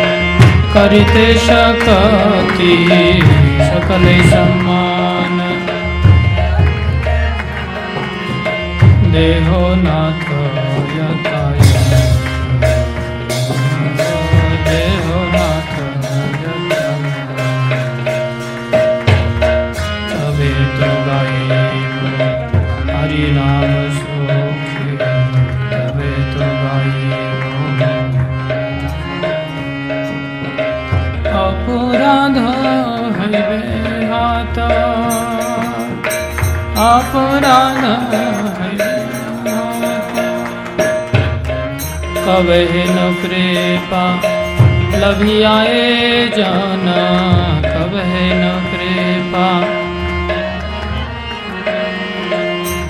[0.73, 2.75] करिते शकति
[3.69, 5.37] सकल सम्मान।
[9.13, 10.20] देहो नाथ
[36.99, 37.93] पुराना
[42.25, 44.03] कबहिन कृपा
[44.99, 45.81] लभियाए
[46.37, 46.97] जाना।
[47.65, 49.47] कबहिन कृपा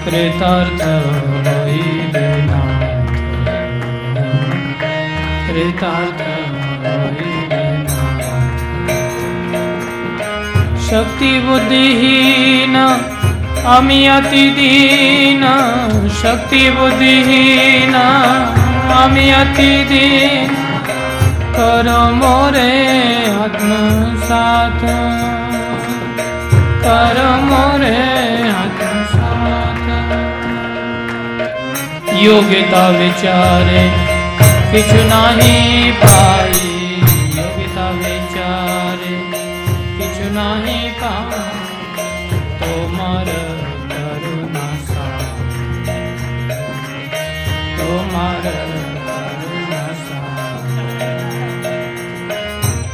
[0.05, 0.83] कृतार्थ
[1.45, 1.81] होई
[2.16, 2.61] बिना।
[5.47, 6.22] कृतार्थ
[6.85, 7.31] होई
[10.89, 12.85] शक्ति बुद्धिहीना
[13.60, 15.44] কৃতার্থ হইবে নাথ শক্তি বুদ্ধিহীন আমি অতি দীন
[16.22, 17.97] শক্তি বুদ্ধিহীন
[18.97, 20.50] আমি অতি দীন
[21.56, 22.72] কর মোরে
[23.44, 24.82] আত্মসাত
[26.82, 27.98] কর মোরে
[28.54, 29.87] আত্মসাত
[32.25, 33.82] योगिता विचारे
[34.70, 36.69] किछु नाही पाई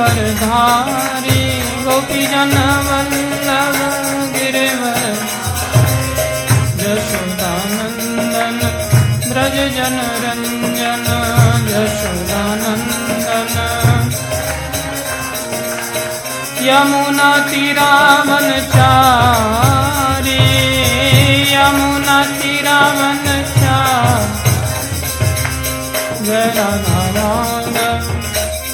[0.00, 1.40] धारी
[4.36, 5.02] गिरवर।
[6.82, 8.60] यशोदानन्दन
[9.30, 11.06] ब्रज जन रञ्जन जनरञ्जन
[11.72, 13.54] यशुदानन्दन
[16.68, 18.48] यमुुना ती रामचारी
[21.52, 22.98] यमुुना तीरम
[23.60, 23.78] जा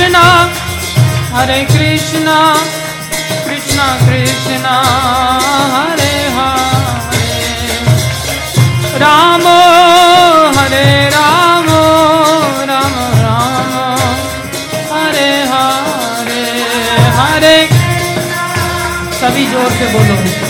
[0.00, 0.28] कृष्णा
[1.32, 2.36] हरे कृष्णा
[3.46, 4.72] कृष्णा कृष्णा
[5.72, 7.26] हरे हरे
[9.02, 9.44] राम
[10.58, 10.86] हरे
[11.16, 11.68] राम
[12.70, 13.76] राम राम
[14.92, 16.44] हरे हरे
[17.20, 17.56] हरे
[19.20, 20.49] सभी ज़ोर से बोलो।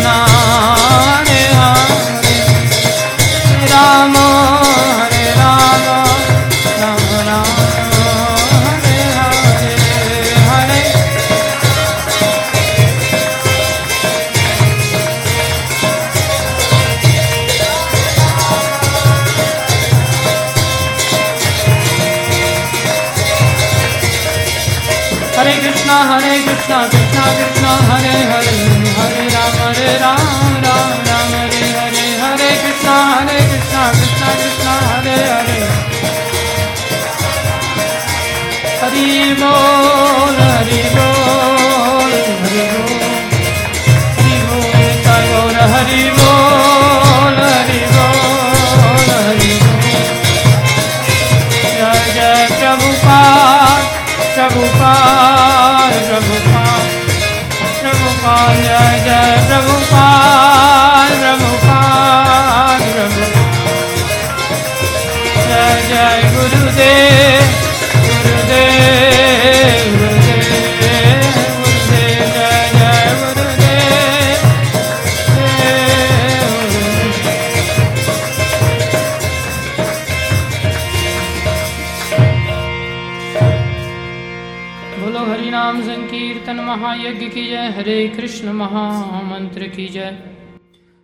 [89.71, 90.17] की जय।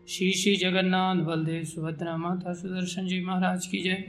[0.07, 4.03] श्री श्री जगन्नाथ बलदेव सुभद्रा माता सुदर्शन जी महाराज की जय।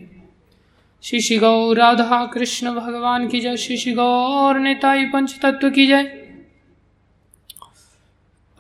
[1.04, 5.86] श्री श्री गौ राधा कृष्ण भगवान की जय। श्री श्री गौर नेताई पंच तत्व की
[5.86, 6.10] जय।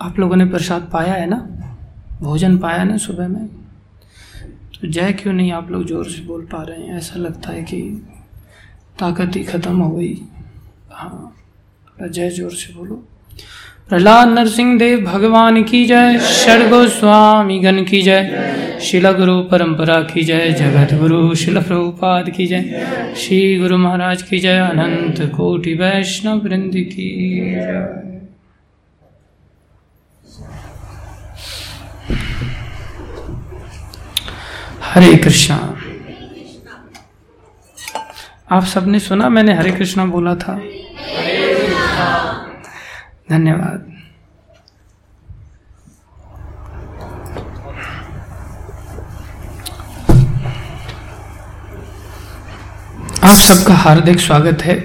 [0.00, 1.36] आप लोगों ने प्रसाद पाया है ना?
[2.20, 3.46] भोजन पाया ना सुबह में?
[4.80, 6.96] तो जय क्यों नहीं आप लोग ज़ोर से बोल पा रहे हैं?
[6.96, 7.82] ऐसा लगता है कि
[8.98, 10.14] ताकत ही खत्म हो गई।
[10.90, 11.34] हाँ
[12.02, 13.04] जय ज़ोर से बोलो।
[13.88, 20.22] प्रहलाद नरसिंह देव, भगवान की जय। षडगो स्वामी गण की जय। शिला गुरु परंपरा की
[20.22, 26.38] जय। जगत गुरु शिल प्रभुपाद की जय। श्री गुरु महाराज की जय। अनंत कोटि वैष्णव
[26.38, 27.88] वृंद की जय।
[34.82, 35.76] हरे कृष्णा।
[38.50, 40.60] आप सबने सुना, मैंने हरे कृष्णा बोला था।
[43.30, 43.92] धन्यवाद।
[53.24, 54.76] आप सबका हार्दिक स्वागत है।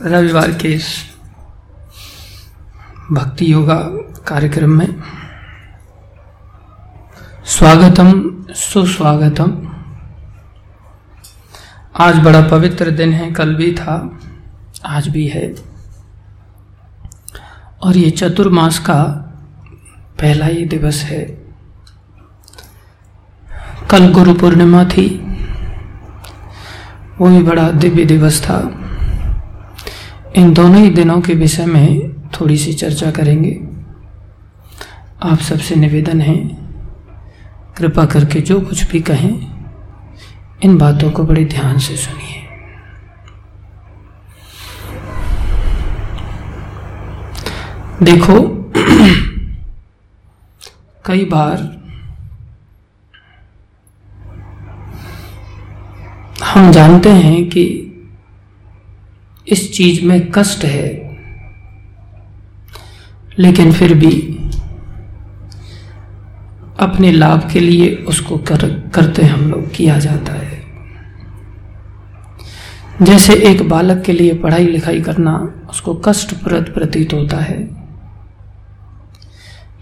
[0.00, 0.88] रविवार के इस
[3.12, 3.78] भक्ति योगा
[4.26, 5.02] कार्यक्रम में
[7.46, 8.12] स्वागतम,
[8.50, 9.56] सुस्वागतम।
[11.96, 14.20] आज बड़ा पवित्र दिन है, कल भी था।
[14.86, 15.54] आज भी है।
[17.82, 19.02] और ये चतुर्मास का
[20.20, 21.44] पहला ही दिवस है।
[23.90, 25.18] कल गुरु पूर्णिमा थी।
[27.18, 28.80] वो भी बड़ा दिव्य दिवस था।
[30.36, 33.60] इन दोनों ही दिनों के विषय में थोड़ी सी चर्चा करेंगे।
[35.22, 36.36] आप सबसे निवेदन है,
[37.76, 39.64] कृपा करके जो कुछ भी कहें,
[40.62, 42.43] इन बातों को बड़े ध्यान से सुनिए।
[48.04, 48.40] देखो
[51.06, 51.56] कई बार
[56.44, 57.64] हम जानते हैं कि
[59.48, 61.18] इस चीज़ में कष्ट है
[63.38, 64.38] लेकिन फिर भी
[66.80, 70.62] अपने लाभ के लिए उसको कर, करते हम लोग किया जाता है।
[73.02, 77.73] जैसे एक बालक के लिए पढ़ाई लिखाई करना उसको कष्टप्रद प्रतीत होता है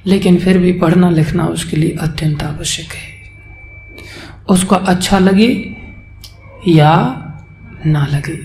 [0.07, 3.11] लेकिन फिर भी पढ़ना लिखना उसके लिए अत्यंत आवश्यक है।
[4.49, 5.77] उसको अच्छा लगे
[6.69, 6.95] या
[7.87, 8.39] ना लगे।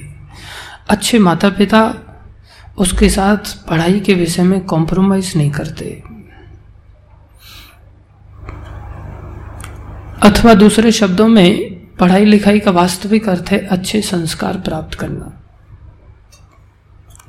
[0.90, 1.82] अच्छे माता पिता
[2.78, 5.86] उसके साथ पढ़ाई के विषय में कॉम्प्रोमाइज नहीं करते।
[10.24, 15.32] अथवा दूसरे शब्दों में पढ़ाई लिखाई का वास्तविक अर्थ है अच्छे संस्कार प्राप्त करना,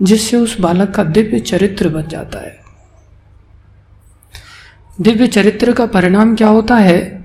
[0.02, 2.57] जिससे उस बालक का दिव्य चरित्र बन जाता है।
[5.00, 7.24] दिव्य चरित्र का परिणाम क्या होता है?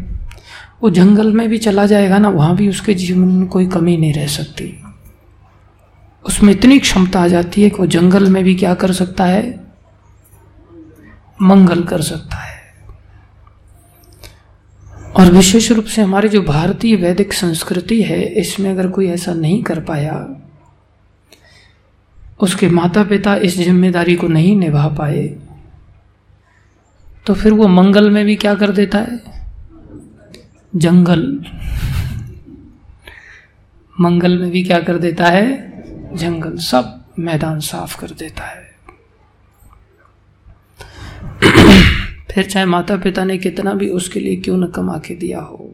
[0.84, 4.14] वो जंगल में भी चला जाएगा ना, वहाँ भी उसके जीवन में कोई कमी नहीं
[4.14, 4.84] रह सकती।
[6.26, 9.64] उसमें इतनी क्षमता आ जाती है कि वो जंगल में भी क्या कर सकता है?
[11.42, 12.62] मंगल कर सकता है।
[15.16, 19.64] और विशेष रूप से हमारी जो भारतीय वैदिक संस्कृति है, इसमें अगर कोई ऐसा नहीं
[19.64, 20.42] कर पाया,
[22.40, 25.36] उसके माता पिता इस ज़िम्मेदारी को नहीं निभा पाए
[27.26, 29.20] तो फिर वो मंगल में भी क्या कर देता है?
[30.76, 31.46] जंगल।
[34.00, 35.74] मंगल में भी क्या कर देता है?
[36.18, 38.74] जंगल। सब मैदान साफ़ कर देता है।
[42.32, 45.74] फिर चाहे माता पिता ने कितना भी उसके लिए क्यों न कमा के दिया हो।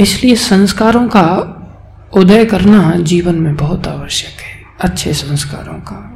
[0.00, 1.58] इसलिए संस्कारों का
[2.14, 6.11] उदय करना जीवन में बहुत आवश्यक है। अच्छे संस्कारों का।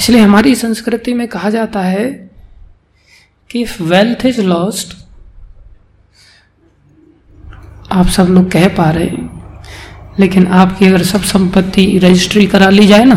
[0.00, 2.30] इसलिए हमारी संस्कृति में कहा जाता है
[3.50, 4.96] कि इफ़ वेल्थ इज़ लॉस्ट
[7.92, 9.54] आप सब लोग कह पा रहे हैं।
[10.20, 13.14] लेकिन आपकी अगर सब संपत्ति रजिस्ट्री करा ली जाए ना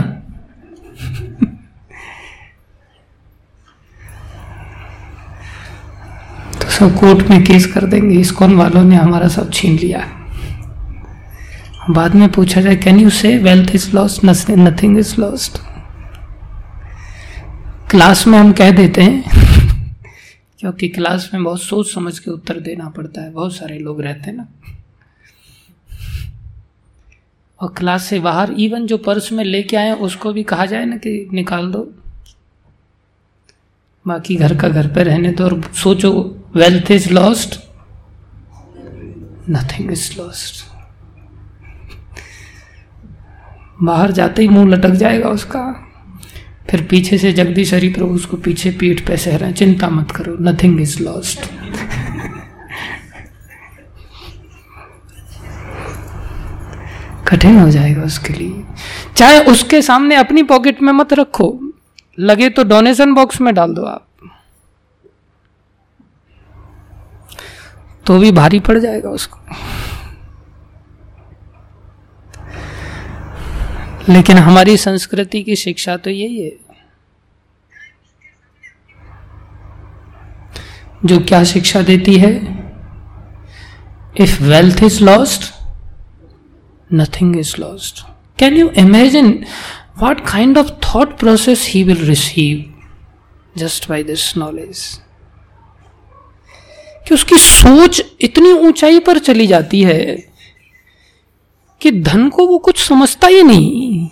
[6.62, 10.08] तो सब कोर्ट में केस कर देंगे इस्कॉन वालों ने हमारा सब छीन लिया?
[11.90, 15.73] बाद में पूछा जाए can you say wealth is lost nothing is lost
[17.94, 19.24] class में हम कह देते हैं,
[20.60, 24.20] क्योंकि क्लास में बहुत सोच समझ के उत्तर देना पड़ता है, बहुत सारे लोग रहते
[24.20, 24.48] हैं ना।
[27.62, 30.98] और क्लास से बाहर इवन जो पर्स में लेके आए, उसको भी कहा जाए ना
[30.98, 31.94] कि निकाल दो।
[34.08, 37.60] बाकी घर का घर पे रहने दो और सोचो wealth is lost
[39.50, 40.66] nothing is lost
[43.84, 45.83] बाहर जाते ही मुँह लटक जाएगा उसका।
[46.70, 50.12] फिर पीछे से जगदीश हरि प्रभु उसको पीछे पीठ पे सह रहे हैं चिंता मत
[50.12, 51.40] करो नथिंग इज़ लॉस्ट
[57.28, 58.64] कठिन हो जाएगा उसके लिए।
[59.18, 61.48] चाहे उसके सामने अपनी पॉकेट में मत रखो,
[62.20, 64.08] लगे तो डोनेशन बॉक्स में डाल दो आप।
[68.06, 69.40] तो भी भारी पड़ जाएगा उसको।
[74.10, 76.52] लेकिन हमारी संस्कृति की शिक्षा तो यही है।
[81.06, 82.64] जो क्या शिक्षा देती है?
[84.20, 85.54] If wealth is lost
[86.94, 88.06] nothing is lost
[88.40, 89.46] can you imagine
[89.98, 92.70] what kind of thought process he will receive
[93.58, 95.00] just by this knowledge
[97.08, 100.33] कि उसकी सोच इतनी ऊंचाई पर चली जाती है
[101.84, 104.10] कि धन को वो कुछ समझता ही नहीं।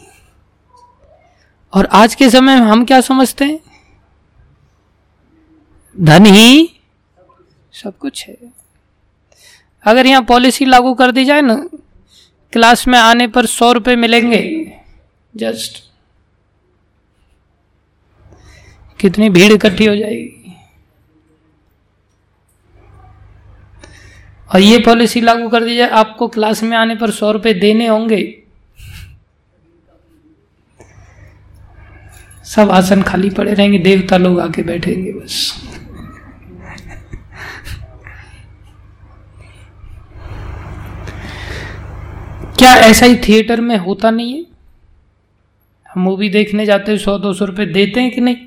[1.74, 3.60] और आज के समय में हम क्या समझते हैं?
[6.00, 6.80] धन ही
[7.74, 8.38] सब कुछ है।
[9.86, 11.56] अगर यहाँ पॉलिसी लागू कर दी जाए ना
[12.54, 14.42] क्लास में आने पर सौ रुपए मिलेंगे।
[15.36, 15.78] जस्ट
[19.00, 20.41] कितनी भीड़ इकट्ठी हो जाएगी।
[24.54, 27.88] और ये पॉलिसी लागू कर दी जाए, आपको क्लास में आने पर सौ रुपए देने
[27.88, 28.38] होंगे।
[32.46, 35.62] सब आसन खाली पड़े रहेंगे, देवता लोग आके बैठेंगे बस।
[42.60, 44.46] क्या ऐसा ही थिएटर में होता नहीं है?
[45.94, 48.38] हम मूवी देखने जाते हैं, सौ, दो सौ रुपये देते हैं कि नहीं?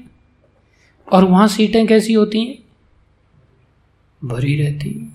[1.12, 2.58] और वहाँ सीटें कैसी होती हैं?
[4.24, 5.13] भरी रहती हैं।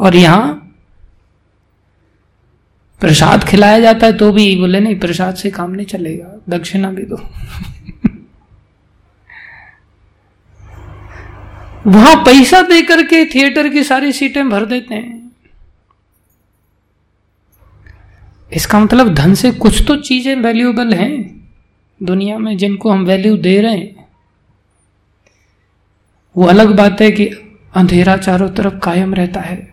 [0.00, 0.56] और यहाँ
[3.00, 7.02] प्रसाद खिलाया जाता है तो भी बोले, नहीं, प्रसाद से काम नहीं चलेगा, दक्षिणा भी
[7.02, 7.16] दो।
[11.86, 15.30] वहाँ पैसा दे करके थिएटर की सारी सीटें भर देते हैं।
[18.52, 21.46] इसका मतलब धन से कुछ तो चीज़ें वैल्यूएबल हैं,
[22.02, 24.08] दुनिया में जिनको हम वैल्यू दे रहे हैं।
[26.36, 27.26] वो अलग बात है कि
[27.74, 29.69] अंधेरा चारों तरफ़ कायम रहता है।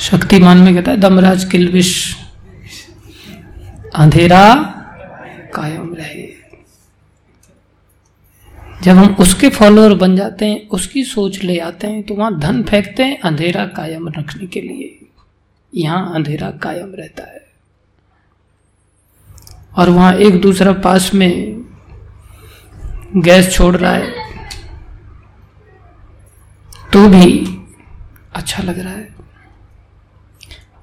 [0.00, 2.16] शक्तिमान में कहता है, दमराज किलबिश
[3.94, 4.54] अंधेरा
[5.54, 6.26] कायम रहे।
[8.82, 12.62] जब हम उसके फॉलोअर बन जाते हैं, उसकी सोच ले आते हैं तो वहाँ धन
[12.62, 14.98] फेंकते हैं अंधेरा कायम रखने के लिए।
[15.72, 17.40] यहाँ अंधेरा कायम रहता है।
[19.76, 21.64] और वहाँ एक दूसरा पास में
[23.16, 24.10] गैस छोड़ रहा है
[26.92, 27.28] तो भी
[28.34, 29.21] अच्छा लग रहा है।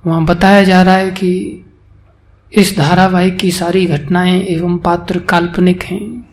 [0.10, 1.66] वहाँ बताया जा रहा है कि
[2.54, 6.30] इस धारावाहिक की सारी घटनाएँ एवं पात्र काल्पनिक हैं।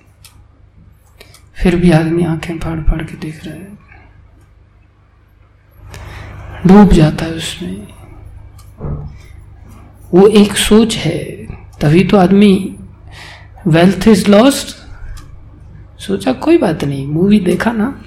[1.54, 3.76] फिर भी आदमी आँखें फाड़ फाड़ के देख रहा है।
[6.66, 7.86] डूब जाता है उसमें।
[10.14, 11.20] वो एक सोच है।
[11.80, 12.76] तभी तो आदमी
[13.66, 14.76] वेल्थ इज़ लॉस्ट
[16.00, 18.02] सोचा कोई बात नहीं। मूवी देखा ना?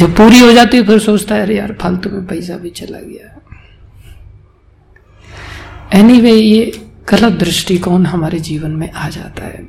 [0.00, 2.98] जब पूरी हो जाती है फिर सोचता है अरे यार फालतू में पैसा भी चला
[2.98, 3.36] गया
[5.94, 9.66] एनी anyway, ये गलत दृष्टिकोण हमारे जीवन में आ जाता है।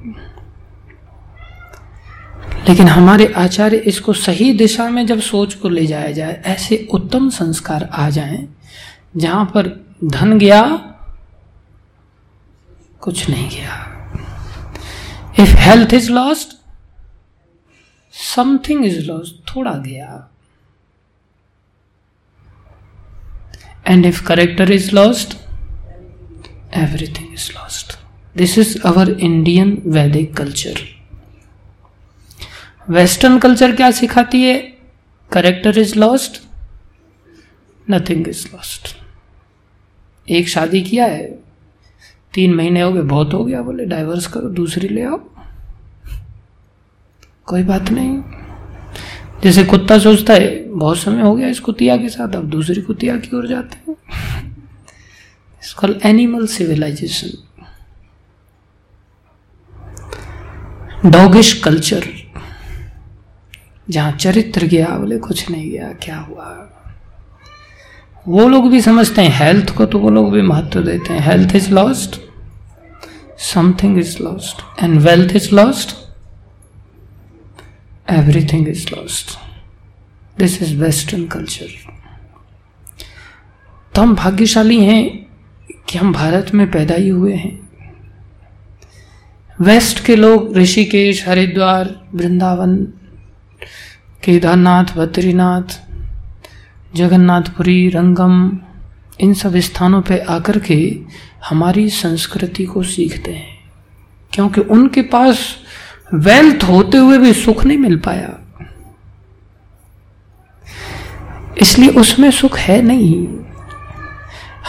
[2.70, 7.30] लेकिन हमारे आचार्य इसको सही दिशा में जब सोच को ले जाया जाए ऐसे उत्तम
[7.30, 8.48] संस्कार आ जाएँ
[9.18, 10.62] जहाँ पर धन गया
[13.02, 13.88] कुछ नहीं गया।
[15.40, 16.61] If health is lost
[18.36, 20.28] something is lost थोड़ा गया।
[23.88, 25.38] And if character is lost
[26.78, 27.98] everything is lost
[28.38, 30.80] this is our Indian Vedic culture
[32.90, 34.58] western culture क्या सिखाती है?
[35.32, 36.42] Character is lost
[37.88, 38.96] nothing is lost
[40.28, 41.28] एक शादी किया है,
[42.34, 45.20] तीन महीने हो गए, बहुत हो गया, बोले डाइवर्स करो, दूसरी ले आओ।
[47.48, 48.22] कोई बात नहीं।
[49.44, 53.18] जैसे कुत्ता सोचता है, बहुत समय हो गया इस कुतिया के साथ, अब दूसरी कुतिया
[53.18, 53.96] की ओर जाते हैं।
[55.80, 57.30] Call animal civilization
[61.06, 62.04] doggish culture
[63.90, 66.68] जहाँ चरित्र गया, बोले कुछ नहीं गया, क्या हुआ?
[68.28, 71.56] वो लोग भी समझते हैं हेल्थ को तो वो लोग भी महत्व देते हैं। Health
[71.56, 72.20] is lost
[73.44, 75.96] something is lost and wealth is lost
[78.12, 79.38] everything is lost
[80.40, 81.68] this is western culture
[83.96, 85.28] तो हम भाग्यशाली हैं
[85.90, 87.70] कि हम भारत में पैदा ही हुए हैं।
[89.62, 92.86] वेस्ट के लोग ऋषिकेश, हरिद्वार, वृंदावन,
[94.24, 95.82] केदारनाथ, बद्रीनाथ,
[96.96, 98.60] जगन्नाथपुरी, रंगम,
[99.20, 101.00] इन सब स्थानों पे आकर के
[101.50, 103.72] हमारी संस्कृति को सीखते हैं।
[104.34, 105.58] क्योंकि उनके पास
[106.14, 108.38] वेल्थ होते हुए भी सुख नहीं मिल पाया।
[111.62, 113.28] इसलिए उसमें सुख है नहीं।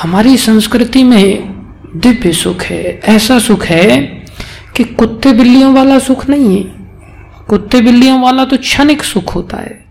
[0.02, 1.52] हमारी संस्कृति में
[1.96, 4.00] दिव्य सुख है, ऐसा सुख है
[4.76, 6.70] कि कुत्ते बिल्लियों वाला सुख नहीं है।
[7.48, 9.85] कुत्ते बिल्लियों वाला तो क्षणिक सुख होता है।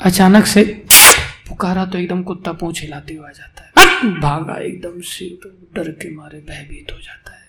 [0.00, 0.62] अचानक से
[1.48, 6.14] पुकारा तो एकदम कुत्ता पूछ हिलाते हुआ जाता है। भागा एकदम से तो डर के
[6.16, 7.39] मारे भयभीत हो जाता है।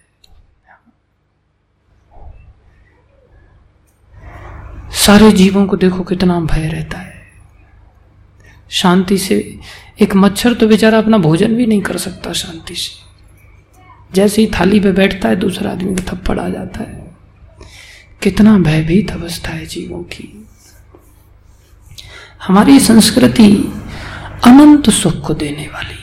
[4.94, 7.22] सारे जीवों को देखो कितना भय रहता है।
[8.70, 9.60] शांति से
[10.02, 12.92] एक मच्छर तो बेचारा अपना भोजन भी नहीं कर सकता शांति से।
[14.14, 17.16] जैसे ही थाली पे बैठता है, दूसरा आदमी को थप्पड़ आ जाता है।
[18.24, 20.48] कितना भयभीत अवस्था है जीवों की।
[22.48, 23.74] हमारी संस्कृति
[24.46, 26.01] अनंत सुख को देने वाली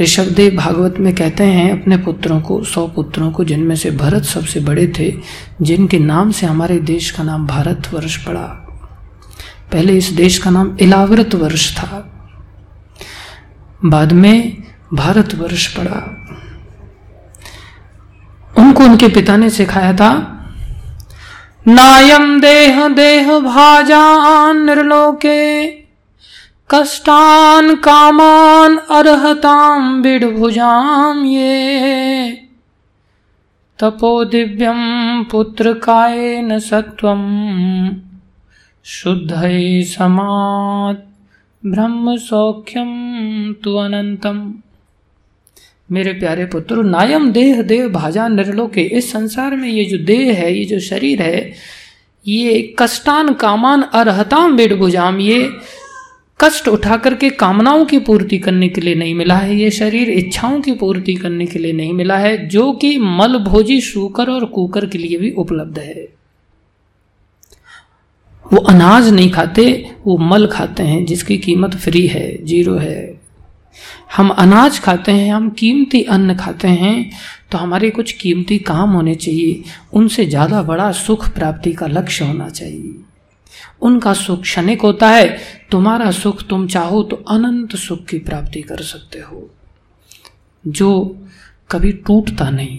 [0.00, 4.60] ऋषभदेव भागवत में कहते हैं, अपने पुत्रों को, सौ पुत्रों को, जिनमें से भरत सबसे
[4.60, 5.14] बड़े थे,
[5.62, 8.66] जिनके नाम से हमारे देश का नाम भारत वर्ष पड़ा।
[9.72, 12.12] पहले इस देश का नाम इलावृत वर्ष था।
[13.84, 14.62] बाद में
[14.94, 16.26] भारत वर्ष पड़ा।
[18.58, 20.36] उनको उनके पिता ने सिखाया था
[21.68, 25.79] नायम देह देह भाजान निर्लोके
[26.70, 32.30] कष्टान कामान अर्हताम बिडभुजाम ये।
[33.78, 34.82] तपो दिव्यम
[35.30, 37.22] पुत्र काय न सत्वम
[38.84, 39.32] शुद्ध
[39.86, 41.06] समात
[41.62, 42.90] ब्रह्म सौख्यम
[43.64, 44.38] तु अनंतम
[45.92, 50.52] मेरे प्यारे पुत्र, नायम देह देव भाजा निर्लोके इस संसार में ये जो देह है,
[50.54, 51.52] ये जो शरीर है,
[52.26, 55.40] ये कष्टान कामान अरहताम बेड भुजाम ये
[56.40, 60.60] कष्ट उठा करके कामनाओं की पूर्ति करने के लिए नहीं मिला है, ये शरीर इच्छाओं
[60.60, 64.86] की पूर्ति करने के लिए नहीं मिला है, जो कि मल भोजी शूकर और कुकर
[64.86, 66.08] के लिए भी उपलब्ध है।
[68.44, 69.64] वो अनाज नहीं खाते,
[70.06, 73.20] वो मल खाते हैं, जिसकी कीमत फ्री है, ज़ीरो है।
[74.16, 77.10] हम अनाज खाते हैं, हम कीमती अन्न खाते हैं
[77.50, 82.48] तो हमारे कुछ कीमती काम होने चाहिए, उनसे ज़्यादा बड़ा सुख प्राप्ति का लक्ष्य होना
[82.48, 82.94] चाहिए।
[83.82, 85.36] उनका सुख क्षणिक होता है
[85.72, 89.50] तुम्हारा सुख तुम चाहो तो अनंत सुख की प्राप्ति कर सकते हो।
[90.68, 91.18] जो
[91.70, 92.78] कभी टूटता नहीं,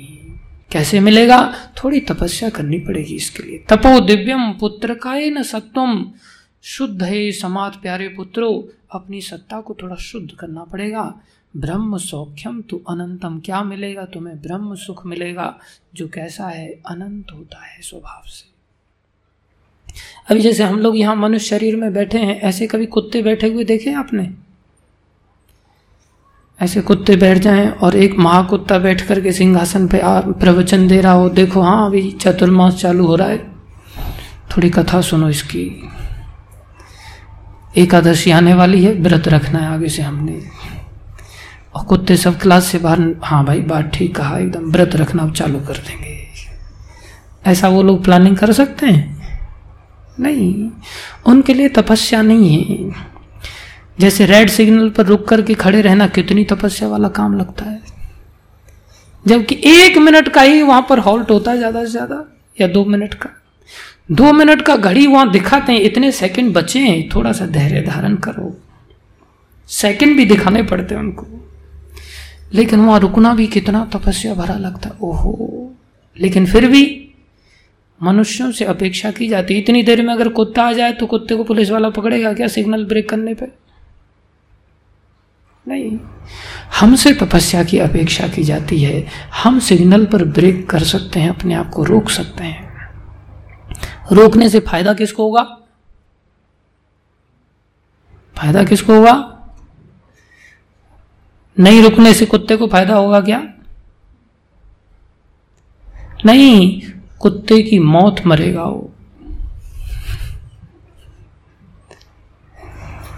[0.71, 1.54] कैसे मिलेगा?
[1.84, 6.12] थोड़ी तपस्या करनी पड़ेगी इसके लिए। तपो दिव्यम पुत्र का न सत्वम।
[6.63, 11.21] शुद्ध है समात प्यारे पुत्रो, अपनी सत्ता को थोड़ा शुद्ध करना पड़ेगा।
[11.58, 14.41] ब्रह्म सौख्यम तो अनंतम। क्या मिलेगा तुम्हें?
[14.41, 15.60] ब्रह्म सुख मिलेगा,
[15.95, 18.50] जो कैसा है, अनंत होता है स्वभाव से।
[20.32, 23.63] अभी जैसे हम लोग यहाँ मनुष्य शरीर में बैठे हैं, ऐसे कभी कुत्ते बैठे हुए
[23.63, 24.30] देखे आपने?
[26.60, 30.01] ऐसे कुत्ते बैठ जाएँ और एक महाकुत्ता बैठ करके सिंहासन पे
[30.39, 33.38] प्रवचन दे रहा हो, देखो हाँ अभी चतुर्मास चालू हो रहा है।
[34.49, 35.63] थोड़ी कथा सुनो इसकी।
[37.77, 40.41] एकादशी आने वाली है, व्रत रखना है आगे से हमने।
[41.75, 45.60] और कुत्ते सब क्लास से बाहर हाँ भाई बात ठीक कहा, एकदम व्रत रखना चालू
[45.60, 46.19] कर देंगे।
[47.45, 49.20] ऐसा वो लोग प्लानिंग कर सकते हैं?
[50.21, 50.69] नहीं,
[51.25, 53.12] उनके लिए तपस्या नहीं है।
[53.99, 57.81] जैसे रेड सिग्नल पर रुक करके खड़े रहना कितनी तपस्या वाला काम लगता है।
[59.25, 62.25] जबकि एक मिनट का ही वहाँ पर हॉल्ट होता है ज़्यादा से ज़्यादा,
[62.62, 63.29] या दो मिनट का।
[64.12, 68.15] दो मिनट का घड़ी वहाँ दिखाते हैं, इतने सेकंड बचे हैं, थोड़ा सा धैर्य धारण
[68.15, 68.55] करो।
[69.69, 71.27] सेकंड भी दिखाने पड़ते हैं उनको।
[72.53, 75.71] लेकिन वहाँ रुकना भी कितना तपस्या भरा लगता है, ओहो।
[76.17, 76.84] लेकिन फिर भी
[78.03, 81.35] मनुष्यों से अपेक्षा की जाती है। इतनी देर में अगर कुत्ता आ जाए तो कुत्ते
[81.35, 82.47] को पुलिस वाला पकड़ेगा क्या?
[82.47, 83.47] सिग्नल ब्रेक करने पे?
[85.67, 85.99] नहीं।
[86.79, 89.07] हमसे तपस्या की अपेक्षा की जाती है।
[89.43, 92.71] हम सिग्नल पर ब्रेक कर सकते हैं, अपने आप को रोक सकते हैं।
[94.11, 95.43] रोकने से फ़ायदा किसको होगा?
[98.37, 99.27] फ़ायदा किसको होगा?
[101.59, 103.53] नहीं रुकने से कुत्ते को फ़ायदा होगा क्या?
[106.25, 106.81] नहीं।
[107.21, 108.93] कुत्ते की मौत मरेगा वो।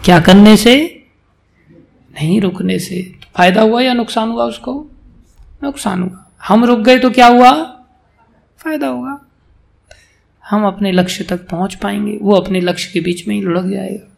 [0.05, 1.05] क्या करने से?
[2.13, 4.91] नहीं रुकने से। फ़ायदा हुआ या नुकसान हुआ उसको?
[5.63, 7.51] नुकसान हुआ। हम रुक गए तो क्या हुआ?
[8.57, 9.25] फ़ायदा होगा
[10.49, 14.17] हम अपने लक्ष्य तक पहुँच पाएँगे। वो अपने लक्ष्य के बीच में ही लुढ़क जाएगा।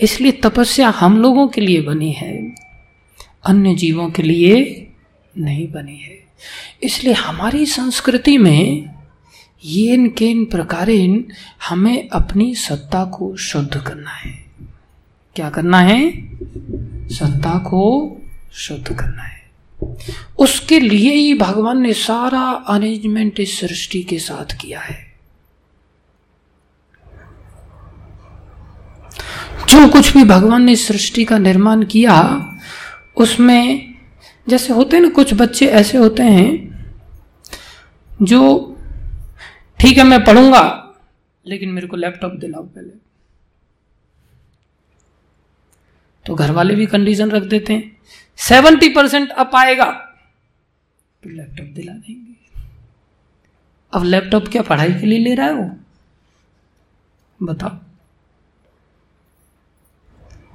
[0.00, 2.54] इसलिए तपस्या हम लोगों के लिए बनी है।
[3.46, 4.90] अन्य जीवों के लिए
[5.38, 6.23] नहीं बनी है।
[6.82, 8.94] इसलिए हमारी संस्कृति में
[9.64, 11.32] ये इन येन केन प्रकारेन
[11.68, 14.44] हमें अपनी सत्ता को शुद्ध करना है।
[15.36, 16.12] क्या करना है?
[17.08, 18.16] सत्ता को
[18.52, 19.50] शुद्ध करना है।
[20.38, 25.14] उसके लिए ही भगवान ने सारा अरेंजमेंट इस सृष्टि के साथ किया है।
[29.68, 32.46] जो कुछ भी भगवान ने सृष्टि का निर्माण किया,
[33.16, 33.93] उसमें
[34.46, 36.48] जैसे होते हैं ना, कुछ बच्चे ऐसे होते हैं
[38.22, 38.40] जो,
[39.78, 40.62] ठीक है, मैं पढ़ूँगा,
[41.46, 42.92] लेकिन मेरे को लैपटॉप दिलाओ पहले।
[46.26, 47.96] तो घर वाले भी कंडीशन रख देते हैं।
[48.38, 49.84] सेवेंटी परसेंट अप आएगा
[51.22, 52.32] तो लैपटॉप दिला देंगे।
[53.92, 55.70] अब लैपटॉप क्या पढ़ाई के लिए ले रहा है वो?
[57.40, 57.78] बताओ।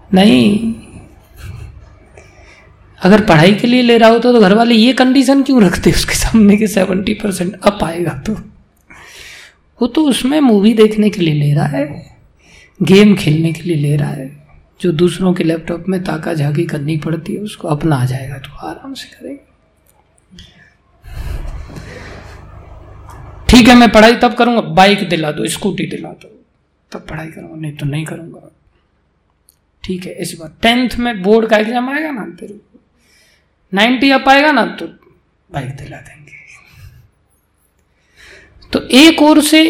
[0.09, 0.73] नहीं
[3.01, 6.15] अगर पढ़ाई के लिए ले रहा होता तो घर वाले ये कंडीशन क्यों रखते उसके
[6.15, 8.33] सामने के सेवेंटी परसेंट अप आएगा तो?
[9.79, 11.85] वो तो उसमें मूवी देखने के लिए ले रहा है
[12.79, 14.29] गेम खेलने के लिए ले रहा है,
[14.81, 18.67] जो दूसरों के लैपटॉप में ताका झाकी करनी पड़ती है, उसको अपना आ जाएगा तो
[18.67, 19.45] आराम से करेगा।
[23.49, 26.29] ठीक है, मैं पढ़ाई तब करूँगा बाइक दिला दो स्कूटी दिला दो।
[26.91, 28.49] तब पढ़ाई करूँगा, नहीं तो नहीं करूँगा।
[29.83, 32.59] ठीक है, इस बार टेंथ में बोर्ड का एग्ज़ाम आएगा ना फिर
[33.71, 34.85] नाइन्टी अप आएगा ना तो
[35.49, 36.17] बाइक दिला देंगे।
[38.73, 39.61] तो एक ओर से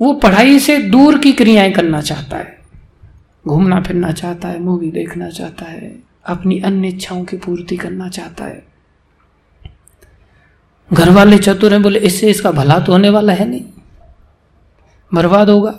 [0.00, 2.58] वो पढ़ाई से दूर की क्रियाएँ करना चाहता है,
[3.44, 5.94] घूमना फिरना चाहता है मूवी देखना चाहता है,
[6.26, 8.62] अपनी अन्य इच्छाओं की पूर्ति करना चाहता है।
[10.90, 13.64] घर वाले चतुर हैं, बोले, इससे इसका भला तो होने वाला है नहीं,
[15.12, 15.78] बर्बाद होगा।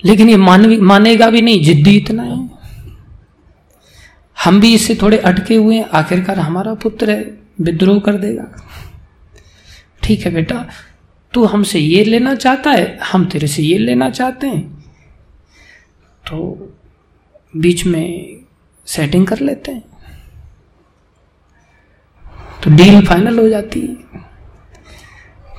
[0.00, 2.55] लेकिन ये मान मानेगा भी नहीं, जिद्दी इतना है।
[4.44, 8.68] हम भी इससे थोड़े अटके हुए हैं, आखिरकार हमारा पुत्र है, विद्रोह कर देगा।
[10.02, 10.68] ठीक है बेटा,
[11.32, 14.84] तू हमसे ये लेना चाहता है, हम तेरे से ये लेना चाहते हैं।
[16.26, 16.68] तो
[17.56, 18.36] बीच में
[18.86, 19.84] सेटिंग कर लेते हैं।
[22.64, 24.22] तो डील फाइनल हो जाती है।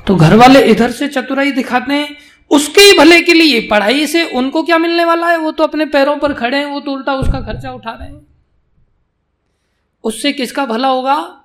[0.07, 2.17] तो घर वाले इधर से चतुराई दिखाते हैं,
[2.49, 5.37] उसके ही भले के लिए, पढ़ाई से उनको क्या मिलने वाला है?
[5.37, 8.26] वो तो अपने पैरों पर खड़े हैं, वो तो उल्टा उसका खर्चा उठा रहे हैं।
[10.07, 11.43] उससे किसका भला होगा?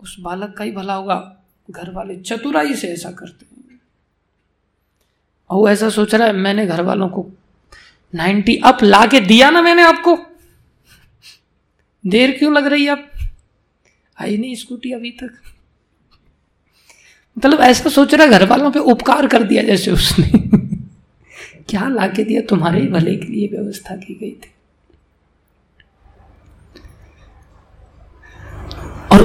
[0.00, 1.36] उस बालक का ही भला होगा।
[1.70, 3.80] घर वाले चतुराई से ऐसा करते हैं।
[5.50, 7.30] और वो ऐसा सोच रहा है, मैंने घर वालों को
[8.14, 10.18] नाइन्टी अप ला के दिया ना मैंने आपको?
[12.06, 13.10] देर क्यों लग रही है अब?
[14.20, 15.38] आई नहीं स्कूटी अभी तक।
[17.38, 20.26] मतलब ऐसा सोच रहा घर वालों पे उपकार कर दिया जैसे उसने।
[21.68, 22.40] क्या लाके दिया?
[22.40, 24.53] तुम्हारे भले के लिए व्यवस्था की गई थी।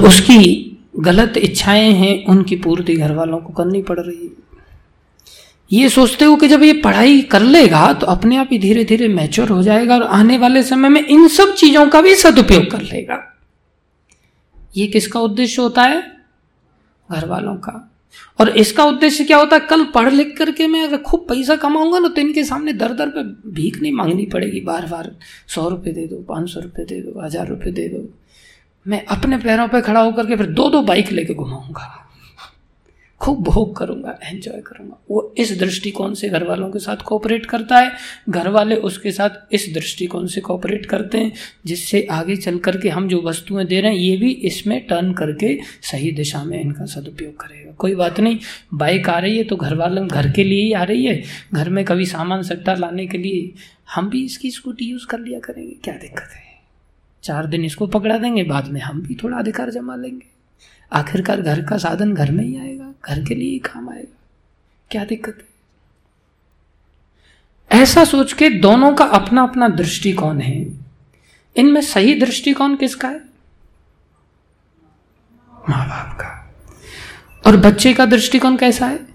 [0.00, 0.66] उसकी
[0.98, 4.48] गलत इच्छाएँ हैं, उनकी पूर्ति घर वालों को करनी पड़ रही है।
[5.70, 9.08] ये सोचते हो कि जब ये पढ़ाई कर लेगा तो अपने आप ही धीरे धीरे
[9.08, 12.80] मैच्योर हो जाएगा और आने वाले समय में इन सब चीज़ों का भी सदुपयोग कर
[12.82, 13.18] लेगा।
[14.76, 16.02] ये किसका उद्देश्य होता है?
[17.08, 17.86] घर वालों का।
[18.40, 19.66] और इसका उद्देश्य क्या होता है?
[19.70, 23.08] कल पढ़ लिख करके मैं अगर खूब पैसा कमाऊँगा ना तो इनके सामने दर दर
[23.08, 25.10] पे भीख नहीं मांगनी पड़ेगी। बार बार
[25.48, 28.08] सौ रुपये दे दो, पाँच सौ रुपये दे दो, हज़ार रुपये दे दो।
[28.86, 31.96] मैं अपने पैरों पे खड़ा होकर के फिर दो दो बाइक लेके घुमाऊँगा।
[33.20, 37.78] खूब भोग करूँगा एंजॉय करूँगा। वो इस दृष्टिकोण से घर वालों के साथ कोऑपरेट करता
[37.78, 37.92] है।
[38.28, 41.32] घर वाले उसके साथ इस दृष्टिकोण से कोऑपरेट करते हैं,
[41.66, 45.58] जिससे आगे चल करके हम जो वस्तुएँ दे रहे हैं, ये भी इसमें टर्न करके
[45.82, 48.38] सही दिशा में इनका सदुपयोग करेगा। कोई बात नहीं,
[48.74, 51.22] बाइक आ रही है तो घर वालों घर के लिए ही आ रही है।
[51.54, 53.52] घर में कभी सामान सट्टा लाने के लिए
[53.94, 56.49] हम भी इसकी स्कूटी यूज़ कर लिया करेंगे। क्या दिक्कत है?
[57.22, 60.26] चार दिन इसको पकड़ा देंगे, बाद में हम भी थोड़ा अधिकार जमा लेंगे।
[60.92, 64.18] आखिरकार घर का साधन घर में ही आएगा, घर के लिए ही काम आएगा।
[64.90, 65.50] क्या दिक्कत है?
[67.82, 70.80] ऐसा सोच के दोनों का अपना अपना दृष्टिकोण है।
[71.56, 73.20] इनमें सही दृष्टिकोण किसका है?
[75.68, 76.54] माँ बाप का।
[77.46, 79.06] और बच्चे का दृष्टिकोण कैसा है?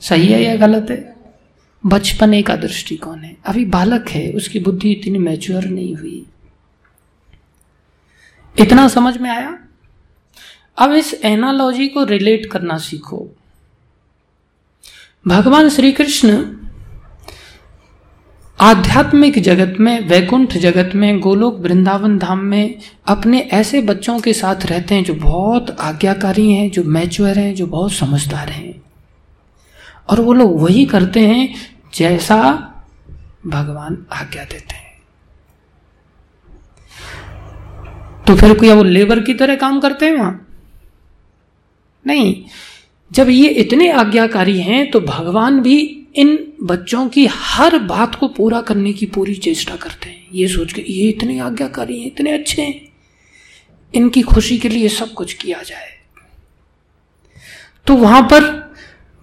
[0.00, 1.16] सही है या गलत है?
[1.86, 6.26] बचपने का दृष्टिकोण है। अभी बालक है, उसकी बुद्धि इतनी मैच्योर नहीं हुई।
[8.58, 9.58] इतना समझ में आया?
[10.78, 13.28] अब इस एनालॉजी को रिलेट करना सीखो।
[15.28, 16.56] भगवान श्री कृष्ण
[18.60, 24.66] आध्यात्मिक जगत में, वैकुंठ जगत में, गोलोक वृंदावन धाम में अपने ऐसे बच्चों के साथ
[24.66, 28.82] रहते हैं जो बहुत आज्ञाकारी हैं, जो मैच्योर हैं, जो बहुत समझदार हैं।
[30.10, 31.54] और वो लोग वही करते हैं
[31.94, 32.70] जैसा
[33.46, 34.83] भगवान आज्ञा देते हैं।
[38.26, 40.46] तो फिर क्या वो लेबर की तरह काम करते हैं वहाँ?
[42.06, 42.44] नहीं।
[43.10, 45.78] जब ये इतने आज्ञाकारी हैं तो भगवान भी
[46.14, 50.72] इन बच्चों की हर बात को पूरा करने की पूरी चेष्टा करते हैं। ये सोच
[50.72, 52.88] के, ये इतने आज्ञाकारी हैं, इतने अच्छे हैं।
[53.94, 55.88] इनकी खुशी के लिए सब कुछ किया जाए।
[57.86, 58.42] तो वहाँ पर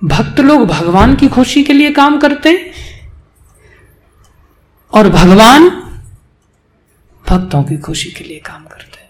[0.02, 2.72] भक्त लोग भगवान की खुशी के लिए काम करते हैं,
[4.94, 5.70] और भगवान
[7.26, 9.10] भक्तों की खुशी के लिए काम करते हैं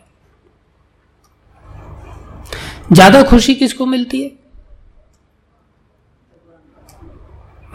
[2.92, 4.30] ज़्यादा खुशी किसको मिलती है?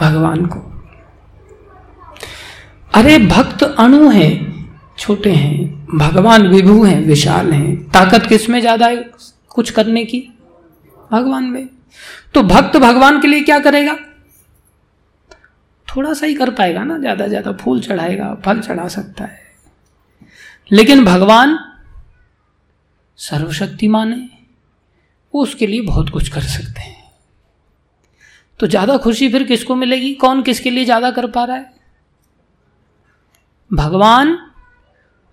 [0.00, 0.59] भगवान को।
[2.94, 4.33] अरे भक्त अणु हैं,
[4.98, 9.05] छोटे हैं, भगवान विभु हैं, विशाल हैं। ताकत किसमें ज़्यादा है
[9.50, 10.20] कुछ करने की?
[11.12, 11.68] भगवान में।
[12.35, 13.96] तो भक्त भगवान के लिए क्या करेगा?
[15.88, 19.44] थोड़ा सा ही कर पाएगा ना, ज़्यादा ज़्यादा फूल चढ़ाएगा, फल चढ़ा सकता है।
[20.72, 21.59] लेकिन भगवान
[23.18, 24.36] सर्वशक्तिमान है।
[25.37, 26.94] वो उसके लिए बहुत कुछ कर सकते हैं।
[28.61, 30.12] तो ज़्यादा खुशी फिर किसको मिलेगी?
[30.16, 31.75] कौन किसके लिए ज़्यादा कर पा रहा है?
[33.70, 34.37] भगवान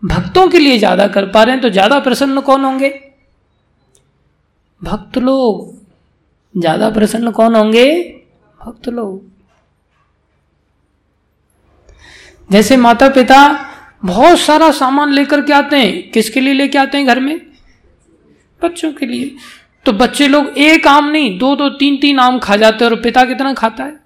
[0.03, 2.89] भक्तों के लिए ज़्यादा कर पा रहे हैं तो ज़्यादा प्रसन्न कौन होंगे?
[4.81, 5.71] भक्त लोग।
[6.55, 7.87] ज़्यादा प्रसन्न कौन होंगे?
[8.59, 9.21] भक्त लोग।
[12.49, 13.39] जैसे माता पिता
[14.03, 17.39] बहुत सारा सामान लेकर के आते हैं। किसके लिए लेके आते हैं घर में?
[18.61, 19.35] बच्चों के लिए।
[19.85, 23.01] तो बच्चे लोग एक आम नहीं, दो दो, तीन तीन आम खा जाते हैं और
[23.01, 23.99] पिता कितना खाता है?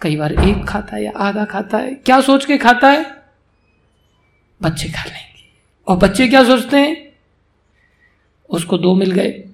[0.00, 3.22] कई बार एक खाता है या आधा खाता है। क्या सोच के खाता है?
[4.62, 5.44] बच्चे खा लेंगे।
[5.88, 7.12] और बच्चे क्या सोचते हैं?
[8.50, 9.44] उसको दो मिल गए।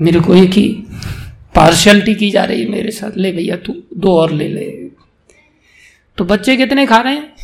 [0.00, 0.82] मेरे को एक ही
[1.54, 4.90] पार्शलिटी की जा रही है मेरे साथ। ले भैया, तू दो और ले ले।
[6.16, 7.36] तो बच्चे कितने खा रहे हैं?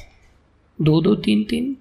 [0.80, 1.76] दो दो, तीन तीन।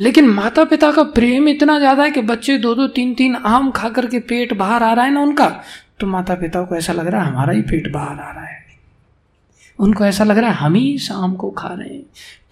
[0.00, 3.70] लेकिन माता पिता का प्रेम इतना ज़्यादा है कि बच्चे दो दो तीन तीन आम
[3.70, 5.48] खा करके पेट बाहर आ रहा है ना उनका
[6.00, 8.56] तो माता पिता को ऐसा लग रहा है हमारा ही पेट बाहर आ रहा है।
[9.78, 12.02] उनको ऐसा लग रहा है हम ही आम को खा रहे हैं।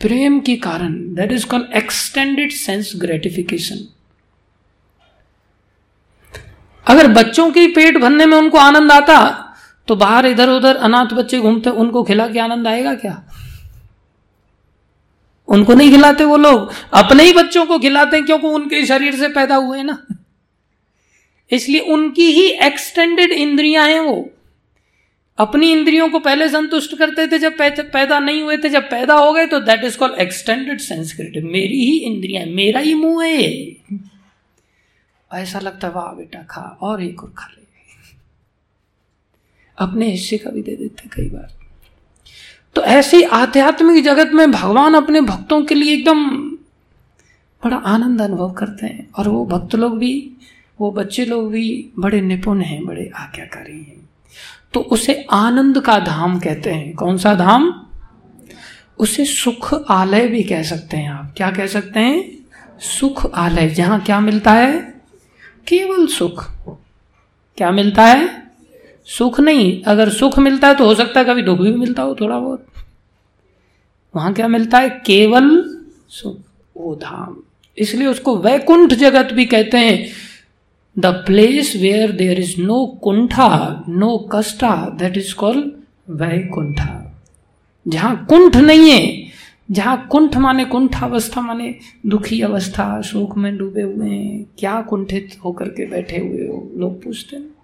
[0.00, 3.86] प्रेम के कारण that is called extended sense gratification
[6.86, 9.18] अगर बच्चों के पेट भरने में उनको आनंद आता
[9.88, 13.22] तो बाहर इधर उधर अनाथ बच्चे घूमते, उनको खिला के आनंद आएगा क्या?
[15.48, 19.28] उनको नहीं खिलाते वो लोग। अपने ही बच्चों को खिलाते हैं क्योंकि उनके शरीर से
[19.28, 20.06] पैदा हुए ना।
[21.50, 24.28] इसलिए उनकी ही एक्सटेंडेड इंद्रियाँ हैं वो।
[25.38, 29.32] अपनी इंद्रियों को पहले संतुष्ट करते थे, जब पैदा नहीं हुए थे, जब पैदा हो
[29.32, 33.42] गए तो that is called extended sensitive मेरी ही इंद्रिया मेरा ही मुँह है
[35.30, 37.64] ऐसा लगता वाह बेटा, खा, और एक और खा ले।
[39.78, 41.65] अपने हिस्से का भी दे देते कई बार।
[42.76, 46.30] तो ऐसी आध्यात्मिक जगत में भगवान अपने भक्तों के लिए एकदम
[47.64, 50.32] बड़ा आनंद अनुभव करते हैं। और वो भक्त लोग भी,
[50.80, 54.08] वो बच्चे लोग भी बड़े निपुण हैं, बड़े आज्ञाकारी हैं।
[54.74, 57.86] तो उसे आनंद का धाम कहते हैं। कौन सा धाम?
[58.98, 62.38] उसे सुख आलय भी कह सकते हैं आप। क्या कह सकते हैं?
[62.80, 64.80] सुख आलय। जहाँ क्या मिलता है?
[65.68, 66.50] केवल सुख।
[67.56, 68.45] क्या मिलता है?
[69.08, 72.14] सुख नहीं, अगर सुख मिलता है तो हो सकता है कभी दुख भी मिलता हो
[72.14, 72.66] थोड़ा बहुत।
[74.14, 74.88] वहाँ क्या मिलता है?
[75.06, 75.64] केवल
[76.08, 76.38] सुख,
[76.76, 77.36] वो धाम।
[77.78, 80.06] इसलिए उसको वैकुंठ जगत भी कहते हैं।
[80.98, 85.70] The place where there is no Kumta no कष्टा that is called
[86.10, 87.02] Vaikuntha.
[87.86, 89.26] जहाँ कुंठ नहीं है,
[89.70, 91.74] जहाँ कुंठ माने कुंठ अवस्था माने
[92.06, 96.70] दुखी अवस्था शोक में डूबे हुए हैं। क्या कुंठित होकर के बैठे हुए हो?
[96.76, 97.55] लोग पूछते हैं।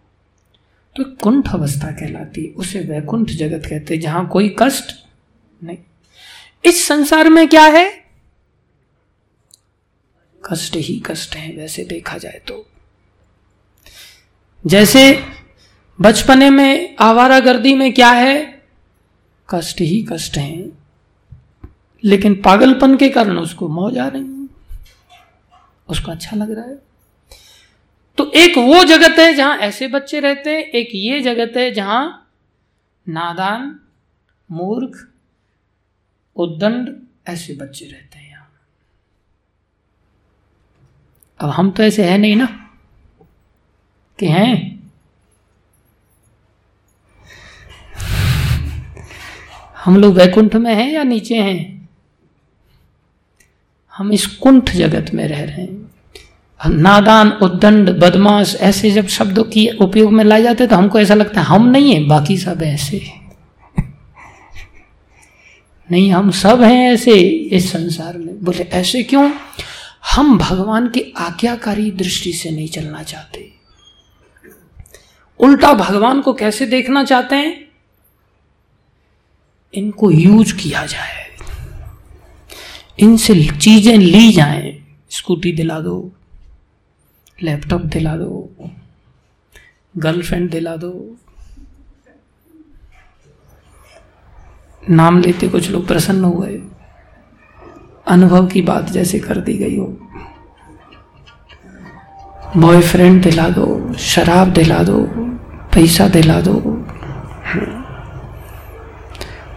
[0.97, 4.93] तो कुंठ अवस्था कहलाती है। उसे वैकुंठ जगत कहते हैं, जहाँ कोई कष्ट
[5.65, 5.79] नहीं।
[6.65, 8.05] इस संसार में क्या है?
[10.51, 12.67] कष्ट ही कष्ट है, वैसे देखा जाए तो।
[14.67, 15.25] जैसे
[16.01, 18.63] बचपने में आवारा गर्दी में क्या है?
[19.51, 20.71] कष्ट ही कष्ट है।
[22.05, 24.49] लेकिन पागलपन के कारण उसको मौज आ रही है।
[25.89, 26.92] उसको अच्छा लग रहा है।
[28.23, 32.33] तो एक वो जगत है जहाँ ऐसे बच्चे रहते हैं, एक ये जगत है जहाँ
[33.09, 33.81] नादान,
[34.51, 35.09] मूर्ख,
[36.37, 38.53] उद्दंड ऐसे बच्चे रहते हैं यहाँ।
[41.41, 42.71] अब हम तो ऐसे है नहीं ना?
[44.19, 44.83] कि हैं?
[49.85, 51.89] हम लोग वैकुंठ में हैं या नीचे हैं?
[53.97, 55.92] हम इस कुंठ जगत में रह रहे हैं।
[56.67, 61.41] नादान, उद्दंड, बदमाश ऐसे जब शब्दों की उपयोग में लाए जाते तो हमको ऐसा लगता
[61.41, 63.23] है, हम नहीं है, बाकी सब ऐसे
[65.91, 67.13] नहीं, हम सब हैं ऐसे
[67.53, 69.33] इस संसार में। बोले, ऐसे क्यों?
[70.15, 73.53] हम भगवान की आज्ञाकारी दृष्टि से नहीं चलना चाहते।
[75.41, 77.69] उल्टा भगवान को कैसे देखना चाहते हैं?
[79.75, 81.37] इनको यूज़ किया जाए।
[82.99, 86.13] इनसे चीज़ें ली जाएँ। स्कूटी दिला दो।
[87.43, 88.51] लैपटॉप दिला दो
[89.99, 91.17] गर्लफ्रेंड दिला दो।
[94.91, 96.63] नाम लेते कुछ लोग प्रसन्न हो गए।
[98.07, 99.99] अनुभव की बात जैसे कर दी गई हो।
[102.57, 105.07] बॉयफ्रेंड दिला दो, शराब दिला दो,
[105.75, 106.87] पैसा दिला दो।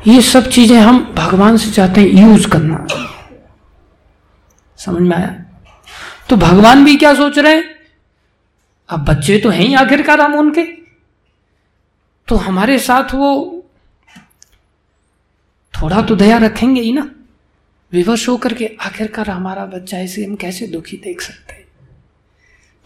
[0.08, 2.88] ये सब चीज़ें हम भगवान से चाहते हैं यूज़ करना।
[4.78, 5.45] समझ में आया?
[6.30, 7.74] तो भगवान भी क्या सोच रहे हैं?
[8.89, 10.63] अब बच्चे तो हैं ही आखिरकार हम उनके।
[12.28, 13.62] तो हमारे साथ वो
[15.74, 17.10] थोड़ा तो दया रखेंगे ही ना।
[17.91, 21.65] विवश होकर के आखिरकार हमारा बच्चा ऐसे हम कैसे दुखी देख सकते हैं?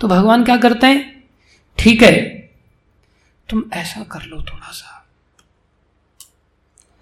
[0.02, 1.24] तो भगवान क्या करते हैं?
[1.78, 2.14] ठीक है,
[3.50, 4.96] तुम ऐसा कर लो थोड़ा सा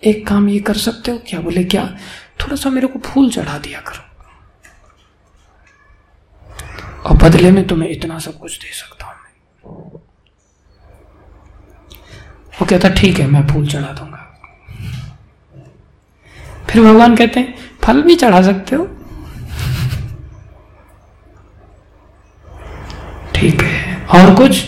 [0.04, 1.22] एक काम ये कर सकते हो?
[1.28, 1.86] क्या बोले, क्या?
[2.42, 4.07] थोड़ा सा मेरे को फूल चढ़ा दिया करो।
[7.08, 9.16] और बदले में तुम्हें इतना सब कुछ दे सकता हूँ
[12.60, 14.24] वो कहता, ठीक है, मैं फूल चढ़ा दूँगा।
[16.70, 18.86] फिर भगवान कहते हैं, फल भी चढ़ा सकते हो?
[23.36, 24.64] ठीक है, और कुछ?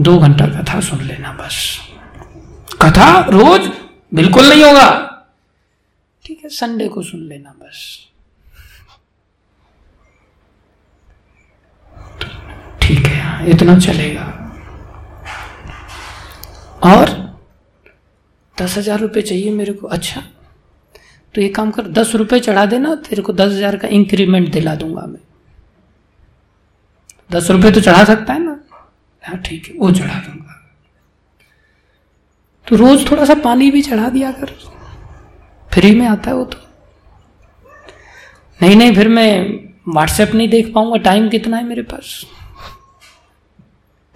[0.00, 1.56] दो घंटा कथा सुन लेना बस।
[2.82, 3.70] कथा रोज
[4.12, 4.88] बिल्कुल नहीं होगा।
[6.24, 8.08] ठीक है, संडे को सुन लेना बस
[12.82, 14.24] ठीक है हाँ इतना चलेगा।
[16.84, 17.10] और
[18.56, 20.22] दस हज़ार रुपये चाहिए मेरे को। अच्छा
[21.34, 24.74] तो ये काम कर, दस रुपये चढ़ा देना, तेरे को दस हज़ार का इंक्रीमेंट दिला
[24.74, 25.20] दूँगा मैं।
[27.30, 28.58] दस रुपये तो चढ़ा सकता है ना?
[29.24, 30.58] हाँ ठीक है, वो चढ़ा दूँगा।
[32.66, 34.52] तो रोज थोड़ा सा पानी भी चढ़ा दिया कर।
[35.70, 36.58] फ्री में आता है वो तो।
[38.60, 39.58] नहीं नहीं, फिर मैं
[39.88, 42.24] व्हाट्सएप नहीं देख पाऊँगा टाइम कितना है मेरे पास?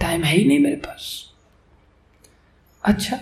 [0.00, 1.32] टाइम है ही नहीं मेरे पास।
[2.84, 3.18] अच्छा।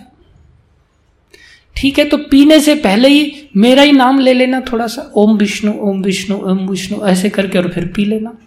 [1.75, 5.37] ठीक है तो पीने से पहले ही मेरा ही नाम ले लेना थोड़ा सा ओम
[5.37, 8.37] विष्णु ओम विष्णु ओम विष्णु, ऐसे करके और फिर पी लेना।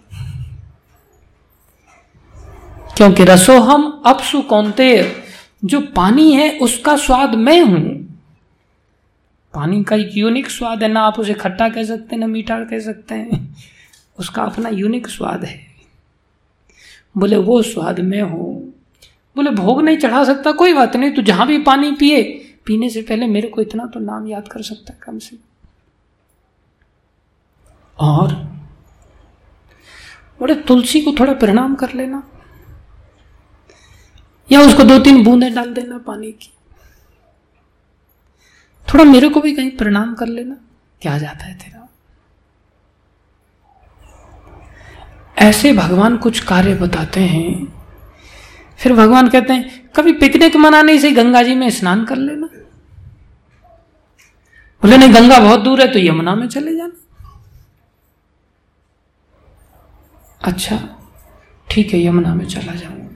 [2.97, 5.15] क्योंकि रसोहम अपसु कौनते
[5.65, 7.81] जो पानी है उसका स्वाद मैं हूँ।
[9.53, 12.63] पानी का एक यूनिक स्वाद है, ना आप उसे खट्टा कह सकते हैं ना मीठा
[12.63, 13.55] कह सकते हैं।
[14.19, 15.68] उसका अपना यूनिक स्वाद है।
[17.19, 18.73] बोले, वो स्वाद में हो।
[19.35, 23.01] बोले, भोग नहीं चढ़ा सकता, कोई बात नहीं, तू जहाँ भी पानी पिए। पीने से
[23.01, 25.37] पहले मेरे को इतना तो नाम याद कर सकता है कम से
[27.99, 28.33] और?
[30.39, 32.31] बोले, तुलसी को थोड़ा प्रणाम कर लेना।
[34.51, 36.53] या उसको दो तीन बूंदे डाल देना पानी की।
[38.93, 40.57] थोड़ा मेरे को भी कहीं प्रणाम कर लेना।
[41.01, 41.78] क्या जाता है तेरा?
[45.39, 47.73] ऐसे भगवान कुछ कार्य बताते हैं।
[48.79, 52.47] फिर भगवान कहते हैं, कभी पिकनिक मनाने से गंगा जी में स्नान कर लेना।
[54.81, 56.93] बोले, नहीं, गंगा बहुत दूर है तो यमुना में चले जाना।
[60.41, 60.77] अच्छा
[61.67, 63.07] ठीक है, यमुना में चला जाऊँगा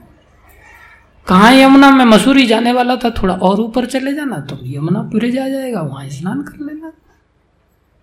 [1.26, 2.04] कहा यमुना में?
[2.04, 6.08] मसूरी जाने वाला था, थोड़ा और ऊपर चले जाना तो यमुना पूरे जा जाएगा, वहाँ
[6.10, 6.92] स्नान कर लेना।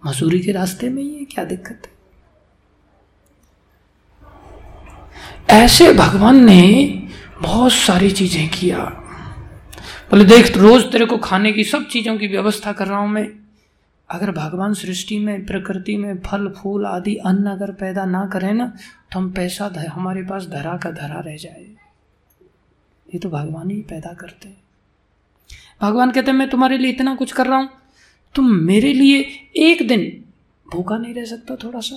[0.03, 1.90] मसूरी के रास्ते में ही है, क्या दिक्कत है?
[5.49, 6.63] ऐसे भगवान ने
[7.41, 8.77] बहुत सारी चीज़ें किया।
[10.11, 13.27] बोले, देख, रोज तेरे को खाने की सब चीज़ों की व्यवस्था कर रहा हूँ मैं।
[14.09, 18.65] अगर भगवान सृष्टि में, प्रकृति में फल, फूल आदि अन्न अगर पैदा ना करें ना
[19.11, 21.65] तो हम पैसा हमारे पास धरा का धरा रह जाए।
[23.07, 24.57] ये तो भगवान ही पैदा करते हैं।
[25.81, 27.69] भगवान कहते हैं, मैं तुम्हारे लिए इतना कुछ कर रहा हूँ।
[28.35, 29.19] तुम मेरे लिए
[29.57, 30.01] एक दिन
[30.65, 31.95] भूखा नहीं रह सकता थोड़ा सा।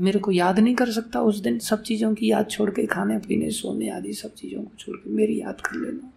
[0.00, 3.18] मेरे को याद नहीं कर सकता उस दिन सब चीज़ों की याद छोड़ के, खाने
[3.18, 6.12] पीने, सोने आदि सब चीज़ों को छोड़ के मेरी याद कर लेना।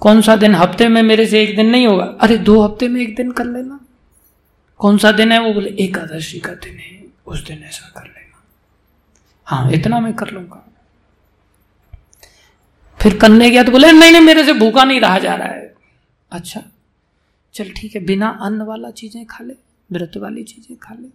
[0.00, 2.04] कौन सा दिन हफ़्ते में मेरे से एक दिन नहीं होगा?
[2.04, 3.80] अरे दो हफ़्ते में एक दिन कर लेना।
[4.78, 5.40] कौन सा दिन है?
[5.40, 8.44] वो बोले, एकादशी का दिन है, उस दिन ऐसा कर लेना।
[9.44, 10.62] हाँ इतना मैं कर लूँगा।
[13.00, 15.74] फिर करने गया तो बोले, नहीं नहीं, मेरे से भूखा नहीं रहा जा रहा है।
[16.32, 16.62] अच्छा
[17.54, 21.08] चल ठीक है, बिना अन्न वाला चीज़ें खा ले। व्रत वाली चीज़ें खा ले।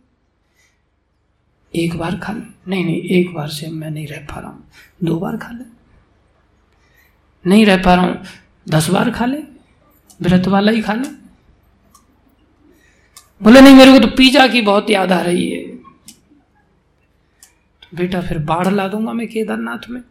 [1.75, 4.67] एक बार खा ले। नहीं नहीं, एक बार से मैं नहीं रह पा रहा हूँ।
[5.03, 5.63] दो बार खा ले।
[7.49, 8.23] नहीं रह पा रहा हूँ।
[8.69, 9.37] दस बार खा ले।
[10.21, 11.09] व्रत वाला ही खा ले।
[13.43, 15.67] बोले, नहीं, मेरे को तो पिज्जा की बहुत याद आ रही है।
[17.81, 20.01] तो बेटा, फिर बाढ़ ला दूँगा मैं केदारनाथ में।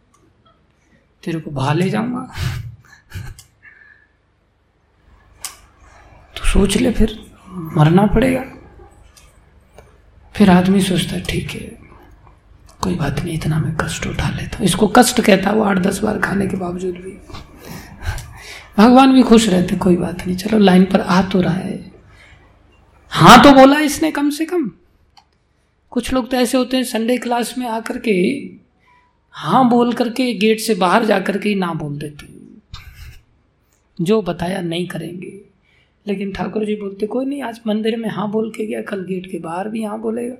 [1.23, 2.33] तेरे को बहा ले जाऊँगा।
[6.37, 8.43] तो सोच ले फिर। मरना पड़ेगा।
[10.35, 11.59] फिर आदमी सोचता है, ठीक है,
[12.81, 15.99] कोई बात नहीं, इतना मैं कष्ट उठा लेता हूँ। इसको कष्ट कहता वो आठ दस
[15.99, 17.17] बार खाने के बावजूद भी।
[18.77, 21.91] भगवान भी खुश रहते, कोई बात नहीं, चलो, लाइन पर आ तो रहा है।
[23.11, 24.71] हाँ तो बोला इसने कम से कम।
[25.91, 28.13] कुछ लोग तो ऐसे होते हैं, संडे क्लास में आकर के
[29.35, 32.27] हाँ बोल करके, गेट से बाहर जाकर के ना बोल देते।
[33.99, 35.30] जो बताया नहीं करेंगे।
[36.07, 39.31] लेकिन ठाकुर जी बोलते, कोई नहीं, आज मंदिर में हाँ बोल के गया, कल गेट
[39.31, 40.35] के बाहर भी हाँ बोलेगा।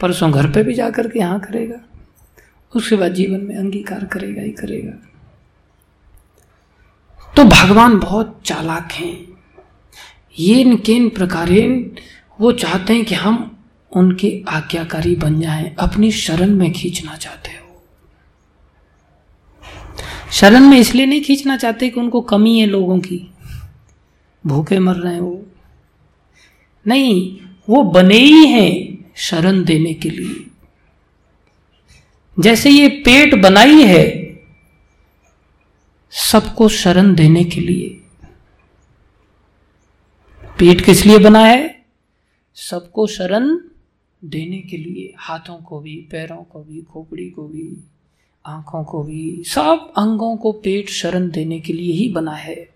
[0.00, 1.80] परसों घर पे भी जाकर के हाँ करेगा।
[2.76, 4.92] उसके बाद जीवन में अंगीकार करेगा, ही करेगा।
[7.36, 9.26] तो भगवान बहुत चालाक हैं।
[10.38, 11.48] ये किन प्रकार
[12.40, 13.64] वो चाहते हैं कि हम
[13.96, 17.69] उनके आज्ञाकारी बन जाएँ, अपनी शरण में खींचना चाहते हो।
[20.32, 23.30] शरण में इसलिए नहीं खींचना चाहते कि उनको कमी है लोगों की।
[24.46, 25.46] भूखे मर रहे हैं वो।
[26.86, 30.46] नहीं, वो बने ही हैं शरण देने के लिए।
[32.40, 34.30] जैसे ये पेट बनाई है,
[36.10, 37.88] सबको शरण देने के लिए।
[40.58, 41.84] पेट किस लिए बना है?
[42.54, 43.58] सबको शरण
[44.24, 47.84] देने के लिए। हाथों को भी, पैरों को भी, खोपड़ी को भी।
[48.44, 52.70] आँखों को भी, सब अंगों को पेट शरण देने के लिए ही बना है।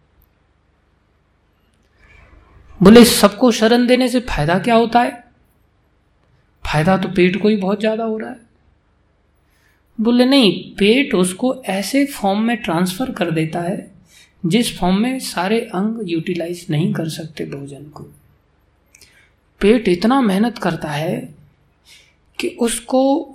[2.82, 5.24] बोले, सबको शरण देने से फ़ायदा क्या होता है?
[6.64, 8.40] फ़ायदा तो पेट को ही बहुत ज़्यादा हो रहा है।
[10.00, 13.94] बोले, नहीं, पेट उसको ऐसे फॉर्म में ट्रांसफ़र कर देता है,
[14.46, 18.04] जिस फॉर्म में सारे अंग यूटिलाइज नहीं कर सकते भोजन को।
[19.60, 21.34] पेट इतना मेहनत करता है
[22.38, 23.33] कि उसको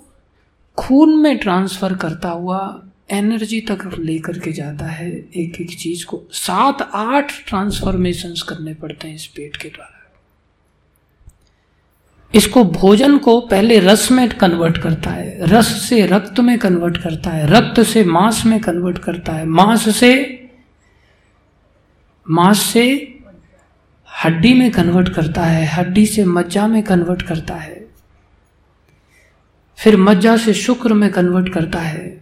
[0.80, 6.24] खून में ट्रांसफ़र करता हुआ एनर्जी तक लेकर के जाता है एक एक चीज़ को।
[6.32, 10.12] सात आठ ट्रांसफॉर्मेशन करने पड़ते हैं इस पेट के द्वारा।
[12.36, 17.30] इसको भोजन को पहले रस में कन्वर्ट करता है। रस से रक्त में कन्वर्ट करता
[17.30, 20.40] है। रक्त से मांस में कन्वर्ट करता है। मांस से
[22.30, 23.18] मांस से
[24.24, 27.79] हड्डी में कन्वर्ट करता है। हड्डी से मज्जा में कन्वर्ट करता है।
[29.84, 32.22] फिर मज्जा से शुक्र में कन्वर्ट करता है।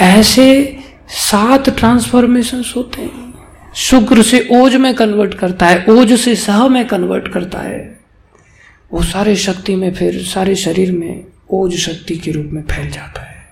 [0.00, 0.78] ऐसे
[1.08, 3.34] सात ट्रांसफॉर्मेशन होते हैं।
[3.74, 8.00] शुक्र से ओज में कन्वर्ट करता है, ओज से सह में कन्वर्ट करता है।
[8.92, 13.20] वो सारे शक्ति में फिर, सारे शरीर में ओज शक्ति के रूप में फैल जाता
[13.20, 13.48] है।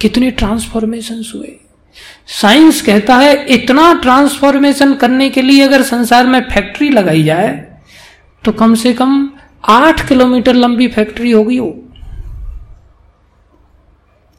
[0.00, 1.60] कितने ट्रांसफॉर्मेशन हुए।
[2.26, 7.74] साइंस कहता है, इतना ट्रांसफॉर्मेशन करने के लिए अगर संसार में फैक्ट्री लगाई जाए
[8.44, 9.30] तो कम से कम
[9.64, 11.70] आठ किलोमीटर लंबी फैक्ट्री होगी वो।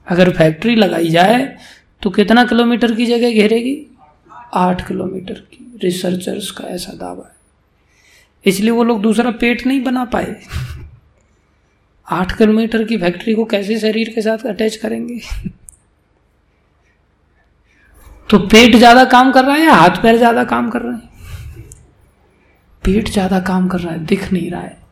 [0.07, 1.43] अगर फैक्ट्री लगाई जाए
[2.01, 3.75] तो कितना किलोमीटर की जगह घेरेगी?
[4.53, 7.33] आठ किलोमीटर की। रिसर्चर्स का ऐसा दावा है।
[8.45, 10.35] इसलिए वो लोग दूसरा पेट नहीं बना पाए।
[12.07, 15.19] आठ किलोमीटर की फैक्ट्री को कैसे शरीर के साथ अटैच करेंगे?
[18.29, 21.09] तो पेट ज़्यादा काम कर रहा है या हाथ पैर ज़्यादा काम कर रहे हैं?
[22.83, 24.84] पेट ज़्यादा काम कर रहा है, दिख नहीं रहा है।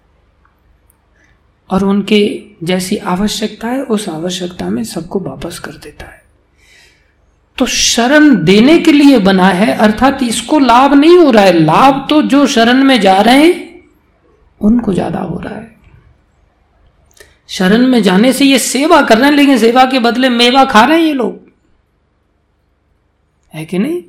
[1.69, 6.21] और उनके जैसी आवश्यकता है, उस आवश्यकता में सबको वापस कर देता है।
[7.57, 12.07] तो शरण देने के लिए बना है, अर्थात इसको लाभ नहीं हो रहा है। लाभ
[12.09, 13.83] तो जो शरण में जा रहे हैं,
[14.61, 15.71] उनको ज़्यादा हो रहा है।
[17.47, 20.85] शरण में जाने से ये सेवा कर रहे हैं, लेकिन सेवा के बदले मेवा खा
[20.85, 21.39] रहे हैं ये लोग।
[23.53, 24.01] है कि नहीं?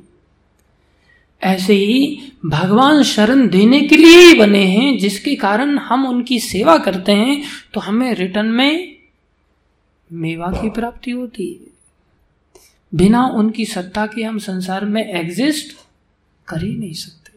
[1.41, 6.77] ऐसे ही भगवान शरण देने के लिए ही बने हैं, जिसके कारण हम उनकी सेवा
[6.77, 8.95] करते हैं तो हमें रिटर्न में
[10.09, 11.73] मेवा की प्राप्ति होती है।
[12.93, 15.75] बिना उनकी सत्ता के हम संसार में एग्जिस्ट
[16.47, 17.31] कर ही नहीं सकते।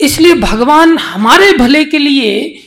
[0.00, 2.58] इसलिए भगवान हमारे भले के लिए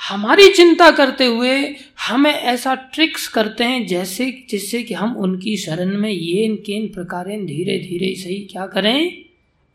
[0.00, 1.62] हमारी चिंता करते हुए
[2.00, 6.88] हमें ऐसा ट्रिक्स करते हैं जैसे, जिससे कि हम उनकी शरण में ये इनके इन
[6.88, 9.24] प्रकार धीरे धीरे सही क्या करें?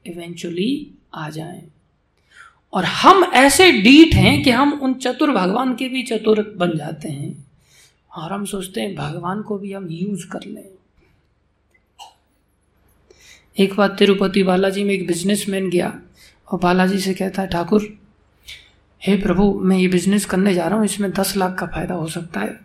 [0.08, 1.64] इवेंचुअली आ जाएँ।
[2.74, 7.10] और हम ऐसे डीठ हैं कि हम उन चतुर भगवान के भी चतुर बन जाते
[7.10, 7.46] हैं।
[8.18, 10.66] और हम सोचते हैं भगवान को भी हम यूज़ कर लें।
[13.60, 16.02] एक बार तिरुपति बालाजी में एक बिजनेसमैन गया
[16.52, 18.01] और बालाजी से कहता है, ठाकुर
[19.08, 22.08] हे प्रभु, मैं ये बिज़नेस करने जा रहा हूँ, इसमें दस लाख का फ़ायदा हो
[22.08, 22.60] सकता है।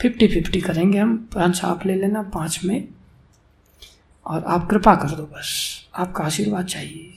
[0.00, 2.88] फिफ्टी फिफ्टी करेंगे हम, पाँच आप ले लेना पाँच में,
[4.26, 7.14] और आप कृपा कर दो बस, आपका आशीर्वाद चाहिए।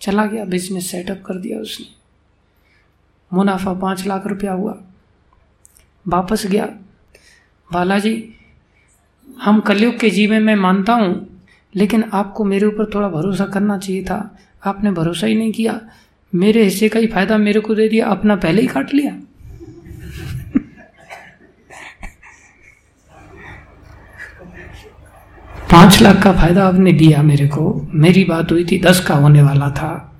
[0.00, 1.86] चला गया बिज़नेस सेटअप कर दिया उसने।
[3.32, 4.82] मुनाफा पाँच लाख रुपया हुआ।
[6.08, 6.66] वापस गया।
[7.72, 8.34] बालाजी,
[9.40, 11.40] हम कलयुग के जीवे में मानता हूँ,
[11.74, 15.80] लेकिन आपको मेरे ऊपर थोड़ा भरोसा करना चाहिए था। आपने भरोसा ही नहीं किया।
[16.34, 19.12] मेरे हिस्से का ही फ़ायदा मेरे को दे दिया, अपना पहले ही काट लिया।
[25.70, 29.42] पाँच लाख का फ़ायदा आपने दिया मेरे को, मेरी बात हुई थी, दस का होने
[29.42, 30.14] वाला था।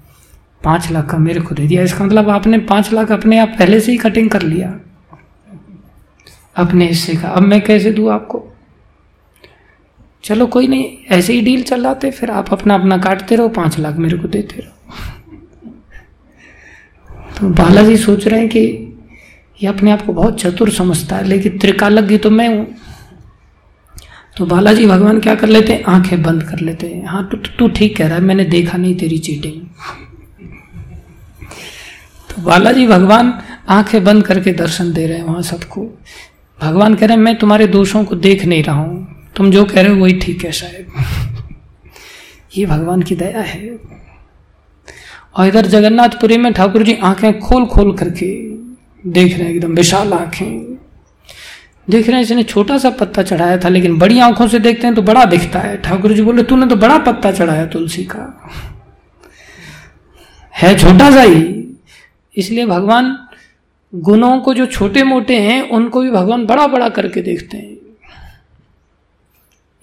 [0.65, 3.81] पाँच लाख का मेरे को दे दिया, इसका मतलब आपने पाँच लाख अपने आप पहले
[3.81, 4.81] से ही कटिंग कर लिया।
[6.57, 8.53] अपने हिस्से का। अब मैं कैसे दू आपको?
[10.25, 13.97] चलो कोई नहीं, ऐसे ही डील चलाते, फिर आप अपना अपना काटते रहो, पाँच लाख
[13.97, 14.72] मेरे को देते रहो।
[17.43, 18.61] तो बालाजी सोच रहे हैं कि
[19.63, 22.67] ये अपने आप को बहुत चतुर समझता है, लेकिन त्रिकालज्ञ तो मैं हूँ।
[24.37, 25.85] तो बालाजी भगवान क्या कर लेते हैं?
[25.85, 28.95] आँखें बंद कर लेते हैं। हाँ तू तू ठीक कह रहा है, मैंने देखा नहीं
[28.95, 29.61] तेरी चीटिंग।
[32.31, 33.35] तो बालाजी भगवान
[33.69, 35.99] आँखें बंद करके दर्शन दे रहे हैं वहाँ सबको।
[36.63, 39.81] भगवान कह रहे हैं, मैं तुम्हारे दोषों को देख नहीं रहा हूँ। तुम जो कह
[39.81, 40.87] रहे हो वही ठीक है शायद।
[42.57, 43.79] ये भगवान की दया है।
[45.35, 48.27] और इधर जगन्नाथपुरी में ठाकुर जी आँखें खोल खोल करके
[49.05, 50.73] देख रहे हैं, एकदम विशाल आँखें।
[51.91, 54.95] देख रहे हैं, इसने छोटा सा पत्ता चढ़ाया था, लेकिन बड़ी आँखों से देखते हैं
[54.97, 58.53] तो बड़ा दिखता है। ठाकुर जी बोले, तूने तो बड़ा पत्ता चढ़ाया तुलसी का।
[60.55, 61.43] है छोटा सा ही।
[62.35, 63.17] इसलिए भगवान
[63.93, 67.77] गुणों को जो छोटे मोटे हैं, उनको भी भगवान बड़ा बड़ा करके देखते हैं।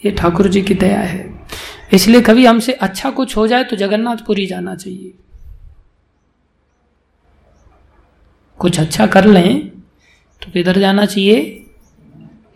[0.06, 1.30] ये ठाकुर जी की दया है।
[1.93, 5.14] इसलिए कभी हमसे अच्छा कुछ हो जाए तो जगन्नाथपुरी जाना चाहिए।
[8.60, 9.70] कुछ अच्छा कर लें
[10.41, 11.66] तो किधर जाना चाहिए।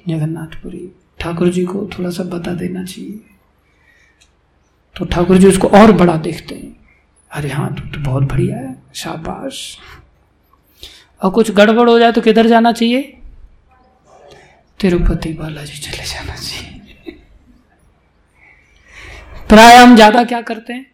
[0.08, 0.90] जगन्नाथपुरी।
[1.20, 3.20] ठाकुर जी को थोड़ा सा बता देना चाहिए।
[4.96, 6.76] तो ठाकुर जी उसको और बड़ा देखते हैं।
[7.32, 9.78] अरे हाँ तू तो बहुत बढ़िया है, शाबाश।
[11.22, 13.02] और कुछ गड़बड़ हो जाए तो किधर जाना चाहिए?
[14.80, 17.18] तिरुपति बालाजी चले जाना चाहिए।
[19.50, 20.86] प्राय हम ज़्यादा क्या करते हैं?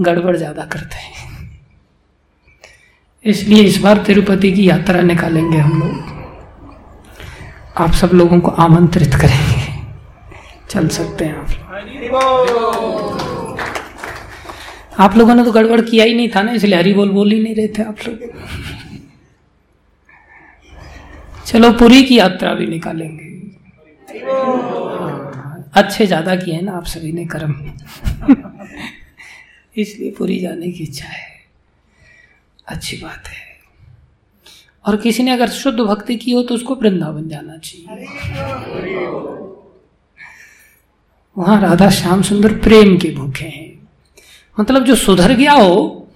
[0.00, 1.28] गड़बड़ ज़्यादा करते हैं।
[3.24, 6.18] इसलिए इस बार तिरुपति की यात्रा निकालेंगे हम लोग।
[7.78, 9.68] आप सब लोगों को आमंत्रित करेंगे।
[10.70, 11.48] चल सकते हैं आप।
[14.98, 17.42] आप लोगों ने तो गड़बड़ किया ही नहीं था ना, इसलिए हरी बोल बोल ही
[17.42, 18.18] नहीं रहे थे आप लोग।
[21.46, 23.28] चलो, पुरी की यात्रा भी निकालेंगे।
[25.74, 27.52] अच्छे ज़्यादा किए ना आप सभी ने, कर्म।
[29.76, 31.28] इसलिए पूरी जाने की इच्छा है।
[32.68, 33.48] अच्छी बात है।
[34.84, 38.04] और किसी ने अगर शुद्ध भक्ति की हो तो उसको वृंदावन जाना चाहिए।
[41.36, 43.88] वहाँ राधा श्याम सुंदर प्रेम के भूखे हैं।
[44.60, 46.08] मतलब जो सुधर गया हो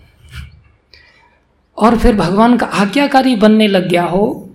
[1.78, 4.50] और फिर भगवान का आज्ञाकारी बनने लग गया हो,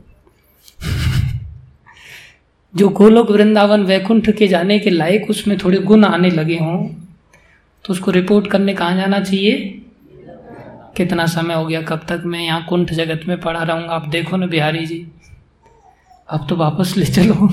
[2.74, 6.78] जो गोलोक वृंदावन वैकुंठ के जाने के लायक उसमें थोड़े गुण आने लगे हों
[7.90, 9.54] तो उसको रिपोर्ट करने कहाँ जाना चाहिए?
[10.98, 12.22] कितना समय हो गया, कब तक?
[12.26, 15.00] मैं यहाँ कुंठ जगत में पड़ा रहूँगा। आप देखो ना बिहारी जी।
[16.30, 17.50] अब तो वापस ले चलो।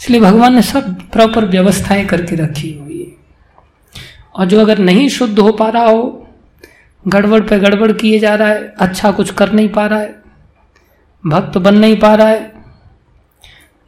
[0.00, 4.00] इसलिए भगवान ने सब प्रॉपर व्यवस्थाएँ करके रखी हुई है।
[4.34, 6.26] और जो अगर नहीं शुद्ध हो पा रहा हो,
[7.04, 10.14] गड़बड़ पे गड़बड़ किए जा रहा है अच्छा कुछ कर नहीं पा रहा है,
[11.24, 12.52] भक्त बन नहीं पा रहा है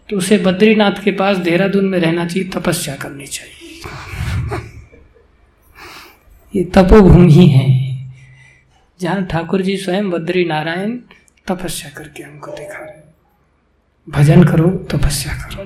[0.09, 3.55] तो उसे बद्रीनाथ के पास देहरादून में रहना चाहिए, तपस्या करनी चाहिए।
[6.53, 7.67] ये तपोभूमि है।
[9.01, 10.97] जहाँ ठाकुर जी स्वयं बद्री नारायण
[11.47, 13.05] तपस्या करके हमको दिखा रहे
[14.09, 15.65] भजन करो, तपस्या करो।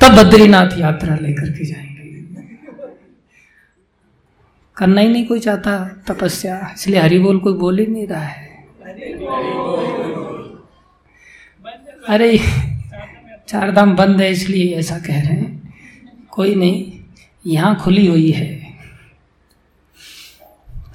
[0.00, 1.92] तब बद्रीनाथ यात्रा लेकर के जाएँगे।
[4.76, 5.72] करना ही नहीं कोई चाहता
[6.08, 8.52] तपस्या, इसलिए हरि बोल कोई बोल ही नहीं रहा है।
[12.08, 12.38] अरे
[13.48, 15.53] चार धाम बंद है, इसलिए ऐसा कह रहे हैं।
[16.34, 16.92] कोई नहीं,
[17.46, 18.62] यहाँ खुली हुई है।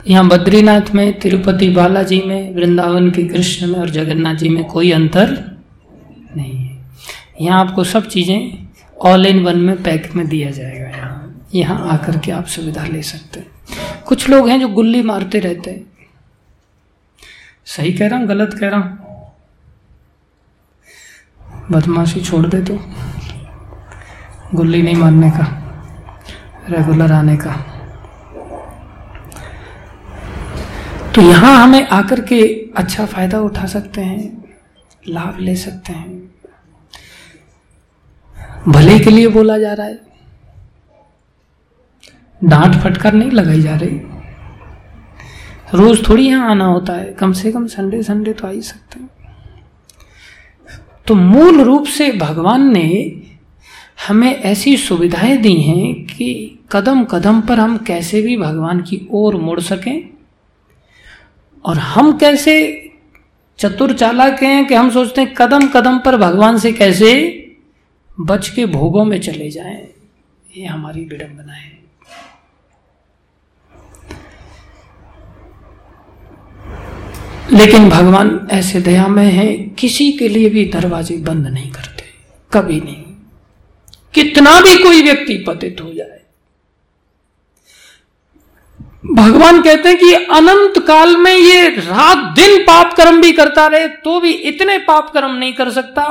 [0.07, 4.91] यहाँ बद्रीनाथ में, तिरुपति बालाजी में, वृंदावन के कृष्ण में और जगन्नाथ जी में कोई
[4.91, 5.29] अंतर
[6.37, 6.77] नहीं है।
[7.41, 8.67] यहाँ आपको सब चीज़ें
[9.05, 13.01] ऑल इन वन में पैक में दिया जाएगा यहाँ। यहाँ आकर के आप सुविधा ले
[13.01, 15.85] सकते हैं। कुछ लोग हैं जो गुल्ली मारते रहते हैं।
[17.65, 18.97] सही कह रहा हूँ, गलत कह रहा हूँ?
[21.71, 22.75] बदमाशी छोड़ दे तो।
[24.55, 25.45] गुल्ली नहीं मारने का
[26.69, 27.51] रेगुलर आने का।
[31.15, 32.41] तो यहाँ हमें आकर के
[32.77, 34.43] अच्छा फ़ायदा उठा सकते हैं,
[35.07, 36.17] लाभ ले सकते हैं।
[38.67, 39.99] भले के लिए बोला जा रहा है,
[42.41, 43.99] डांट फटकार नहीं लगाई जा रही।
[45.73, 48.99] रोज थोड़ी यहाँ आना होता है, कम से कम संडे संडे तो आ ही सकते
[48.99, 49.09] हैं।
[51.07, 52.87] तो मूल रूप से भगवान ने
[53.99, 59.35] हमें ऐसी सुविधाएँ दी हैं कि कदम कदम पर हम कैसे भी भगवान की ओर
[59.35, 60.09] मुड़ सकें।
[61.65, 62.55] और हम कैसे
[63.59, 67.11] चतुर चालाक हैं कि हम सोचते हैं कदम कदम पर भगवान से कैसे
[68.21, 69.87] बच के भोगों में चले जाएँ।
[70.57, 71.77] ये हमारी विडंबना है।
[77.53, 82.03] लेकिन भगवान ऐसे दया में हैं, किसी के लिए भी दरवाजे बंद नहीं करते,
[82.51, 83.08] कभी नहीं।
[84.19, 86.17] कितना भी कोई व्यक्ति पतित हो जाए।
[89.07, 93.87] भगवान कहते हैं कि अनंत काल में ये रात दिन पाप कर्म भी करता रहे
[93.99, 96.03] तो भी इतने पाप कर्म नहीं कर सकता,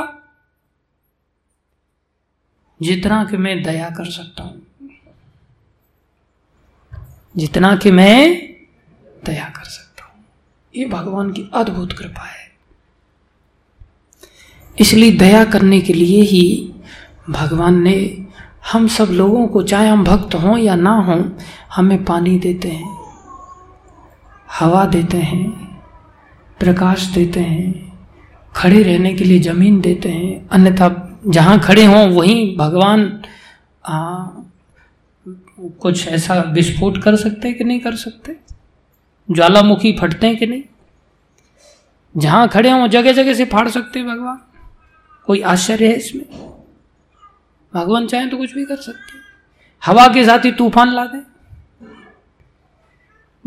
[2.79, 4.61] जितना कि मैं दया कर सकता हूँ।
[7.35, 8.17] जितना कि मैं
[9.23, 10.23] दया कर सकता हूँ।
[10.75, 12.47] ये भगवान की अद्भुत कृपा है।
[14.75, 16.43] इसलिए दया करने के लिए ही
[17.29, 18.27] भगवान ने
[18.73, 21.29] हम सब लोगों को चाहे हम भक्त हों या ना हों
[21.75, 22.99] हमें पानी देते हैं
[24.59, 25.49] हवा देते हैं
[26.59, 27.97] प्रकाश देते हैं
[28.55, 33.21] खड़े रहने के लिए ज़मीन देते हैं। अन्यथा जहाँ खड़े हों वहीं भगवान
[33.85, 34.25] आ,
[35.81, 38.35] कुछ ऐसा विस्फोट कर सकते हैं कि नहीं कर सकते?
[39.31, 40.63] ज्वालामुखी फटते हैं कि नहीं?
[42.17, 44.39] जहाँ खड़े हों जगह जगह से फाड़ सकते हैं भगवान।
[45.25, 46.58] कोई आश्चर्य है इसमें?
[47.73, 49.19] भगवान चाहे तो कुछ भी कर सकते
[49.85, 51.21] हवा के साथ ही तूफ़ान ला दे।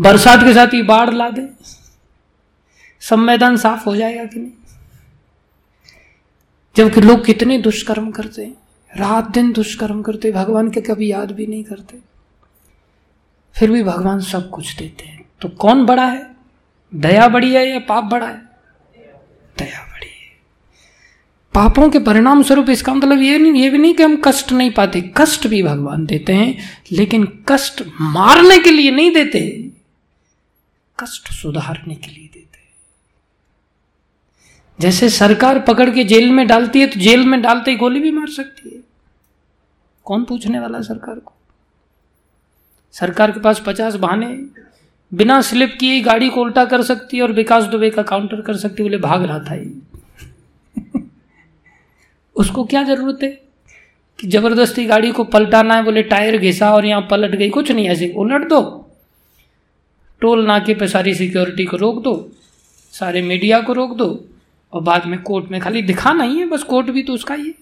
[0.00, 1.48] बरसात के साथ ही बाढ़ ला दे।
[3.00, 4.52] सब मैदान साफ़ हो जाएगा कि नहीं?
[6.76, 8.56] जबकि लोग कितने दुष्कर्म करते हैं।
[8.96, 11.98] रात दिन दुष्कर्म करते भगवान के कभी याद भी नहीं करते।
[13.54, 16.36] फिर भी भगवान सब कुछ देते हैं। तो कौन बड़ा है?
[16.94, 18.42] दया बड़ी है या पाप बड़ा है?
[19.58, 19.91] दया
[21.54, 24.70] पापों के परिणाम स्वरूप इसका मतलब ये नहीं, ये भी नहीं कि हम कष्ट नहीं
[24.72, 26.56] पाते, कष्ट भी भगवान देते हैं,
[26.92, 29.40] लेकिन कष्ट मारने के लिए नहीं देते,
[30.98, 32.40] कष्ट सुधारने के लिए देते
[34.78, 38.10] जैसे सरकार पकड़ के जेल में डालती है तो जेल में डालते ही गोली भी
[38.10, 38.80] मार सकती है।
[40.06, 41.32] कौन पूछने वाला सरकार को?
[42.94, 44.26] सरकार के पास पचास बहाने,
[45.12, 48.56] बिना स्लिप किए गाड़ी को उल्टा कर सकती है और विकास दुबे का काउंटर कर
[48.56, 49.56] सकती बोले, भाग रहा था
[52.36, 53.42] उसको क्या ज़रूरत है?
[54.20, 57.88] कि ज़बरदस्ती गाड़ी को पलटाना है, बोले टायर घिसा और यहाँ पलट गई, कुछ नहीं,
[57.88, 58.90] ऐसे उलट दो।
[60.20, 62.30] टोल नाके पे सारी सिक्योरिटी को रोक दो,
[62.92, 64.24] सारे मीडिया को रोक दो,
[64.72, 67.46] और बाद में कोर्ट में खाली दिखाना ही है, बस कोर्ट भी तो उसका ही
[67.46, 67.54] है।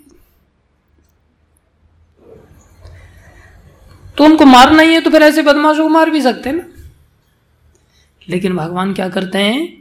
[4.17, 6.65] तो उनको मारना ही है तो फिर ऐसे बदमाशों को मार भी सकते हैं ना।
[8.29, 9.80] लेकिन भगवान क्या करते हैं?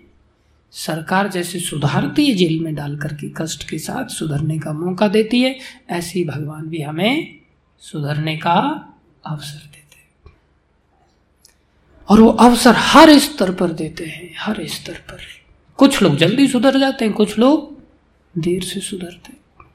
[0.72, 5.42] सरकार जैसे सुधारती है जेल में डाल करके कष्ट के साथ सुधरने का मौका देती
[5.42, 5.60] है,
[5.90, 7.38] ऐसे ही भगवान भी हमें
[7.80, 8.88] सुधरने का
[9.26, 10.36] अवसर देते हैं।
[12.10, 15.18] और वो अवसर हर स्तर पर देते हैं, हर स्तर पर।
[15.78, 17.84] कुछ लोग जल्दी सुधर जाते हैं, कुछ लोग
[18.38, 19.66] देर से सुधरते हैं।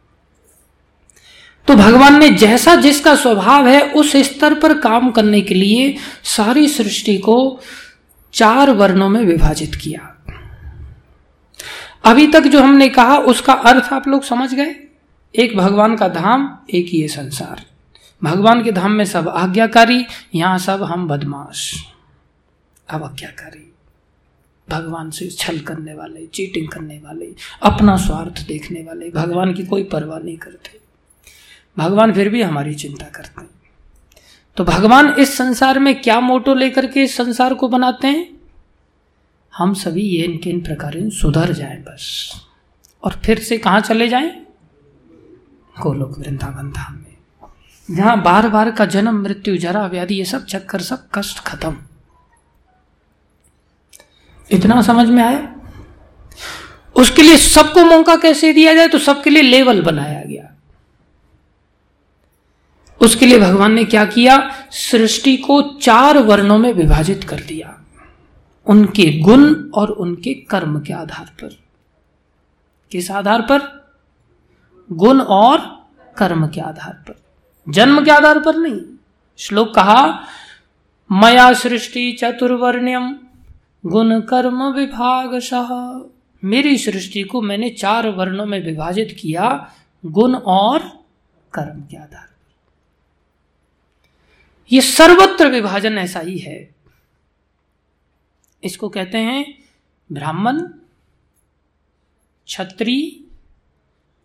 [1.68, 6.68] तो भगवान ने जैसा जिसका स्वभाव है, उस स्तर पर काम करने के लिए सारी
[6.68, 7.60] सृष्टि को
[8.32, 10.10] चार वर्णों में विभाजित किया।
[12.06, 14.76] अभी तक जो हमने कहा, उसका अर्थ आप लोग समझ गए?
[15.38, 17.66] एक भगवान का धाम, एक ये संसार।
[18.24, 21.84] भगवान के धाम में सब आज्ञाकारी, यहाँ सब हम बदमाश।
[22.90, 23.72] अवज्ञाकारी।
[24.70, 29.84] भगवान से छल करने वाले, चीटिंग करने वाले, अपना स्वार्थ देखने वाले, भगवान की कोई
[29.84, 30.80] परवाह नहीं करते।
[31.78, 33.50] भगवान फिर भी हमारी चिंता करते हैं।
[34.56, 38.33] तो भगवान इस संसार में क्या मोटो लेकर के इस संसार को बनाते हैं?
[39.56, 42.32] हम सभी ये इनके इन प्रकार सुधर जाएँ बस।
[43.04, 44.40] और फिर से कहा चले जाएँ?
[45.80, 47.14] गोलोक वृंदावन धाम में।
[47.90, 51.76] जहाँ बार बार का जन्म, मृत्यु, जरा व्याधि, ये सब चक्कर, सब कष्ट खत्म।
[54.50, 55.56] इतना समझ में आया?
[56.96, 58.88] उसके लिए सबको मौका कैसे दिया जाए?
[58.88, 60.50] तो सबके लिए लेवल बनाया गया।
[63.00, 64.50] उसके लिए भगवान ने क्या किया?
[64.70, 67.83] सृष्टि को चार वर्णों में विभाजित कर दिया।
[68.66, 71.62] उनके गुण और उनके कर्म के आधार पर।
[72.90, 73.90] किस आधार पर?
[74.92, 75.86] गुण और
[76.16, 77.22] कर्म के आधार पर।
[77.72, 78.80] जन्म के आधार पर नहीं।
[79.38, 80.26] श्लोक कहा,
[81.12, 83.18] मया सृष्टि चतुर्वर्ण्यम,
[83.86, 85.40] गुण कर्म विभाग
[86.44, 89.70] मेरी सृष्टि को मैंने चार वर्णों में विभाजित किया,
[90.06, 90.78] गुण और
[91.52, 92.28] कर्म के आधार
[94.72, 96.73] ये सर्वत्र विभाजन ऐसा ही है।
[98.64, 99.64] इसको कहते हैं
[100.12, 100.68] ब्राह्मण
[102.48, 103.24] छत्री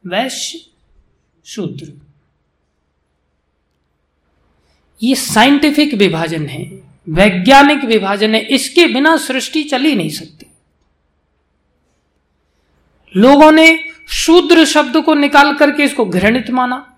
[0.07, 0.59] वैश्य,
[1.45, 1.93] शूद्र।
[5.03, 6.63] ये साइंटिफिक विभाजन है,
[7.09, 10.45] वैज्ञानिक विभाजन है, इसके बिना सृष्टि चल नहीं सकती।
[13.15, 16.97] लोगों ने शूद्र शब्द को निकाल करके इसको घृणित माना,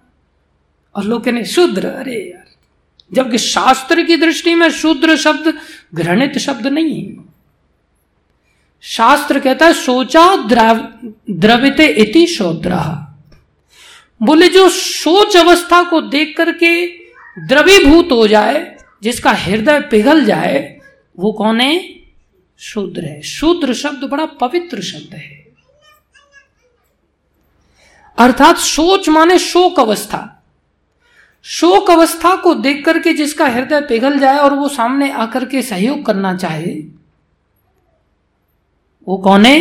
[0.95, 1.87] और लोग कहने, शूद्र?
[1.87, 2.47] अरे यार,
[3.13, 5.53] जबकि शास्त्र की दृष्टि में शूद्र शब्द
[5.95, 7.30] घृणित शब्द नहीं है।
[8.81, 10.35] शास्त्र कहता है सोचा
[11.29, 12.75] द्रवित इति शोद्र।
[14.21, 16.87] बोले, जो सोच अवस्था को देख करके
[17.47, 20.79] द्रवीभूत हो जाए, जिसका हृदय पिघल जाए,
[21.19, 21.89] वो कौन है?
[22.59, 25.47] शूद्र है। शूद्र शब्द बड़ा पवित्र शब्द है।
[28.17, 30.43] अर्थात सोच माने शोक अवस्था।
[31.43, 36.05] शोक अवस्था को देख करके जिसका हृदय पिघल जाए और वो सामने आकर के सहयोग
[36.05, 37.00] करना चाहे
[39.07, 39.59] वो कौन है?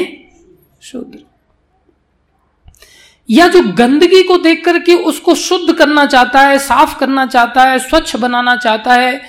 [0.80, 1.24] शूद्र।
[3.28, 7.78] या जो गंदगी को देख करके उसको शुद्ध करना चाहता है साफ़ करना चाहता है
[7.78, 9.20] स्वच्छ बनाना चाहता है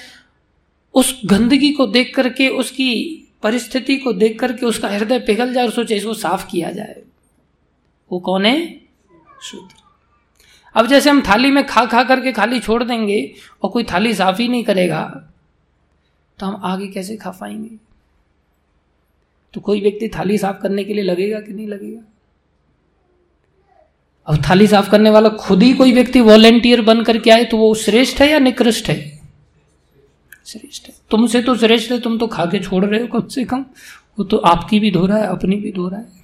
[0.95, 2.93] उस गंदगी को देख करके उसकी
[3.43, 7.01] परिस्थिति को देख करके उसका हृदय पिघल जाए और सोचे इसको साफ़ किया जाए
[8.11, 8.57] वो कौन है?
[9.43, 9.75] शूद्र।
[10.75, 13.33] अब जैसे हम थाली में खा खा करके खाली छोड़ देंगे
[13.63, 15.03] और कोई थाली साफ़ ही नहीं करेगा
[16.39, 17.90] तो हम आगे कैसे खा पाएँगे?
[19.53, 22.01] तो कोई व्यक्ति थाली साफ़ करने के लिए लगेगा कि नहीं लगेगा?
[24.27, 27.73] अब थाली साफ़ करने वाला खुद ही कोई व्यक्ति वॉलेंटियर बन करके आए तो वो
[27.75, 29.21] श्रेष्ठ है या निकृष्ट है?
[30.45, 33.43] श्रेष्ठ है। तुमसे तो श्रेष्ठ है, तुम तो खा के छोड़ रहे हो कम से
[33.43, 33.65] कम।
[34.19, 36.21] वो तो आपकी भी धो रहा है, अपनी भी धो रहा है।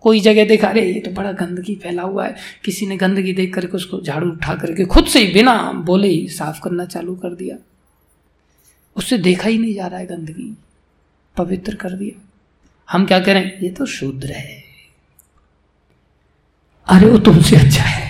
[0.00, 3.54] कोई जगह देखा रहे ये तो बड़ा गंदगी फैला हुआ है। किसी ने गंदगी देख
[3.54, 7.34] करके उसको झाड़ू उठा करके खुद से ही बिना बोले ही साफ़ करना चालू कर
[7.34, 7.56] दिया।
[8.96, 10.56] उससे देखा ही नहीं जा रहा है गंदगी।
[11.36, 12.28] पवित्र कर दिया।
[12.90, 13.58] हम क्या करें?
[13.60, 14.64] ये तो शूद्र है।
[16.86, 18.04] अरे, वो तुमसे अच्छा है।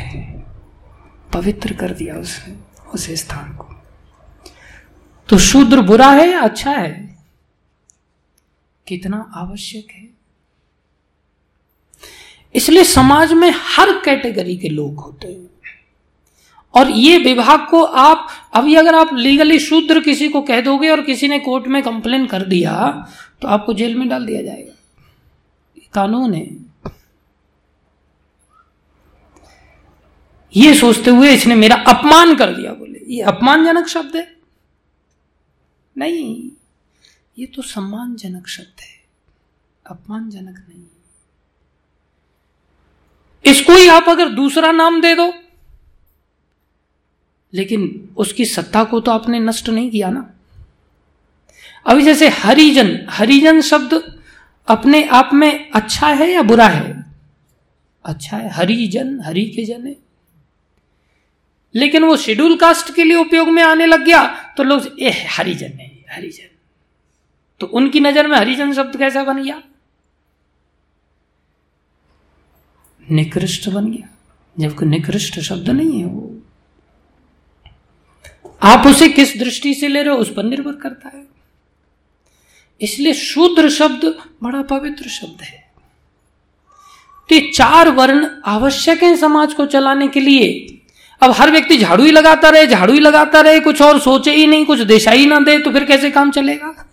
[1.33, 2.57] पवित्र कर दिया उसने
[2.91, 3.83] उस स्थान को।
[5.29, 7.19] तो शूद्र बुरा है या अच्छा है?
[8.89, 10.09] कितना आवश्यक है।
[12.55, 15.54] इसलिए समाज में हर कैटेगरी के लोग होते हैं।
[16.75, 21.03] और ये विभाग को आप, अभी अगर आप लीगली शूद्र किसी को कह दोगे और
[21.03, 22.73] किसी ने कोर्ट में कंप्लेन कर दिया
[23.43, 24.73] तो आपको जेल में डाल दिया जाएगा।
[25.95, 26.47] कानून है।
[30.55, 34.27] ये सोचते हुए इसने मेरा अपमान कर दिया, बोले, ये अपमानजनक शब्द है।
[35.97, 36.51] नहीं,
[37.39, 38.93] ये तो सम्मानजनक शब्द है।
[39.87, 40.85] अपमानजनक नहीं।
[43.45, 45.33] इसको ही आप अगर दूसरा नाम दे दो
[47.55, 50.31] लेकिन उसकी सत्ता को तो आपने नष्ट नहीं किया ना।
[51.87, 54.23] अभी जैसे हरिजन हरिजन शब्द
[54.69, 57.05] अपने आप में अच्छा है या बुरा है?
[58.05, 59.97] अच्छा है, हरिजन हरि के जन है।
[61.75, 64.27] लेकिन वो शेड्यूल कास्ट के लिए उपयोग में आने लग गया
[64.57, 66.49] तो लोग, ए, हरिजन है, हरिजन।
[67.61, 69.63] तो उनकी नज़र में हरिजन शब्द कैसा बन गया?
[73.11, 74.09] निकृष्ट बन गया।
[74.59, 76.34] जबकि निकृष्ट शब्द नहीं है वो।
[78.65, 81.25] आप उसे किस दृष्टि से ले रहे हो उस पर निर्भर करता है।
[82.81, 84.05] इसलिए शूद्र शब्द
[84.43, 85.63] बड़ा पवित्र शब्द है।
[87.29, 90.81] तो चार वर्ण आवश्यक है समाज को चलाने के लिए।
[91.21, 94.47] अब हर व्यक्ति झाड़ू ही लगाता रहे, झाड़ू ही लगाता रहे, कुछ और सोचे ही
[94.47, 96.91] नहीं, कुछ दिशा ही ना दे तो फिर कैसे काम चलेगा?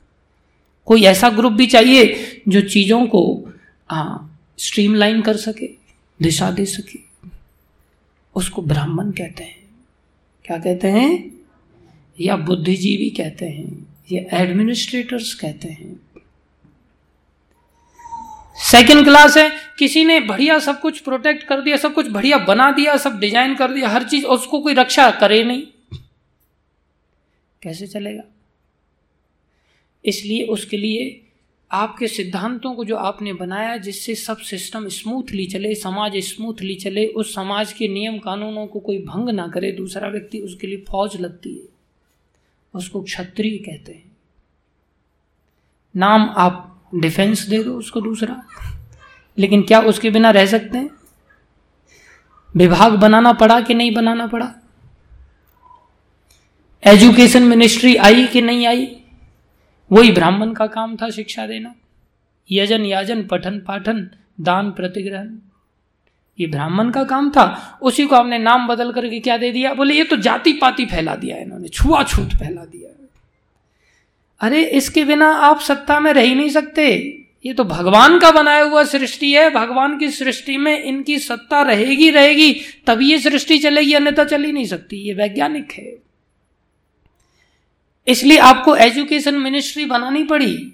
[0.88, 3.24] कोई ऐसा ग्रुप भी चाहिए जो चीज़ों को
[4.60, 5.68] स्ट्रीमलाइन कर सके,
[6.20, 7.00] दिशा दे सके।
[8.36, 9.60] उसको ब्राह्मण कहते हैं।
[10.46, 11.41] क्या कहते हैं?
[12.22, 16.00] या बुद्धिजीवी कहते हैं, या एडमिनिस्ट्रेटर्स कहते हैं।
[18.58, 22.72] सेकंड क्लास है, किसी ने बढ़िया सब कुछ प्रोटेक्ट कर दिया, सब कुछ बढ़िया बना
[22.72, 25.64] दिया, सब डिज़ाइन कर दिया, हर चीज़, उसको कोई रक्षा करे नहीं।
[27.62, 28.24] कैसे चलेगा?
[30.06, 31.28] इसलिए उसके लिए
[31.72, 37.36] आपके सिद्धांतों को जो आपने बनाया, जिससे सब सिस्टम स्मूथली चले, समाज स्मूथली चले, उस
[37.36, 41.54] समाज के नियम कानूनों को कोई भंग ना करे, दूसरा व्यक्ति उसके लिए फौज लगती
[41.54, 41.81] है।
[42.74, 44.12] उसको क्षत्रिय कहते हैं।
[45.96, 48.44] नाम आप डिफेंस दे दो उसको दूसरा।
[49.38, 50.90] लेकिन क्या उसके बिना रह सकते हैं?
[52.56, 54.56] विभाग बनाना पड़ा कि नहीं बनाना पड़ा?
[56.84, 59.02] एजुकेशन मिनिस्ट्री आई कि नहीं आई?
[59.92, 61.76] वही ब्राह्मण का काम था शिक्षा देना।
[62.52, 64.10] यजन याजन पठन पाठन
[64.42, 65.38] दान प्रतिग्रहण।
[66.40, 69.74] ये ब्राह्मण का काम था। उसी को आपने नाम बदल करके क्या दे दिया?
[69.74, 72.88] बोले, ये तो जाति पाति फैला दिया इन्होंने, छुआछूत फैला दिया
[74.42, 78.64] अरे, इसके बिना आप सत्ता में रह ही नहीं सकते। ये तो भगवान का बनाया
[78.64, 83.94] हुआ सृष्टि है। भगवान की सृष्टि में इनकी सत्ता रहेगी रहेगी, तभी ये सृष्टि चलेगी,
[83.94, 85.96] अन्यथा चल ही नहीं सकती। ये वैज्ञानिक है।
[88.08, 90.74] इसलिए आपको एजुकेशन मिनिस्ट्री बनानी पड़ी।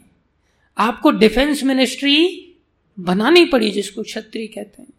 [0.78, 2.48] आपको डिफेंस मिनिस्ट्री
[3.00, 4.94] बनानी पड़ी, जिसको क्षत्रिय कहते हैं।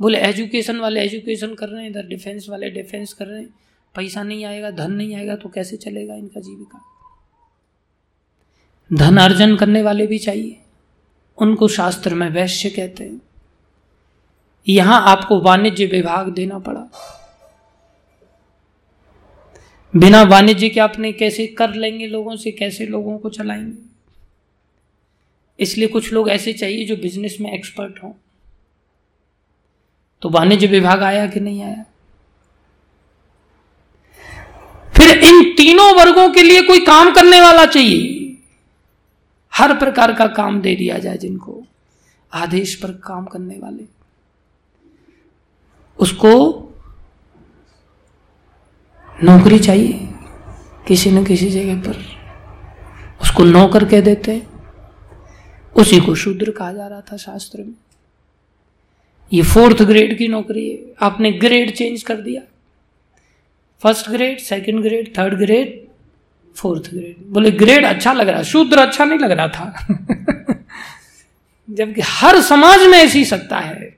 [0.00, 3.54] बोले एजुकेशन वाले एजुकेशन कर रहे हैं, इधर डिफेंस वाले डिफेंस कर रहे हैं।
[3.96, 6.84] पैसा नहीं आएगा, धन नहीं आएगा तो कैसे चलेगा इनका जीविका?
[8.92, 10.60] धन अर्जन करने वाले भी चाहिए।
[11.38, 13.20] उनको शास्त्र में वैश्य कहते हैं।
[14.68, 16.88] यहाँ आपको वाणिज्य विभाग देना पड़ा।
[19.96, 23.78] बिना वाणिज्य के आपने कैसे कर लेंगे लोगों से, कैसे लोगों को चलाएँगे?
[25.60, 28.12] इसलिए कुछ लोग ऐसे चाहिए जो बिज़नेस में एक्सपर्ट हों।
[30.24, 31.84] तो वाणिज्य विभाग आया कि नहीं आया?
[34.96, 38.20] फिर इन तीनों वर्गों के लिए कोई काम करने वाला चाहिए।
[39.54, 41.62] हर प्रकार का काम दे दिया जाए जिनको।
[42.34, 43.84] आदेश पर काम करने वाले।
[45.98, 46.60] उसको
[49.24, 50.08] नौकरी चाहिए
[50.88, 52.04] किसी न किसी जगह पर।
[53.22, 54.46] उसको नौकर कह देते।
[55.76, 57.83] उसी को शूद्र कहा जा रहा था शास्त्र में।
[59.32, 62.42] ये फोर्थ ग्रेड की नौकरी है। आपने ग्रेड चेंज कर दिया।
[63.82, 65.84] First grade, second grade, third grade,
[66.56, 67.26] fourth grade.
[67.26, 69.86] बोले, ग्रेड अच्छा लग रहा, शूद्र अच्छा नहीं लग रहा था।
[71.70, 73.96] जबकि हर समाज में ऐसी सत्ता है।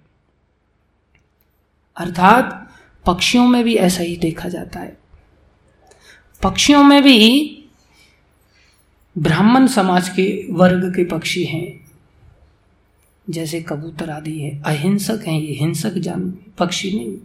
[1.97, 2.74] अर्थात,
[3.07, 4.97] पक्षियों में भी ऐसा ही देखा जाता है।
[6.43, 7.53] पक्षियों में भी
[9.18, 11.86] ब्राह्मण समाज के वर्ग के पक्षी हैं।
[13.31, 17.16] जैसे कबूतर आदि है। अहिंसक हैं ये, हिंसक जान, पक्षी नहीं।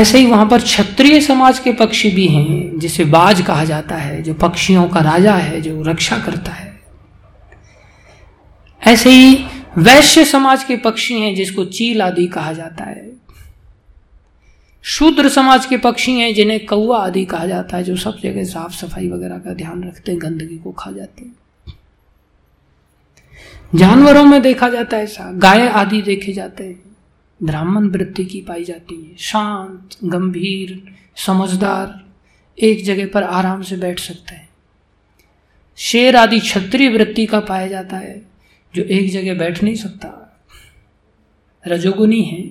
[0.00, 4.22] ऐसे ही वहाँ पर क्षत्रिय समाज के पक्षी भी हैं, जिसे बाज कहा जाता है,
[4.22, 6.80] जो पक्षियों का राजा है, जो रक्षा करता है।
[8.86, 9.44] ऐसे ही
[9.78, 13.12] वैश्य समाज के पक्षी हैं, जिसको चील आदि कहा जाता है।
[14.82, 18.72] शूद्र समाज के पक्षी हैं, जिन्हें कौआ आदि कहा जाता है, जो सब जगह साफ़
[18.72, 21.36] सफ़ाई वगैरह का ध्यान रखते हैं, गंदगी को खा जाते हैं।
[23.74, 26.82] जानवरों में देखा जाता है ऐसा। गाय आदि देखे जाते हैं।
[27.42, 32.04] ब्राह्मण वृत्ति की पाई जाती है। शांत, गंभीर, समझदार,
[32.58, 34.48] एक जगह पर आराम से बैठ सकते हैं।
[35.76, 38.22] शेर आदि क्षत्रिय वृत्ति का पाया जाता है,
[38.74, 40.38] जो एक जगह बैठ नहीं सकता।
[41.66, 42.50] रजोगुनी है।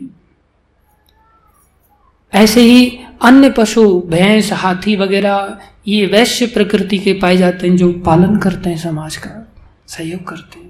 [2.34, 7.94] ऐसे ही अन्य पशु, भैंस, हाथी वगैरह, ये वैश्य प्रकृति के पाए जाते हैं, जो
[7.94, 9.54] पालन करते हैं समाज का,
[9.88, 10.69] सहयोग करते हैं।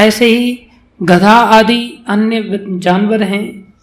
[0.00, 0.66] ऐसे ही
[1.02, 3.74] गधा आदि अन्य जानवर हैं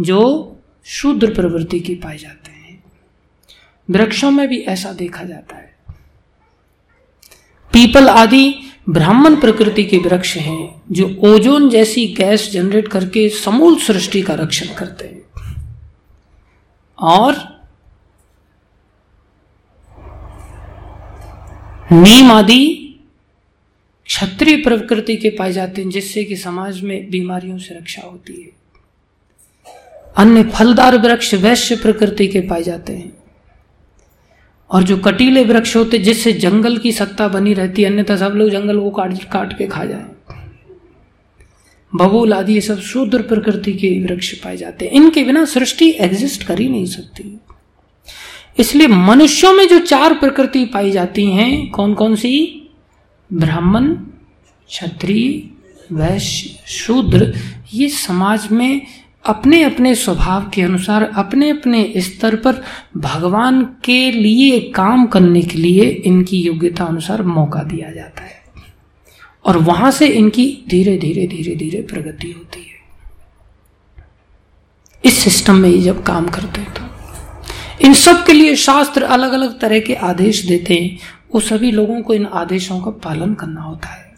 [0.00, 0.50] जो
[0.84, 2.84] शूद्र प्रवृत्ति के पाए जाते हैं।
[3.90, 5.76] वृक्षों में भी ऐसा देखा जाता है।
[7.72, 8.54] पीपल आदि
[8.88, 14.74] ब्राह्मण प्रकृति के वृक्ष हैं, जो ओजोन जैसी गैस जनरेट करके समूल सृष्टि का रक्षण
[14.74, 15.24] करते हैं।
[16.98, 17.54] और
[21.92, 22.83] नीम आदि
[24.06, 28.64] क्षत्रिय प्रकृति के पाए जाते हैं, जिससे कि समाज में बीमारियों से रक्षा होती है।
[30.16, 33.12] अन्य फलदार वृक्ष वैश्य प्रकृति के पाए जाते हैं।
[34.70, 38.50] और जो कटीले वृक्ष होते, जिससे जंगल की सत्ता बनी रहती है, अन्यथा सब लोग
[38.50, 40.04] जंगल को काट काट के खा जाए।
[41.96, 46.42] बबूल आदि ये सब शूद्र प्रकृति के वृक्ष पाए जाते हैं। इनके बिना सृष्टि एग्जिस्ट
[46.42, 47.40] कर ही नहीं सकती।
[48.58, 52.60] इसलिए मनुष्यों में जो चार प्रकृति पाई जाती हैं कौन कौन सी?
[53.32, 53.94] ब्राह्मण,
[54.68, 55.50] क्षत्रिय,
[55.92, 57.34] वैश्य, शूद्र,
[57.74, 58.86] ये समाज में
[59.24, 62.62] अपने अपने स्वभाव के अनुसार अपने अपने स्तर पर
[62.96, 68.44] भगवान के लिए काम करने के लिए इनकी योग्यता अनुसार मौका दिया जाता है।
[69.44, 72.74] और वहाँ से इनकी धीरे धीरे धीरे धीरे प्रगति होती है।
[75.04, 76.82] इस सिस्टम में ये जब काम करते हैं तो।
[77.80, 80.98] इन सब के लिए शास्त्र अलग अलग तरह के आदेश देते हैं।
[81.34, 84.14] वो सभी लोगों को इन आदेशों का पालन करना होता है।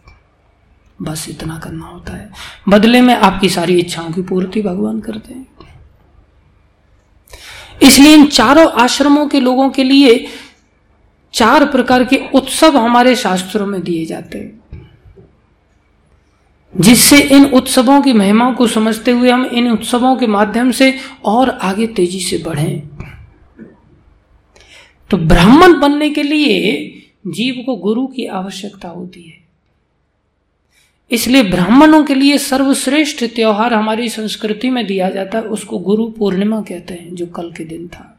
[1.02, 2.32] बस इतना करना होता है।
[2.68, 5.46] बदले में आपकी सारी इच्छाओं की पूर्ति भगवान करते हैं।
[7.82, 10.26] इसलिए इन चारों आश्रमों के लोगों के लिए
[11.32, 14.66] चार प्रकार के उत्सव हमारे शास्त्रों में दिए जाते हैं।
[16.80, 21.50] जिससे इन उत्सवों की महिमा को समझते हुए हम इन उत्सवों के माध्यम से और
[21.50, 22.88] आगे तेज़ी से बढ़ें।
[25.10, 26.92] तो ब्राह्मण बनने के लिए
[27.26, 29.46] जीव को गुरु की आवश्यकता होती है।
[31.10, 36.60] इसलिए ब्राह्मणों के लिए सर्वश्रेष्ठ त्योहार हमारी संस्कृति में दिया जाता है, उसको गुरु पूर्णिमा
[36.60, 38.18] कहते हैं, जो कल के दिन था।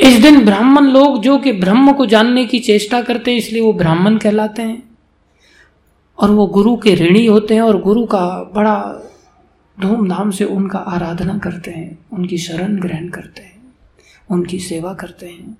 [0.00, 3.72] इस दिन ब्राह्मण लोग जो कि ब्रह्म को जानने की चेष्टा करते हैं, इसलिए वो
[3.72, 4.82] ब्राह्मण कहलाते हैं।
[6.18, 8.94] और वो गुरु के ऋणी होते हैं और गुरु का बड़ा
[9.80, 13.74] धूमधाम से उनका आराधना करते हैं, उनकी शरण ग्रहण करते हैं,
[14.30, 15.58] उनकी सेवा करते हैं।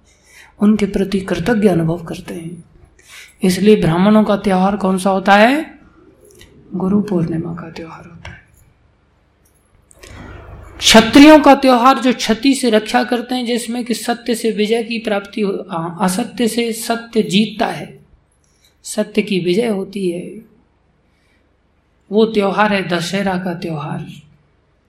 [0.60, 2.64] उनके प्रति कृतज्ञ अनुभव करते हैं।
[3.42, 5.78] इसलिए ब्राह्मणों का त्यौहार कौन सा होता है?
[6.74, 8.42] गुरु पूर्णिमा का त्यौहार होता है।
[10.78, 14.98] क्षत्रियों का त्यौहार जो क्षति से रक्षा करते हैं, जिसमें कि सत्य से विजय की
[14.98, 15.42] प्राप्ति
[16.00, 17.98] असत्य से सत्य जीतता है,
[18.84, 20.40] सत्य की विजय होती है।
[22.10, 24.06] वो त्योहार है दशहरा का त्योहार,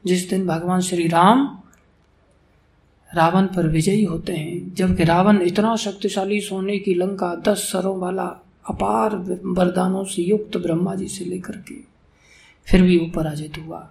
[0.05, 1.59] जिस दिन भगवान श्री राम
[3.15, 8.23] रावण पर विजयी होते हैं, जबकि रावण इतना शक्तिशाली सोने की लंका दस सरों वाला
[8.69, 11.75] अपार वरदानों से युक्त ब्रह्मा जी से लेकर के
[12.65, 13.89] फिर भी वो पराजित हुआ।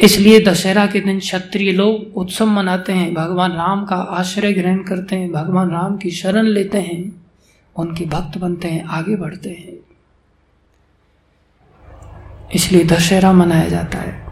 [0.00, 5.16] इसलिए दशहरा के दिन क्षत्रिय लोग उत्सव मनाते हैं, भगवान राम का आश्रय ग्रहण करते
[5.16, 7.26] हैं, भगवान राम की शरण लेते हैं,
[7.76, 9.76] उनके भक्त बनते हैं, आगे बढ़ते हैं।
[12.54, 14.25] इसलिए दशहरा मनाया जाता है।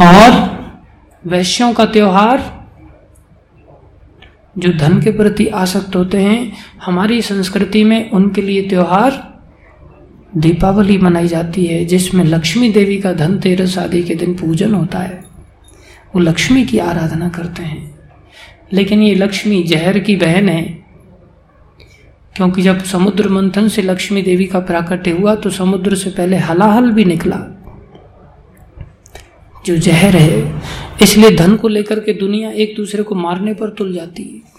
[0.00, 0.32] और
[1.26, 2.66] वैश्यों का त्योहार,
[4.58, 9.40] जो धन के प्रति आसक्त होते हैं, हमारी संस्कृति में उनके लिए त्योहार
[10.36, 15.24] दीपावली मनाई जाती है, जिसमें लक्ष्मी देवी का धनतेरस आदि के दिन पूजन होता है।
[16.14, 17.98] वो लक्ष्मी की आराधना करते हैं।
[18.72, 20.62] लेकिन ये लक्ष्मी जहर की बहन है,
[22.36, 26.90] क्योंकि जब समुद्र मंथन से लक्ष्मी देवी का प्राकट्य हुआ तो समुद्र से पहले हलाहल
[26.90, 27.55] भी निकला।
[29.66, 30.62] जो जहर है,
[31.02, 34.56] इसलिए धन को लेकर के दुनिया एक दूसरे को मारने पर तुल जाती है।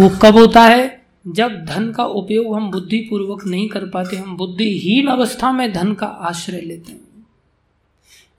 [0.00, 1.06] वो कब होता है?
[1.28, 5.94] जब धन का उपयोग हम बुद्धि पूर्वक नहीं कर पाते, हम बुद्धिहीन अवस्था में धन
[5.94, 7.26] का आश्रय लेते हैं।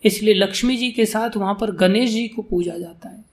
[0.03, 3.26] इसलिए लक्ष्मी जी के साथ वहाँ पर गणेश जी को पूजा जाता है।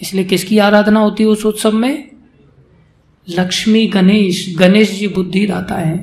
[0.00, 2.11] इसलिए किसकी आराधना होती है उस उत्सव में?
[3.28, 5.98] लक्ष्मी गणेश गणेश जी बुद्धि दाता है,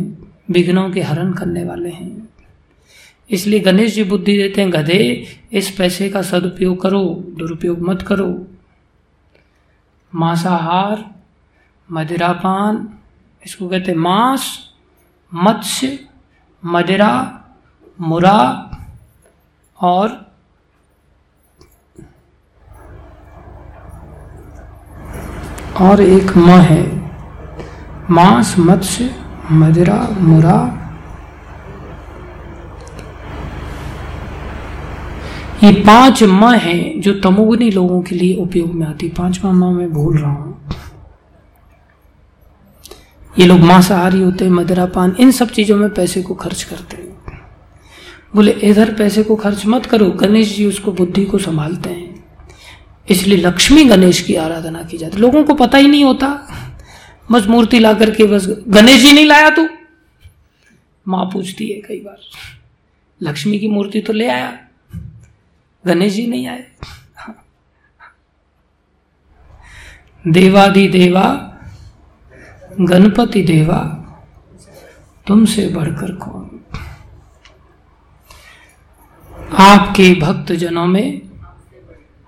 [0.50, 2.30] विघ्नों के हरण करने वाले हैं।
[3.30, 8.48] इसलिए गणेश जी बुद्धि देते हैं, गधे, इस पैसे का सदुपयोग करो, दुरुपयोग मत करो।
[10.16, 11.16] मांसाहार,
[11.92, 12.90] मदिरापान,
[13.46, 14.60] इसको कहते हैं मांस,
[15.34, 16.00] मत्स्य,
[16.66, 17.42] मदिरा,
[18.02, 18.66] मुरा
[19.82, 20.32] और
[25.82, 26.99] और एक म है।
[28.12, 29.10] मांस, मत्स्य,
[29.52, 30.60] मदिरा, मुरा।
[35.64, 39.92] ये पाँच माँ हैं जो तमोगुनी लोगों के लिए उपयोग में आती पांचवा माँ मैं
[39.94, 40.58] भूल रहा हूँ।
[43.40, 46.98] ये लोग मांसाहारी होते हैं मदिरा पान इन सब चीज़ों में पैसे को खर्च करते
[46.98, 47.42] हैं।
[48.36, 52.24] बोले, इधर पैसे को खर्च मत करो, गणेश जी उसको बुद्धि को संभालते हैं।
[53.10, 56.28] इसलिए लक्ष्मी गणेश की आराधना की जाती लोगों को पता ही नहीं होता।
[57.32, 59.68] बस मूर्ति ला करके बस गणेश जी नहीं लाया तू?
[61.06, 62.18] माँ पूछती है कई बार,
[63.22, 64.52] लक्ष्मी की मूर्ति तो ले आया,
[65.86, 66.66] गणेश जी नहीं आए।
[70.28, 71.24] देवादि देवा,
[72.82, 73.80] गणपति देवा,
[75.28, 76.46] तुमसे बढ़कर कौन?
[79.60, 81.22] आपके भक्त जनों में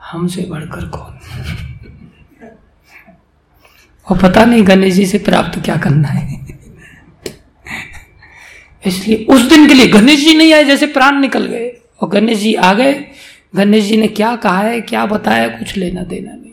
[0.02, 1.11] हमसे बढ़कर कौन?
[4.10, 6.46] और पता नहीं गणेश जी से प्राप्त क्या करना है।
[8.88, 12.38] इसलिए उस दिन के लिए गणेश जी नहीं आए जैसे प्राण निकल गए। और गणेश
[12.38, 13.06] जी आ गए।
[13.56, 16.52] गणेश जी ने क्या कहा है, क्या बताया, कुछ लेना देना नहीं।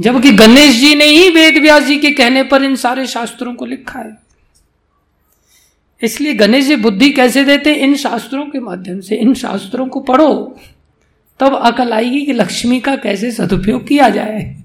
[0.00, 3.66] जबकि गणेश जी ने ही वेद व्यास जी के कहने पर इन सारे शास्त्रों को
[3.66, 4.16] लिखा है।
[6.02, 7.74] इसलिए गणेश जी बुद्धि कैसे देते?
[7.74, 10.60] इन शास्त्रों के माध्यम से। इन शास्त्रों को पढ़ो।
[11.40, 14.56] तब अकल आएगी कि लक्ष्मी का कैसे सदुपयोग किया जाए।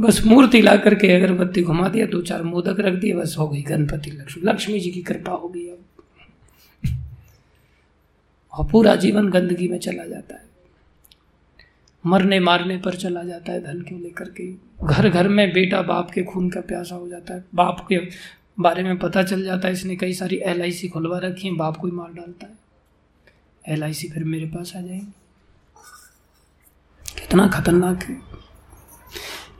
[0.00, 3.62] बस मूर्ति ला करके अगरबत्ती घुमा दिया, दो चार मोदक रख दिए, बस हो गई
[3.62, 5.84] गणपति लक्ष्मी। लक्ष्मी जी की कृपा हो गई अब।
[8.52, 10.46] और पूरा जीवन गंदगी में चला जाता है।
[12.06, 14.52] मरने मारने पर चला जाता है, धन को लेकर के?
[14.86, 18.00] घर घर में बेटा बाप के खून का प्यासा हो जाता है। बाप के
[18.60, 21.54] बारे में पता चल जाता है, इसने कई सारी एल आई सी खुलवा रखी है,
[21.54, 22.52] बाप को ही मार डालता है।
[23.68, 25.06] एल आई सी फिर मेरे पास आ जाएँगे।
[27.22, 28.36] कितना खतरनाक है।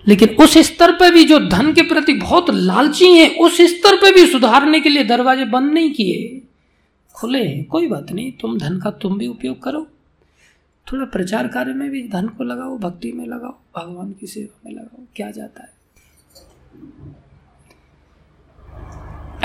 [0.09, 4.15] लेकिन उस स्तर पर भी जो धन के प्रति बहुत लालची हैं, उस स्तर पर
[4.15, 6.43] भी सुधारने के लिए दरवाजे बंद नहीं किए।
[7.15, 9.89] खुले हैं, कोई बात नहीं, तुम धन का तुम भी उपयोग करो।
[10.93, 14.73] थोड़ा प्रचार कार्य में भी धन को लगाओ, भक्ति में लगाओ, भगवान की सेवा में
[14.73, 15.77] लगाओ, क्या जाता है।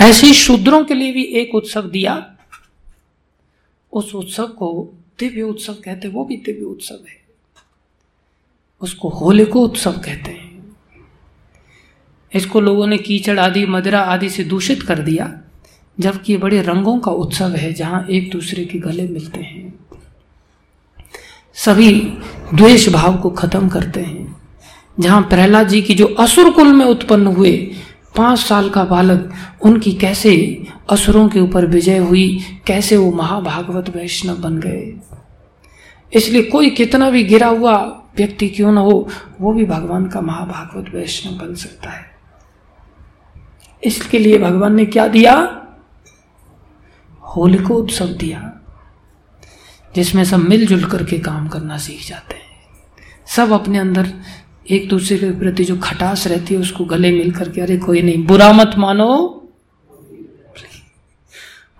[0.09, 2.37] ऐसे शूद्रों के लिए भी एक उत्सव दिया।
[3.93, 7.21] उस उत्सव को दिव्य उत्सव कहते वो भी दिव्य उत्सव है।
[8.81, 10.50] उसको होलिको उत्सव कहते हैं।
[12.35, 15.39] इसको लोगों ने कीचड़ आदि, मदिरा आदि से दूषित कर दिया,
[15.99, 19.73] जबकि ये बड़े रंगों का उत्सव है जहाँ एक दूसरे के गले मिलते हैं।
[21.53, 21.99] सभी
[22.53, 24.35] द्वेष भाव को खत्म करते हैं।
[24.99, 27.71] जहाँ प्रहलाद जी की जो असुर कुल में उत्पन्न हुए
[28.17, 34.35] पाँच साल का बालक, उनकी कैसे असुरों के ऊपर विजय हुई, कैसे वो महाभागवत वैष्णव
[34.35, 34.93] बन गए।
[36.13, 37.77] इसलिए कोई कितना भी गिरा हुआ
[38.17, 39.09] व्यक्ति क्यों ना हो,
[39.41, 42.10] वो भी भगवान का महाभागवत वैष्णव बन सकता है।
[43.83, 45.33] इसके लिए भगवान ने क्या दिया?
[47.35, 48.39] होलिको उत्सव दिया,
[49.95, 52.49] जिसमें सब मिलजुल करके काम करना सीख जाते हैं।
[53.27, 54.11] सब अपने अंदर
[54.71, 58.25] एक दूसरे के प्रति जो खटास रहती है, उसको गले मिल करके, अरे कोई नहीं,
[58.25, 59.37] बुरा मत मानो।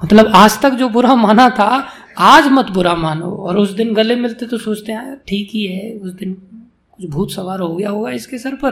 [0.02, 1.88] मतलब आज तक जो बुरा माना था,
[2.18, 5.91] आज मत बुरा मानो। और उस दिन गले मिलते तो सोचते हैं ठीक ही है,
[5.94, 6.34] उस दिन
[6.91, 8.72] कुछ भूत सवार हो गया होगा इसके सर पर।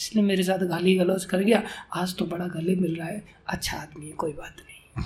[0.00, 1.62] इसने मेरे साथ गाली गलौज कर गया।
[1.94, 5.04] आज तो बड़ा गले मिल रहा है। अच्छा आदमी है, कोई बात नहीं।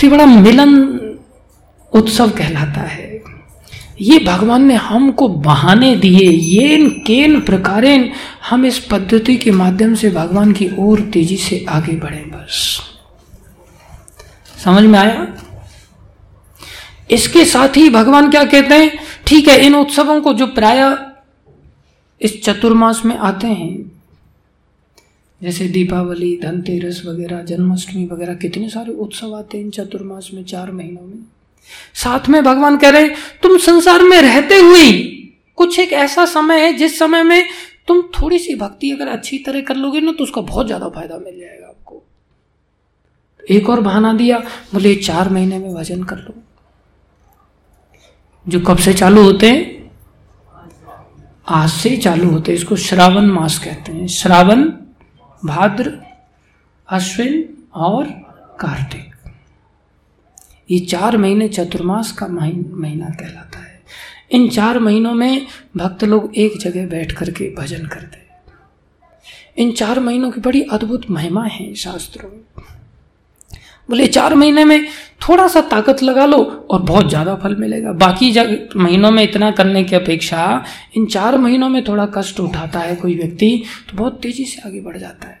[0.00, 0.74] तो बड़ा मिलन
[1.92, 3.22] उत्सव कहलाता है।
[4.00, 8.10] ये भगवान ने हमको बहाने दिए। ये केन प्रकारेण
[8.50, 12.80] हम इस पद्धति के माध्यम से भगवान की ओर तेज़ी से आगे बढ़े बस।
[14.64, 15.36] समझ में आया?
[17.10, 18.98] इसके साथ ही भगवान क्या कहते हैं?
[19.26, 21.09] ठीक है, इन उत्सवों को जो प्राय
[22.20, 23.90] इस चतुर्मास में आते हैं।
[25.40, 30.70] जैसे दीपावली, धनतेरस वगैरह, जन्माष्टमी वगैरह, कितने सारे उत्सव आते हैं इन चतुर्मास में, चार
[30.72, 31.24] महीनों में।
[31.94, 33.08] साथ में भगवान कह रहे
[33.42, 34.90] तुम संसार में रहते हुए
[35.58, 37.48] कुछ एक ऐसा समय है, जिस समय में
[37.88, 41.18] तुम थोड़ी सी भक्ति अगर अच्छी तरह कर लोगे ना तो उसका बहुत ज़्यादा फ़ायदा
[41.18, 42.02] मिल जाएगा आपको।
[43.50, 44.38] एक और बहाना दिया,
[44.74, 46.34] बोले, चार महीने में भजन कर लो।
[48.46, 49.79] जो कब से चालू होते हैं
[51.50, 54.64] आज से ही चालू होते इसको श्रावण मास कहते हैं। श्रावण,
[55.44, 55.98] भाद्र,
[56.88, 58.04] अश्विन और
[58.60, 59.32] कार्तिक।
[60.70, 63.82] ये चार महीने चतुर्मास का महीना कहलाता है।
[64.30, 65.46] इन चार महीनों में
[65.76, 68.42] भक्त लोग एक जगह बैठ करके भजन करते हैं।
[69.56, 72.40] इन चार महीनों की बड़ी अद्भुत महिमा है शास्त्रों में।
[73.90, 74.86] बोले, चार महीने में
[75.20, 76.38] थोड़ा सा ताकत लगा लो
[76.70, 80.64] और बहुत ज़्यादा फल मिलेगा। बाकी जब महीनों में इतना करने की अपेक्षा
[80.96, 84.80] इन चार महीनों में थोड़ा कष्ट उठाता है कोई व्यक्ति तो बहुत तेज़ी से आगे
[84.80, 85.38] बढ़ जाता है।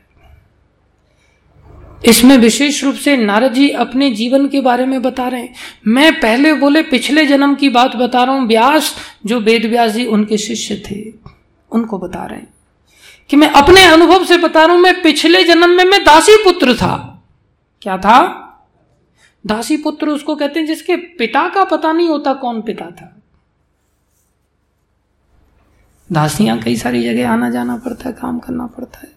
[2.04, 5.54] इसमें विशेष रूप से नारद जी अपने जीवन के बारे में बता रहे हैं।
[5.86, 8.94] मैं पहले बोले, पिछले जन्म की बात बता रहा हूँ, व्यास,
[9.26, 11.02] जो वेद व्यास जी उनके शिष्य थे,
[11.72, 12.48] उनको बता रहे हैं
[13.30, 16.74] कि मैं अपने अनुभव से बता रहा हूँ, मैं पिछले जन्म में, मैं दासी पुत्र
[16.74, 16.96] था।
[17.82, 18.39] क्या था?
[19.46, 23.16] दासी पुत्र उसको कहते हैं, जिसके पिता का पता नहीं होता कौन पिता था।
[26.12, 29.12] दासियाँ कई सारी जगह आना जाना पड़ता है, काम करना पड़ता है।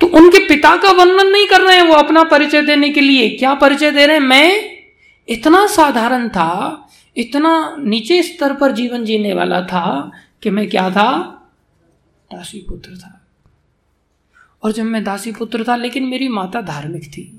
[0.00, 3.36] तो उनके पिता का वर्णन नहीं कर रहे हैं वो अपना परिचय देने के लिए।
[3.36, 4.22] क्या परिचय दे रहे हैं?
[4.22, 4.70] मैं
[5.28, 6.80] इतना साधारण था,
[7.16, 10.10] इतना नीचे स्तर पर जीवन जीने वाला था
[10.42, 11.18] कि मैं क्या था?
[12.32, 13.26] दासी पुत्र था।
[14.62, 17.33] और जब मैं दासी पुत्र था, लेकिन मेरी माता धार्मिक थी।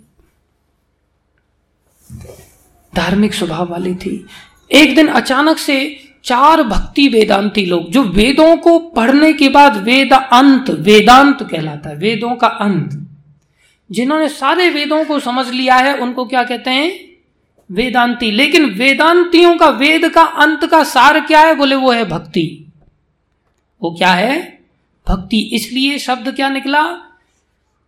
[2.96, 4.26] धार्मिक स्वभाव वाली थी।
[4.72, 10.14] एक दिन अचानक से चार भक्ति वेदांती लोग, जो वेदों को पढ़ने के बाद वेद
[10.14, 13.08] अंत वेदांत कहलाता है, वेदों का अंत।
[13.92, 17.00] जिन्होंने सारे वेदों को समझ लिया है, उनको क्या कहते हैं?
[17.72, 21.56] वेदांती। लेकिन वेदांतियों का, वेद का अंत का सार क्या है?
[21.56, 22.66] बोले, वो है भक्ति।
[23.82, 24.60] वो क्या है?
[25.10, 27.05] भक्ति। इसलिए शब्द क्या निकला?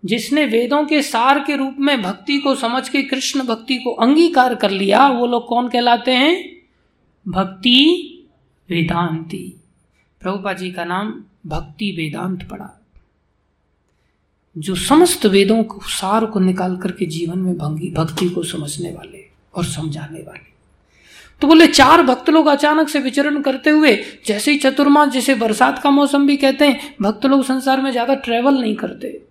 [0.05, 4.55] जिसने वेदों के सार के रूप में भक्ति को समझ के कृष्ण भक्ति को अंगीकार
[4.55, 6.57] कर लिया, वो लोग कौन कहलाते हैं?
[7.27, 8.13] भक्ति
[8.69, 9.61] वेदांती।
[10.21, 12.81] प्रभुपा जी का नाम भक्ति वेदांत पड़ा।
[14.57, 19.25] जो समस्त वेदों को, सार को निकाल करके जीवन में भंगी, भक्ति को समझने वाले
[19.53, 20.45] और समझाने वाले।
[21.41, 25.79] तो बोले, चार भक्त लोग अचानक से विचरण करते हुए, जैसे ही चतुर्मास, जैसे बरसात
[25.79, 29.21] का मौसम भी कहते हैं, भक्त लोग संसार में ज़्यादा ट्रेवल नहीं करते।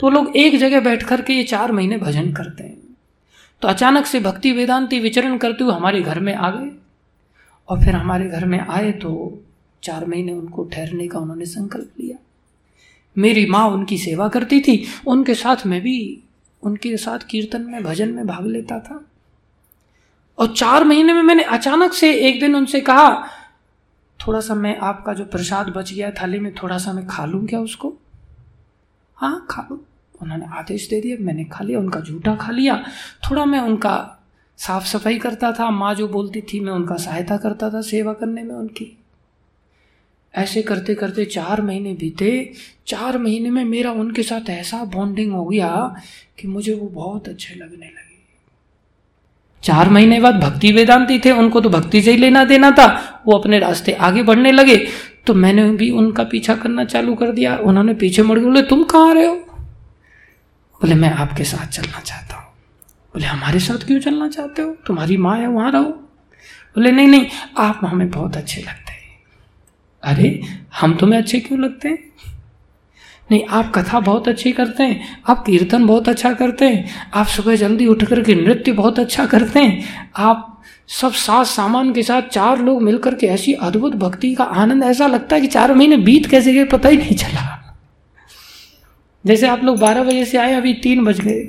[0.00, 2.96] तो लोग एक जगह बैठ करके ये चार महीने भजन करते हैं।
[3.62, 6.70] तो अचानक से भक्ति वेदांति विचरण करते हुए हमारे घर में आ गए।
[7.68, 9.42] और फिर हमारे घर में आए तो
[9.82, 12.16] चार महीने उनको ठहरने का उन्होंने संकल्प लिया।
[13.18, 16.22] मेरी माँ उनकी सेवा करती थी, उनके साथ मैं भी,
[16.62, 19.04] उनके साथ कीर्तन में, भजन में भाग लेता था।
[20.38, 23.28] और चार महीने में मैंने अचानक से एक दिन उनसे कहा,
[24.26, 27.46] थोड़ा सा मैं आपका जो प्रसाद बच गया थाली में थोड़ा सा मैं खा लूँ
[27.46, 27.94] क्या उसको?
[29.14, 29.84] हाँ खा लो।
[30.22, 32.84] उन्होंने आदेश दे दिया मैंने खा लिया, उनका झूठा खा लिया।
[33.30, 34.14] थोड़ा मैं उनका
[34.56, 38.42] साफ़ सफ़ाई करता था, माँ जो बोलती थी, मैं उनका सहायता करता था सेवा करने
[38.42, 38.98] में उनकी।
[40.34, 42.52] ऐसे करते करते चार महीने बीते।
[42.86, 45.96] चार महीने में मेरा उनके साथ ऐसा बॉन्डिंग हो गया
[46.38, 48.08] कि मुझे वो बहुत अच्छे लगने लगे।
[49.62, 53.32] चार महीने बाद भक्ति वेदांती थे, उनको तो भक्ति से ही लेना देना था। वो
[53.32, 54.86] अपने रास्ते आगे बढ़ने लगे।
[55.26, 58.84] तो मैंने भी उनका पीछा करना चालू कर दिया। उन्होंने पीछे मुड़ के बोले, तुम
[58.84, 59.47] कहाँ रहे हो?
[60.82, 62.44] बोले, मैं आपके साथ चलना चाहता हूँ।
[63.14, 64.76] बोले, हमारे साथ क्यों चलना चाहते हो?
[64.86, 67.26] तुम्हारी माँ है, वहाँ रहो। बोले, नहीं नहीं,
[67.58, 68.98] आप हमें बहुत अच्छे लगते हैं।
[70.02, 70.42] अरे,
[70.80, 71.98] हम तुम्हें अच्छे क्यों लगते हैं?
[73.30, 77.56] नहीं, आप कथा बहुत अच्छी करते हैं, आप कीर्तन बहुत अच्छा करते हैं, आप सुबह
[77.56, 82.58] जल्दी उठ करके नृत्य बहुत अच्छा करते हैं, आप सब सात सामान के साथ चार
[82.58, 86.26] लोग मिलकर के ऐसी अद्भुत भक्ति का आनंद, ऐसा लगता है कि चार महीने बीत
[86.26, 87.67] कैसे गए, पता ही नहीं चला।
[89.24, 91.48] जैसे आप लोग बारह बजे से आए, अभी तीन बज गए।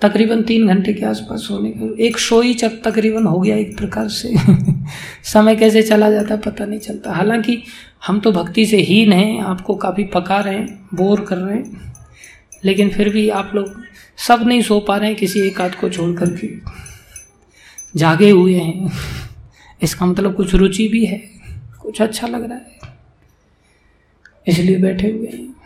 [0.00, 3.76] तकरीबन तीन घंटे के आसपास होने का एक शो ही चक तकरीबन हो गया एक
[3.78, 4.34] प्रकार से।
[5.24, 7.62] समय कैसे चला जाता पता नहीं चलता। हालाँकि
[8.06, 11.94] हम तो भक्ति से हीन हैं, आपको काफ़ी पका रहे हैं, बोर कर रहे हैं,
[12.64, 13.74] लेकिन फिर भी आप लोग
[14.18, 16.48] सब नहीं सो पा रहे हैं किसी एक आध को छोड़ करके।
[17.96, 18.90] जागे हुए हैं।
[19.82, 21.18] इसका मतलब कुछ रुचि भी है,
[21.82, 22.96] कुछ अच्छा लग रहा है,
[24.46, 25.57] इसलिए बैठे हुए हैं।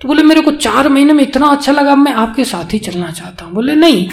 [0.00, 3.10] तो बोले, मेरे को चार महीने में इतना अच्छा लगा मैं आपके साथ ही चलना
[3.10, 4.08] चाहता हूँ। बोले, नहीं,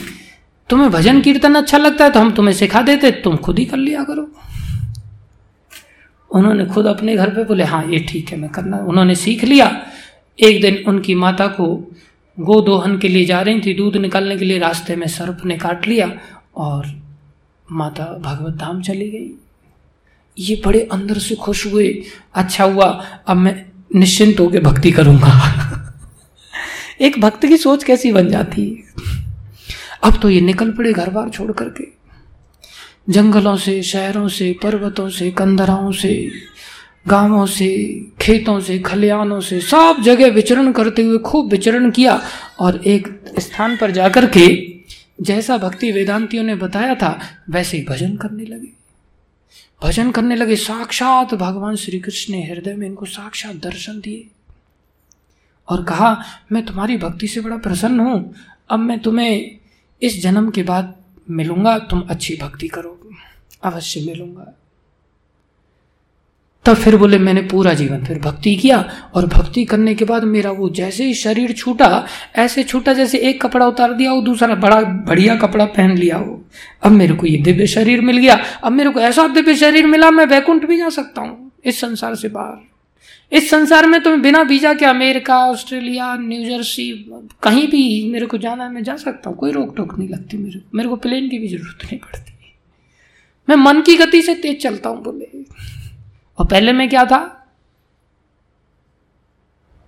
[0.69, 3.77] तुम्हें भजन कीर्तन अच्छा लगता है तो हम तुम्हें सिखा देते, तुम खुद ही कर
[3.77, 4.27] लिया करो।
[6.31, 9.69] उन्होंने खुद अपने घर पे बोले हाँ ये ठीक है, मैं करना। उन्होंने सीख लिया।
[10.39, 11.65] एक दिन उनकी माता को
[12.37, 15.57] गो दोहन के लिए जा रही थी, दूध निकालने के लिए रास्ते में सर्प ने
[15.57, 16.11] काट लिया
[16.57, 16.87] और
[17.67, 19.29] माता भगवत धाम चली गई।
[20.37, 21.87] ये बड़े अंदर से खुश हुए
[22.35, 22.85] अच्छा हुआ,
[23.27, 23.55] अब मैं
[23.95, 25.62] निश्चिंत होकर भक्ति करूँगा।
[27.01, 28.85] एक भक्त की सोच कैसी बन जाती?
[28.87, 29.03] है
[30.03, 31.87] अब तो ये निकल पड़े घर बार छोड़ करके।
[33.09, 36.31] जंगलों से, शहरों से, पर्वतों से, कंदराओं से,
[37.07, 42.21] गाँवों से, खेतों से खलियानों से, सब जगह विचरण करते हुए खूब विचरण किया
[42.59, 44.73] और एक स्थान पर जाकर के
[45.21, 48.67] जैसा भक्ति वेदांतियों ने बताया था, वैसे ही भजन करने लगे।
[49.83, 54.27] भजन करने लगे, साक्षात भगवान श्री कृष्ण ने हृदय में इनको साक्षात दर्शन दिए।
[55.67, 56.17] और कहा,
[56.51, 58.33] मैं तुम्हारी भक्ति से बड़ा प्रसन्न हूँ।
[58.69, 59.59] अब मैं तुम्हें
[60.01, 60.95] इस जन्म के बाद
[61.29, 62.99] मिलूँगा, तुम अच्छी भक्ति करो,
[63.63, 64.53] अवश्य मिलूँगा।
[66.65, 68.77] तब फिर बोले, मैंने पूरा जीवन फिर भक्ति किया
[69.15, 73.41] और भक्ति करने के बाद मेरा वो जैसे ही शरीर छूटा, ऐसे छूटा जैसे एक
[73.41, 76.41] कपड़ा उतार दिया वो दूसरा बड़ा बढ़िया कपड़ा पहन लिया हो।
[76.83, 80.11] अब मेरे को ये दिव्य शरीर मिल गया। अब मेरे को ऐसा दिव्य शरीर मिला,
[80.11, 82.72] मैं वैकुंठ भी जा सकता हूँ इस संसार से बाहर।
[83.33, 86.91] इस संसार में तुम्हें बिना वीज़ा के अमेरिका, ऑस्ट्रेलिया न्यूजर्सी
[87.43, 90.37] कहीं भी मेरे को जाना है, मैं जा सकता हूँ। कोई रोक टोक नहीं लगती
[90.37, 92.31] मेरे को। मेरे को प्लेन की भी ज़रूरत नहीं पड़ती।
[93.47, 95.25] मैं मन की गति से तेज चलता हूँ, बोले।
[96.37, 97.49] और पहले मैं क्या था?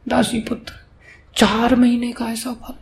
[0.07, 0.73] दासी पुत्र।
[1.35, 2.73] चार महीने का ऐसा फल।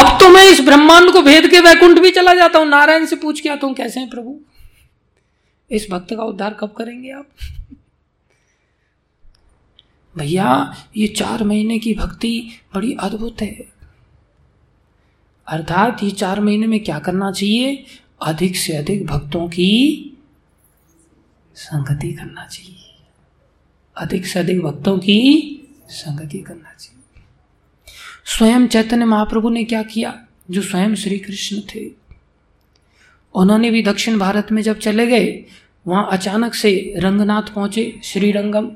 [0.00, 3.16] अब तो मैं इस ब्रह्मांड को भेद के वैकुंठ भी चला जाता हूँ। नारायण से
[3.16, 4.40] पूछ के आता हूँ, कैसे हैं प्रभु?
[5.72, 7.28] इस भक्त का उद्धार कब करेंगे आप?
[10.18, 13.72] भैया, ये चार महीने की भक्ति बड़ी अद्भुत है।
[15.48, 17.84] अर्थात ये चार महीने में क्या करना चाहिए?
[18.22, 20.08] अधिक से अधिक भक्तों की
[21.54, 22.78] संगति करना चाहिए।
[23.96, 25.58] अधिक से अधिक भक्तों की
[25.88, 27.22] संगति करना चाहिए।
[28.24, 30.26] स्वयं चैतन्य महाप्रभु ने क्या किया?
[30.50, 32.01] जो स्वयं श्री कृष्ण थे
[33.34, 35.44] उन्होंने भी दक्षिण भारत में जब चले गए,
[35.86, 38.70] वहाँ अचानक से रंगनाथ पहुँचे श्री रंगम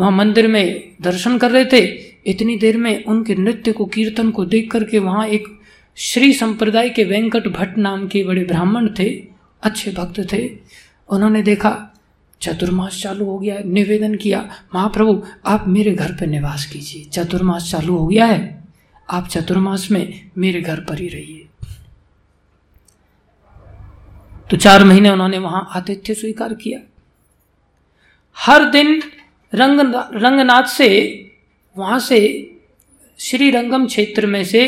[0.00, 1.86] वहाँ मंदिर में दर्शन कर रहे थे।
[2.26, 5.44] इतनी देर में उनके नृत्य को, कीर्तन को देख करके वहाँ एक
[5.96, 9.22] श्री संप्रदाय के वेंकट भट्ट नाम के बड़े ब्राह्मण थे,
[9.62, 10.50] अच्छे भक्त थे।
[11.08, 11.88] उन्होंने देखा,
[12.40, 17.70] चतुर्मास चालू हो गया है निवेदन किया, महाप्रभु, आप मेरे घर पर निवास कीजिए। चतुर्मास
[17.70, 18.64] चालू हो गया है।
[19.10, 21.46] आप चतुर्मास में मेरे घर पर ही रहिए।
[24.50, 26.78] तो चार महीने उन्होंने वहाँ आतिथ्य स्वीकार किया।
[28.36, 29.02] हर दिन
[29.52, 29.80] रंग
[30.14, 30.88] रंगनाथ से,
[31.76, 32.18] वहाँ से
[33.18, 34.62] श्री रंगम क्षेत्र में से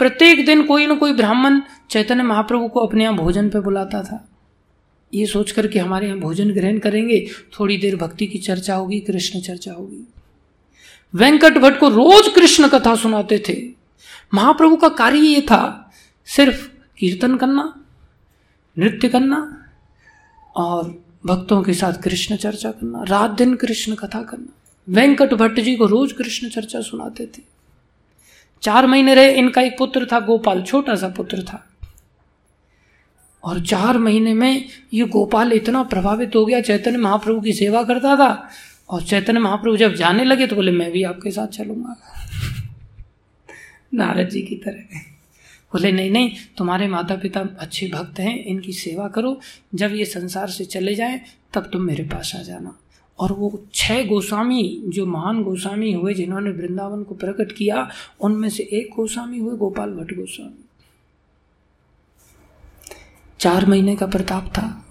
[0.00, 1.60] प्रत्येक दिन कोई ना कोई ब्राह्मण
[1.90, 4.26] चैतन्य महाप्रभु को अपने यहाँ भोजन पे बुलाता था।
[5.12, 7.26] ये सोच कर के हमारे यहाँ भोजन ग्रहण करेंगे,
[7.60, 10.06] थोड़ी देर भक्ति की चर्चा होगी, कृष्ण चर्चा होगी।
[11.14, 13.56] वेंकट भट्ट को रोज कृष्ण कथा सुनाते थे।
[14.34, 15.92] महाप्रभु का कार्य ये था
[16.28, 16.66] सिर्फ़
[16.98, 17.72] कीर्तन करना
[18.78, 19.66] नृत्य करना
[20.56, 24.52] और भक्तों के साथ कृष्ण चर्चा करना, रात दिन कृष्ण कथा करना।
[24.88, 27.42] वेंकट भट्ट जी को रोज कृष्ण चर्चा सुनाते थे।
[28.62, 31.66] चार महीने रहे, इनका एक पुत्र था, गोपाल, छोटा सा पुत्र था।
[33.44, 38.16] और चार महीने में ये गोपाल इतना प्रभावित हो गया, चैतन्य महाप्रभु की सेवा करता
[38.16, 38.48] था
[38.90, 41.96] और चैतन्य महाप्रभु जब जाने लगे तो बोले, मैं भी आपके साथ चलूँगा।
[43.94, 45.15] नारद जी की तरह।
[45.76, 49.40] बोले, नहीं नहीं, तुम्हारे माता पिता अच्छे भक्त हैं, इनकी सेवा करो।
[49.74, 51.20] जब ये संसार से चले जाएँ,
[51.54, 52.78] तब तुम मेरे पास आ जाना।
[53.18, 57.90] और वो छह गोस्वामी, जो महान गोस्वामी हुए, जिन्होंने वृंदावन को प्रकट किया,
[58.20, 60.64] उनमें से एक गोस्वामी हुए, गोपाल भट्ट गोस्वामी।
[63.40, 64.85] चार महीने का प्रताप था।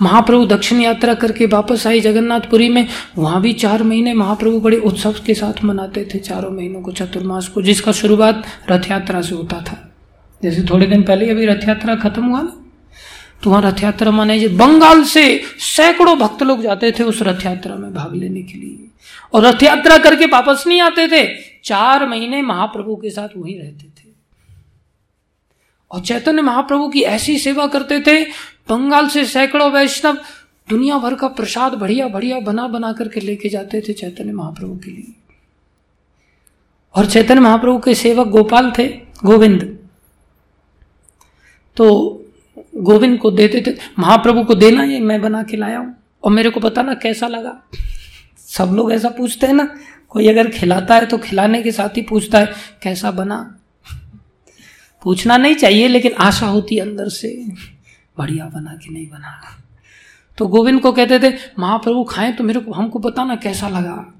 [0.00, 2.86] महाप्रभु दक्षिण यात्रा करके वापस आई जगन्नाथपुरी में,
[3.18, 7.48] वहाँ भी चार महीने महाप्रभु बड़े उत्सव के साथ मनाते थे, चारों महीनों को चतुर्मास
[7.48, 9.82] को, जिसका शुरुआत रथ यात्रा से होता था।
[10.42, 12.62] जैसे थोड़े दिन पहले अभी रथ यात्रा खत्म हुआ ना
[13.42, 15.24] तो वहाँ रथ यात्रा मनाई बंगाल से
[15.60, 18.88] सैकड़ों भक्त लोग जाते थे उस रथ यात्रा में भाग लेने के लिए।
[19.34, 21.26] और रथ यात्रा करके वापस नहीं आते थे,
[21.64, 24.08] चार महीने महाप्रभु के साथ वहीं रहते थे।
[25.90, 28.24] और चैतन्य महाप्रभु की ऐसी सेवा करते थे
[28.68, 30.18] बंगाल से सैकड़ों वैष्णव
[30.68, 34.90] दुनिया भर का प्रसाद बढ़िया बढ़िया बना बना करके लेके जाते थे चैतन्य महाप्रभु के
[34.90, 35.12] लिए।
[36.94, 38.88] और चैतन्य महाप्रभु के सेवक गोपाल थे,
[39.24, 39.78] गोविंद।
[41.76, 41.86] तो
[42.76, 46.50] गोविंद को देते थे, महाप्रभु को देना ये, मैं बना के लाया हूँ। और मेरे
[46.50, 47.62] को पता ना कैसा लगा।
[48.46, 49.74] सब लोग ऐसा पूछते हैं ना,
[50.08, 53.58] कोई अगर खिलाता है तो खिलाने के साथ ही पूछता है, कैसा बना?
[55.02, 57.46] पूछना नहीं चाहिए, लेकिन आशा होती अंदर से।
[58.18, 59.40] बढ़िया बना कि नहीं बना।
[60.38, 64.18] तो गोविंद को कहते थे, महाप्रभु खाएँ तो मेरे को, हमको बताना कैसा लगा?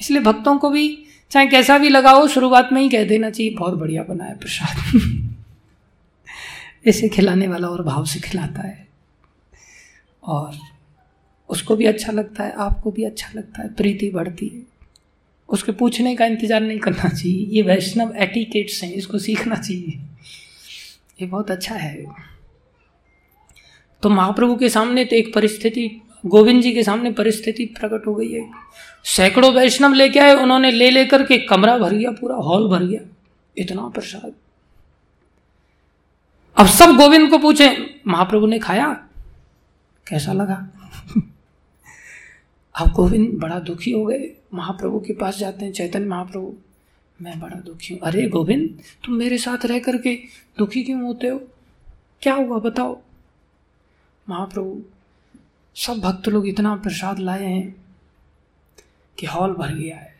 [0.00, 3.54] इसलिए भक्तों को भी, चाहे कैसा भी लगा हो शुरुआत में ही कह देना चाहिए,
[3.54, 5.00] बहुत बढ़िया बना है प्रसाद।
[6.86, 8.88] इसे खिलाने वाला और भाव से खिलाता है।
[10.22, 10.56] और
[11.48, 14.78] उसको भी अच्छा लगता है, आपको भी अच्छा लगता है, प्रीति बढ़ती है।
[15.48, 20.00] उसके पूछने का इंतज़ार नहीं करना चाहिए। ये वैष्णव एटिकेट्स हैं, इसको सीखना चाहिए।
[21.20, 22.04] ये बहुत अच्छा है।
[24.02, 28.32] तो महाप्रभु के सामने तो एक परिस्थिति, गोविंद जी के सामने परिस्थिति प्रकट हो गई
[28.32, 28.50] है।
[29.04, 33.00] सैकड़ों वैष्णव लेके आए, उन्होंने ले लेकर के कमरा भर गया, पूरा हॉल भर गया।
[33.58, 34.32] इतना प्रसाद।
[36.56, 39.08] अब सब गोविंद को पूछे, महाप्रभु ने खाया?
[40.08, 40.68] कैसा लगा?
[42.80, 46.54] अब गोविंद बड़ा दुखी हो गए। महाप्रभु के पास जाते हैं, चैतन्य महाप्रभु,
[47.22, 50.18] मैं बड़ा दुखी हूँ। अरे गोविंद, तुम मेरे साथ रह करके
[50.58, 51.42] दुखी क्यों होते हो?
[52.22, 53.00] क्या हुआ बताओ?
[54.28, 54.82] महाप्रभु,
[55.76, 57.74] सब भक्त लोग इतना प्रसाद लाए हैं
[59.18, 60.16] कि हॉल भर गया है।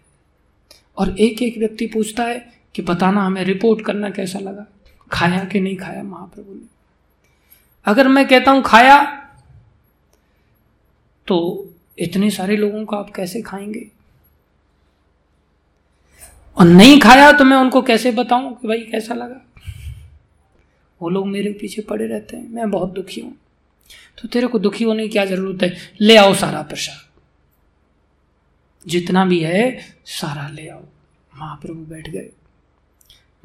[0.98, 2.38] और एक एक व्यक्ति पूछता है
[2.74, 4.66] कि बताना हमें रिपोर्ट करना कैसा लगा?
[5.12, 6.66] खाया कि नहीं खाया महाप्रभु ने?
[7.86, 9.00] अगर मैं कहता हूँ खाया
[11.26, 11.38] तो
[11.98, 13.86] इतने सारे लोगों को आप कैसे खाएँगे?
[16.56, 19.40] और नहीं खाया तो मैं उनको कैसे बताऊँ कि भाई कैसा लगा?
[21.00, 23.36] वो लोग मेरे पीछे पड़े रहते हैं, मैं बहुत दुखी हूँ।
[24.22, 25.76] तो तेरे को दुखी होने की क्या ज़रूरत है?
[26.00, 27.08] ले आओ सारा प्रसाद।
[28.88, 30.80] जितना भी है, सारा ले आओ।
[31.38, 32.28] महाप्रभु बैठ गए।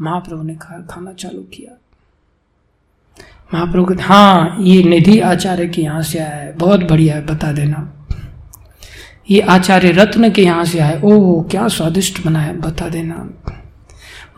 [0.01, 1.79] महाप्रभु ने खा खाना चालू किया।
[3.53, 8.07] महाप्रभु हाँ ये निधि आचार्य के यहाँ से आया है। बहुत बढ़िया है, बता देना।
[9.29, 13.29] ये आचार्य रत्न के यहाँ से आए ओह, क्या स्वादिष्ट बना है, बता देना।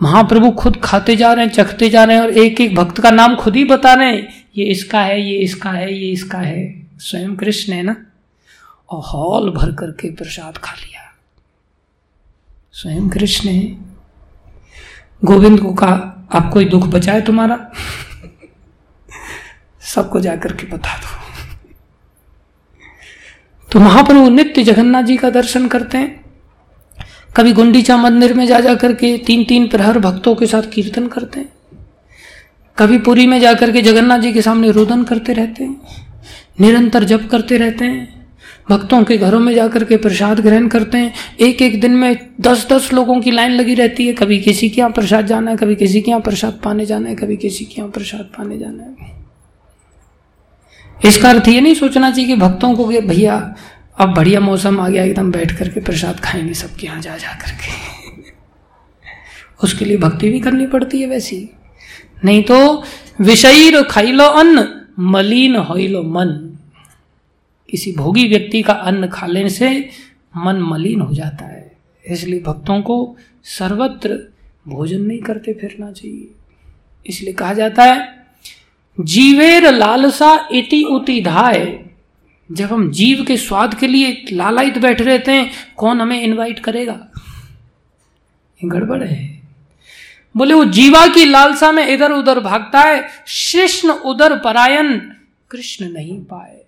[0.01, 3.11] महाप्रभु खुद खाते जा रहे हैं, चखते जा रहे हैं और एक एक भक्त का
[3.11, 6.87] नाम खुद ही बता रहे हैं। ये इसका है, ये इसका है, ये इसका है।
[6.97, 8.05] स्वयं कृष्ण है ना?
[8.89, 11.15] और हॉल भर करके प्रसाद खा लिया।
[12.71, 13.77] स्वयं कृष्ण है।
[15.25, 17.71] गोविंद को कहा आप कोई दुख बचाए तुम्हारा?
[19.81, 21.19] सबको जाकर के बता दो।
[23.71, 26.25] तो महाप्रभु नित्य जगन्नाथ जी का दर्शन करते हैं।
[27.37, 31.39] कभी गुंडीचा मंदिर में जा जा करके तीन तीन प्रहर भक्तों के साथ कीर्तन करते
[31.39, 31.54] हैं।
[32.77, 35.81] कभी पुरी में जाकर के जगन्नाथ जी के सामने रोदन करते रहते हैं,
[36.61, 38.13] निरंतर जप करते रहते हैं,
[38.69, 42.67] भक्तों के घरों में जाकर के प्रसाद ग्रहण करते हैं एक एक दिन में दस
[42.71, 45.75] दस लोगों की लाइन लगी रहती है, कभी किसी के यहाँ प्रसाद जाना है, कभी
[45.75, 49.13] किसी के यहाँ प्रसाद पाने जाना है, कभी किसी के यहाँ प्रसाद पाने जाना है।
[50.99, 53.55] इसका अर्थ ये नहीं सोचना चाहिए कि भक्तों को कि भैया,
[53.97, 57.73] अब बढ़िया मौसम आ गया, एकदम बैठ करके प्रसाद खाएँगे, सबके यहाँ जा जा करके।
[59.63, 61.37] उसके लिए भक्ति भी करनी पड़ती है वैसी
[62.23, 62.83] नहीं तो
[63.21, 66.57] विषयी खाई लो अन्न, मलिन हो लो मन।
[67.69, 69.89] किसी भोगी व्यक्ति का अन्न खा लेने से
[70.37, 71.77] मन मलिन हो जाता है।
[72.07, 74.33] इसलिए भक्तों को सर्वत्र
[74.67, 76.27] भोजन नहीं करते फिरना चाहिए।
[77.07, 78.25] इसलिए कहा जाता है,
[78.99, 81.85] जीवेर लालसा इति उति धाय
[82.51, 87.07] जब हम जीव के स्वाद के लिए लालायित बैठे रहते हैं, कौन हमें इनवाइट करेगा?
[88.65, 89.34] गड़बड़ है।
[90.37, 94.99] बोले, वो जीवा की लालसा में इधर उधर भागता है। कृष्ण उधर परायण
[95.51, 96.65] कृष्ण नहीं पाए।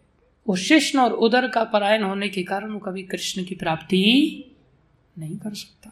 [0.47, 4.43] वो शिष्ण और उधर का परायण होने के कारण वो कभी कृष्ण की प्राप्ति
[5.19, 5.91] नहीं कर सकता।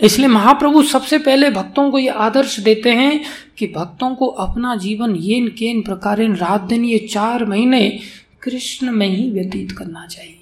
[0.00, 3.24] इसलिए महाप्रभु सबसे पहले भक्तों को ये आदर्श देते हैं
[3.58, 8.00] कि भक्तों को अपना जीवन ये केन प्रकार रात दिन ये चार महीने
[8.42, 10.40] कृष्ण में ही व्यतीत करना चाहिए।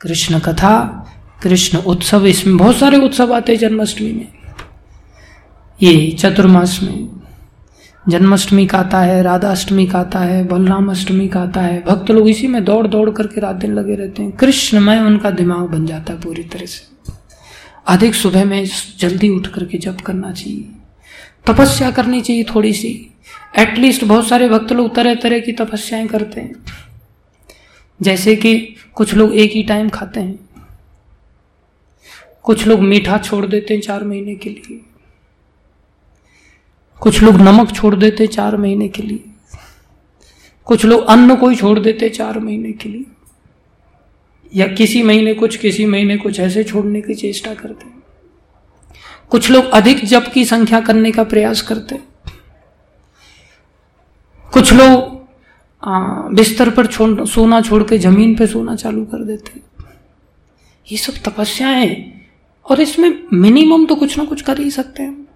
[0.00, 0.76] कृष्ण कथा
[1.42, 4.28] कृष्ण उत्सव, इसमें बहुत सारे उत्सव आते हैं जन्माष्टमी में।
[5.82, 7.08] ये चतुर्मास में
[8.08, 12.28] जन्माष्टमी का आता है, राधाष्टमी का आता है बलराम अष्टमी का आता है। भक्त लोग
[12.28, 15.86] इसी में दौड़ दौड़ करके रात दिन लगे रहते हैं। कृष्ण में उनका दिमाग बन
[15.86, 17.12] जाता है पूरी तरह से।
[17.86, 18.68] अधिक सुबह में
[18.98, 20.68] जल्दी उठ करके जप करना चाहिए।
[21.46, 23.10] तपस्या करनी चाहिए थोड़ी सी
[23.58, 26.54] एटलीस्ट बहुत सारे भक्त लोग तरह तरह की तपस्याएँ करते हैं।
[28.02, 30.45] जैसे कि कुछ लोग एक ही टाइम खाते हैं।
[32.46, 34.80] कुछ लोग मीठा छोड़ देते हैं चार महीने के लिए।
[37.00, 39.24] कुछ लोग नमक छोड़ देते हैं चार महीने के लिए।
[40.66, 43.04] कुछ लोग अन्न को ही छोड़ देते चार महीने के लिए।
[44.54, 47.94] या किसी महीने कुछ, किसी महीने कुछ, ऐसे छोड़ने की चेष्टा करते
[49.30, 51.98] कुछ लोग अधिक जप की संख्या करने का प्रयास करते
[54.52, 55.14] कुछ लोग
[56.34, 59.60] बिस्तर पर छोड़, सोना छोड़ के ज़मीन पे सोना चालू कर देते
[60.86, 62.15] ये सब तपस्याएँ
[62.66, 65.26] और इसमें मिनिमम तो कुछ ना कुछ कर ही सकते हैं।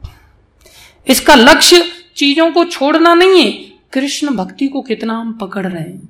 [1.06, 1.84] इसका लक्ष्य
[2.16, 3.50] चीज़ों को छोड़ना नहीं है।
[3.92, 6.08] कृष्ण भक्ति को कितना हम पकड़ रहे हैं।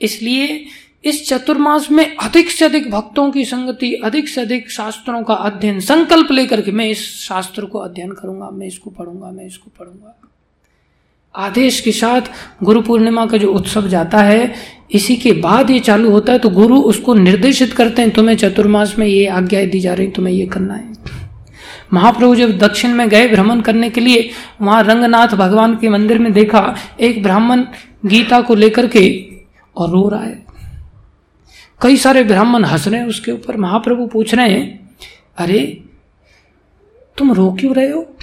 [0.00, 0.64] इसलिए
[1.04, 5.80] इस चतुर्मास में अधिक से अधिक भक्तों की संगति, अधिक से अधिक शास्त्रों का अध्ययन,
[5.80, 10.16] संकल्प लेकर के मैं इस शास्त्र को अध्ययन करूँगा, मैं इसको पढ़ूँगा, मैं इसको पढ़ूँगा।
[11.36, 12.20] आदेश के साथ
[12.62, 14.54] गुरु पूर्णिमा का जो उत्सव जाता है,
[14.90, 18.98] इसी के बाद ये चालू होता है तो गुरु उसको निर्देशित करते हैं, तुम्हें चतुर्मास
[18.98, 20.92] में ये आज्ञा दी जा रही तुम्हें ये करना है।
[21.92, 24.30] महाप्रभु जब दक्षिण में गए भ्रमण करने के लिए,
[24.62, 27.64] वहाँ रंगनाथ भगवान के मंदिर में देखा, एक ब्राह्मण
[28.06, 29.24] गीता को लेकर के
[29.76, 30.46] और रो रहा है।
[31.82, 34.90] कई सारे ब्राह्मण हंस रहे हैं उसके ऊपर। महाप्रभु पूछ रहे हैं,
[35.36, 35.84] अरे,
[37.18, 38.16] तुम रो क्यों रहे हो?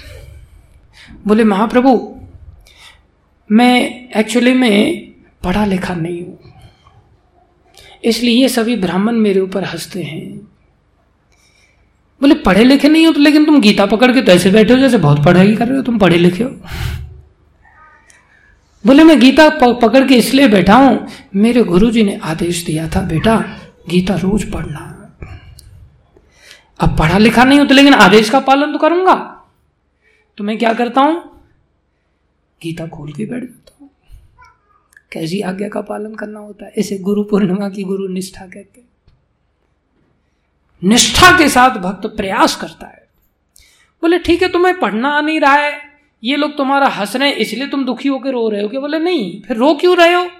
[1.26, 2.14] बोले, महाप्रभु
[3.50, 5.12] मैं एक्चुअली में
[5.44, 6.38] पढ़ा लिखा नहीं हूँ।
[8.04, 10.34] इसलिए ये सभी ब्राह्मण मेरे ऊपर हँसते हैं।
[12.20, 14.78] बोले, पढ़े लिखे नहीं हो तो लेकिन तुम गीता पकड़ के तो ऐसे बैठे हो
[14.78, 16.50] जैसे बहुत पढ़ाई कर रहे हो, तुम पढ़े लिखे हो।
[18.84, 23.36] बोले, मैं गीता पकड़ के इसलिए बैठा हूँ, मेरे गुरुजी ने आदेश दिया था, बेटा,
[23.88, 24.84] गीता रोज पढ़ना।
[26.80, 29.14] अब पढ़ा लिखा नहीं हो तो लेकिन आदेश का पालन तो करूँगा।
[30.38, 31.37] तो मैं क्या करता हूँ?
[32.62, 33.90] गीता खोल के बैठ जाता हूँ।
[35.12, 36.72] कैसी आज्ञा का पालन करना होता है?
[36.76, 38.88] इसे गुरु पूर्णिमा की गुरु निष्ठा कहते हैं।
[40.84, 43.08] निष्ठा के साथ भक्त प्रयास करता है।
[44.02, 45.80] बोले, ठीक है, तुम्हें पढ़ना आ नहीं रहा है।
[46.24, 48.98] ये लोग तुम्हारा हंस रहे हैं, इसलिए तुम दुखी होकर रो रहे हो। कि बोले,
[48.98, 50.30] नहीं, फिर रो क्यों रहे हो?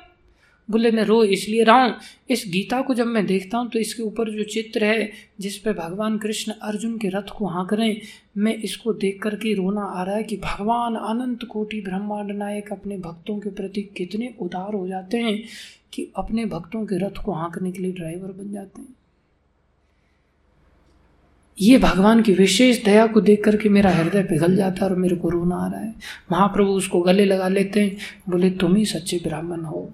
[0.69, 1.95] बोले मैं रो, इसलिए रहा हूँ
[2.31, 5.73] इस गीता को जब मैं देखता हूँ तो इसके ऊपर जो चित्र है, जिस पे
[5.73, 7.97] भगवान कृष्ण अर्जुन के रथ को हाँक रहे
[8.39, 12.99] मैं इसको देख करके रोना आ रहा है कि भगवान अनंत कोटि ब्रह्मांड नायक अपने
[12.99, 15.43] भक्तों के प्रति कितने उदार हो जाते हैं
[15.93, 18.95] कि अपने भक्तों के रथ को हाँकने के लिए ड्राइवर बन जाते हैं।
[21.59, 25.16] ये भगवान की विशेष दया को देख करके मेरा हृदय पिघल जाता है और मेरे
[25.16, 25.95] को रोना आ रहा है।
[26.32, 27.97] महाप्रभु उसको गले लगा लेते हैं,
[28.28, 29.90] बोले, तुम ही सच्चे ब्राह्मण हो।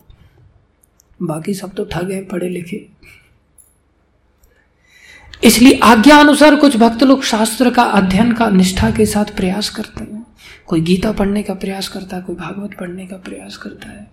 [1.22, 2.86] बाकी सब तो ठग हैं, पढ़े लिखे।
[5.44, 10.04] इसलिए आज्ञा अनुसार कुछ भक्त लोग शास्त्र का अध्ययन का निष्ठा के साथ प्रयास करते
[10.04, 10.26] हैं।
[10.66, 14.10] कोई गीता पढ़ने का प्रयास करता है, कोई भागवत पढ़ने का प्रयास करता है।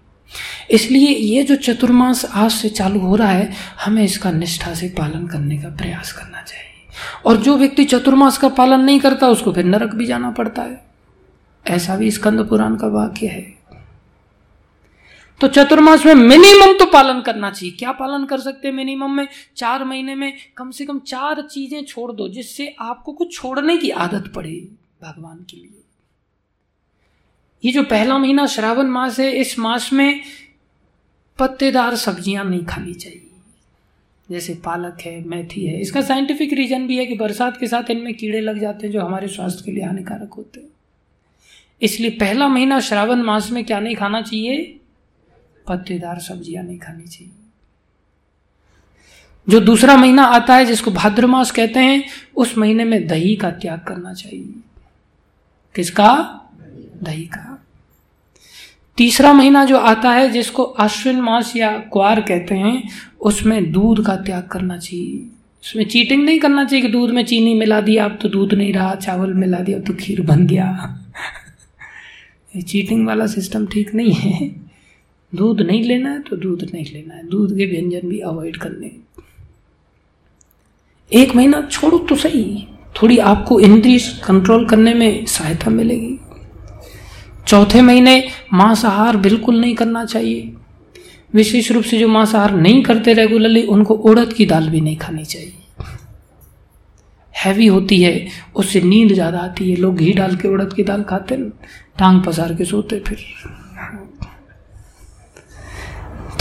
[0.71, 3.53] इसलिए ये जो चतुर्मास आज से चालू हो रहा है,
[3.85, 6.65] हमें इसका निष्ठा से पालन करने का प्रयास करना चाहिए।
[7.25, 10.85] और जो व्यक्ति चतुर्मास का पालन नहीं करता, उसको फिर नरक भी जाना पड़ता है।
[11.67, 13.60] ऐसा भी स्कंद पुराण का वाक्य है।
[15.41, 19.27] तो चतुर्मास में मिनिमम तो पालन करना चाहिए। क्या पालन कर सकते हैं मिनिमम में?
[19.57, 23.89] चार महीने में कम से कम चार चीज़ें छोड़ दो, जिससे आपको कुछ छोड़ने की
[23.89, 24.67] आदत पड़े
[25.01, 25.83] भगवान के लिए।
[27.65, 30.21] ये जो पहला महीना श्रावण मास है, इस मास में
[31.39, 33.27] पत्तेदार सब्ज़ियाँ नहीं खानी चाहिए।
[34.31, 38.13] जैसे पालक है, मेथी है, इसका साइंटिफिक रीजन भी है कि बरसात के साथ इनमें
[38.13, 40.69] कीड़े लग जाते हैं जो हमारे स्वास्थ्य के लिए हानिकारक होते हैं।
[41.81, 44.80] इसलिए पहला महीना श्रावण मास में क्या नहीं खाना चाहिए?
[45.67, 47.33] पत्तेदार सब्ज़ियाँ नहीं खानी चाहिए।
[49.49, 52.03] जो दूसरा महीना आता है, जिसको भाद्र मास कहते हैं,
[52.35, 54.53] उस महीने में दही का त्याग करना चाहिए।
[55.75, 56.41] किसका?
[57.03, 57.63] दही का।
[58.97, 62.89] तीसरा महीना जो आता है, जिसको अश्विन मास या क्वार कहते हैं,
[63.21, 65.17] उसमें दूध का त्याग करना चाहिए।
[65.63, 68.73] उसमें चीटिंग नहीं करना चाहिए कि दूध में चीनी मिला दिया अब तो दूध नहीं
[68.73, 70.97] रहा, चावल मिला दिया, अब तो खीर बन गया।
[72.55, 74.70] ये चीटिंग वाला सिस्टम ठीक नहीं है।
[75.33, 78.91] दूध नहीं लेना है तो दूध नहीं लेना है। दूध के व्यंजन भी अवॉइड करने।
[81.11, 86.17] एक महीना छोड़ो तो सही। थोड़ी आपको इंद्रिय कंट्रोल करने में सहायता मिलेगी।
[87.47, 90.53] चौथे महीने मांसाहार बिल्कुल नहीं करना चाहिए।
[91.33, 95.25] विशेष रूप से जो मांसाहार नहीं करते रेगुलरली उनको उड़द की दाल भी नहीं खानी
[95.25, 95.53] चाहिए।
[97.35, 101.03] हैवी होती है, उससे नींद ज़्यादा आती है। लोग घी डाल के उड़द की दाल
[101.03, 101.49] खाते हैं,
[101.99, 103.25] टांग पसार के सोते फिर।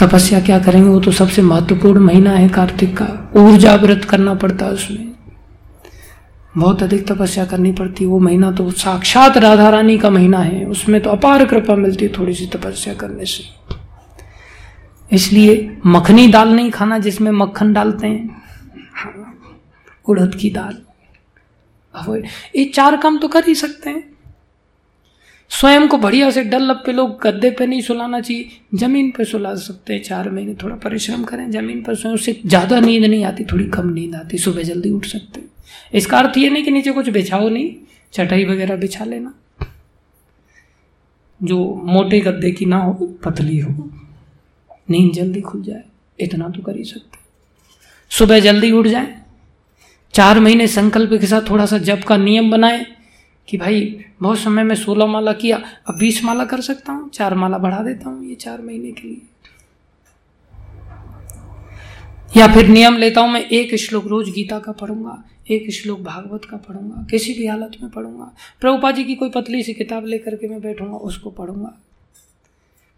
[0.01, 0.89] तपस्या क्या करेंगे?
[0.89, 5.11] वो तो सबसे महत्वपूर्ण महीना है कार्तिक का। ऊर्जा व्रत करना पड़ता है उसमें।
[6.57, 10.65] बहुत अधिक तपस्या करनी पड़ती है। वो महीना तो साक्षात राधा रानी का महीना है।
[10.65, 13.43] उसमें तो अपार कृपा मिलती है थोड़ी सी तपस्या करने से।
[15.11, 18.43] इसलिए मखनी दाल नहीं खाना जिसमें मक्खन डालते हैं।
[20.07, 20.77] उड़द की दाल।
[22.55, 24.03] ये चार काम तो कर ही सकते हैं।
[25.51, 29.53] स्वयं को बढ़िया से डल पे लोग गद्दे पे नहीं सुलाना चाहिए। ज़मीन पे सुला
[29.57, 33.43] सकते हैं, चार महीने थोड़ा परिश्रम करें। ज़मीन पर स्वयं उससे ज़्यादा नींद नहीं आती,
[33.45, 35.41] थोड़ी कम नींद आती, सुबह जल्दी उठ सकते
[35.93, 37.73] इसका अर्थ ये नहीं कि नीचे कुछ बिछाओ नहीं,
[38.13, 39.33] चटाई वगैरह बिछा लेना।
[41.39, 43.89] जो मोटे गद्दे की ना हो, पतली हो,
[44.89, 45.83] नींद जल्दी खुल जाए,
[46.19, 47.19] इतना तो कर ही सकते
[48.11, 49.15] सुबह जल्दी उठ जाए,
[50.13, 52.85] चार महीने संकल्प के साथ थोड़ा सा जब का नियम बनाए
[53.47, 57.35] कि भाई, बहुत समय में सोलह माला किया, अब बीस माला कर सकता हूँ, चार
[57.35, 59.21] माला बढ़ा देता हूँ ये चार महीने के लिए।
[62.37, 66.45] या फिर नियम लेता हूँ, मैं एक श्लोक रोज गीता का पढ़ूँगा, एक श्लोक भागवत
[66.45, 68.31] का पढ़ूँगा, किसी भी हालत में पढ़ूँगा।
[68.61, 71.77] प्रभुपा जी की कोई पतली सी किताब लेकर के मैं बैठूँगा, उसको पढ़ूँगा।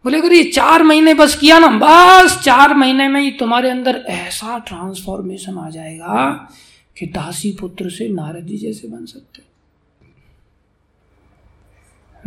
[0.06, 3.96] बोले, अगर ये चार महीने बस किया ना, बस चार महीने में ही तुम्हारे अंदर
[4.10, 6.50] ऐसा ट्रांसफॉर्मेशन आ जाएगा
[6.98, 9.42] कि दासी पुत्र से नारद जी जैसे बन सकते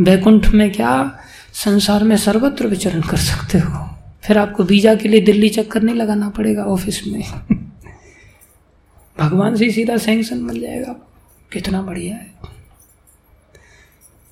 [0.01, 1.19] बैकुंठ में क्या
[1.53, 3.97] संसार में सर्वत्र विचरण कर सकते हो?
[4.23, 7.25] फिर आपको वीज़ा के लिए दिल्ली चक्कर नहीं लगाना पड़ेगा ऑफ़िस में।
[9.21, 10.97] भगवान से सीधा सैंक्शन मिल जाएगा।
[11.53, 12.33] कितना बढ़िया है।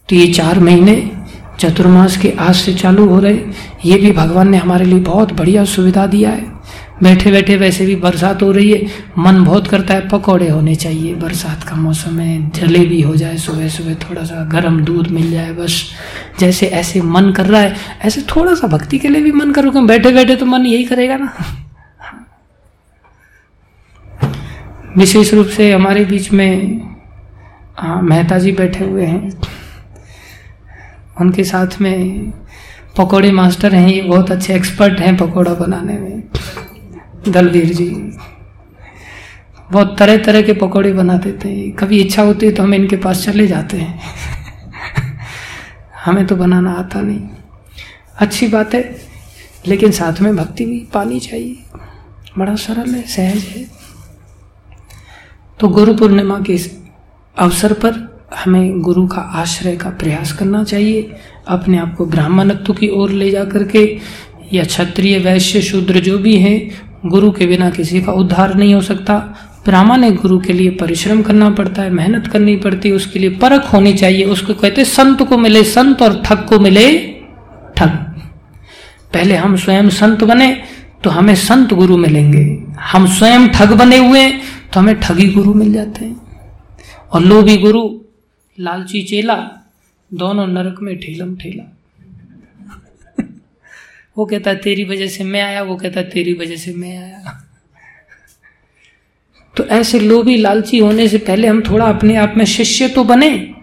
[0.09, 1.11] तो ये चार महीने
[1.59, 3.39] चतुर्मास के आज से चालू हो रहे।
[3.85, 6.53] ये भी भगवान ने हमारे लिए बहुत बढ़िया सुविधा दिया है।
[7.03, 8.87] बैठे बैठे वैसे भी बरसात हो रही है।
[9.19, 13.69] मन बहुत करता है, पकौड़े होने चाहिए। बरसात का मौसम है, जलेबी हो जाए सुबह
[13.69, 15.83] सुबह थोड़ा सा गर्म दूध मिल जाए, बस।
[16.39, 19.71] जैसे ऐसे मन कर रहा है, ऐसे थोड़ा सा भक्ति के लिए भी मन करो
[19.71, 21.35] क्यों बैठे बैठे तो मन यही करेगा ना।
[24.97, 26.81] विशेष रूप से हमारे बीच में
[28.03, 29.33] मेहता जी बैठे हुए हैं।
[31.21, 32.31] उनके साथ में
[32.97, 36.23] पकोड़े मास्टर हैं, ये बहुत अच्छे एक्सपर्ट हैं पकोड़ा बनाने में।
[37.29, 38.13] दलवीर जी।
[39.73, 42.97] बहुत तरह तरह के पकौड़े बना देते हैं कभी इच्छा होती है तो हम इनके
[42.97, 44.01] पास चले जाते हैं।
[46.05, 47.29] हमें तो बनाना आता नहीं।
[48.19, 48.97] अच्छी बात है,
[49.67, 51.57] लेकिन साथ में भक्ति भी पानी चाहिए।
[52.39, 53.67] बड़ा सरल है, सहज है।
[55.61, 56.59] तो गुरु पूर्णिमा के
[57.39, 61.17] अवसर पर हमें गुरु का आश्रय का प्रयास करना चाहिए।
[61.49, 63.99] अपने आप को ब्राह्मणत्व की ओर ले जा करके
[64.53, 68.81] या क्षत्रिय, वैश्य, शूद्र जो भी हैं गुरु के बिना किसी का उद्धार नहीं हो
[68.81, 69.18] सकता।
[69.64, 73.72] प्रामाणिक गुरु के लिए परिश्रम करना पड़ता है, मेहनत करनी पड़ती है, उसके लिए परख
[73.72, 76.86] होनी चाहिए। उसको कहते संत को मिले संत और ठग को मिले
[77.76, 77.89] ठग।
[79.12, 80.62] पहले हम स्वयं संत बने
[81.05, 82.44] तो हमें संत गुरु मिलेंगे।
[82.81, 84.28] हम स्वयं ठग बने हुए
[84.72, 86.16] तो हमें ठगी गुरु मिल जाते हैं।
[87.12, 87.89] और लोभी गुरु,
[88.59, 89.36] लालची चेला,
[90.14, 91.74] दोनों नरक में ठेलम ठेला।
[94.19, 97.51] वो कहता है तेरी वजह से मैं आया, वो कहता, तेरी वजह से मैं आया।
[99.57, 103.55] तो ऐसे लोभी लालची होने से पहले हम थोड़ा अपने आप में शिष्य तो बने।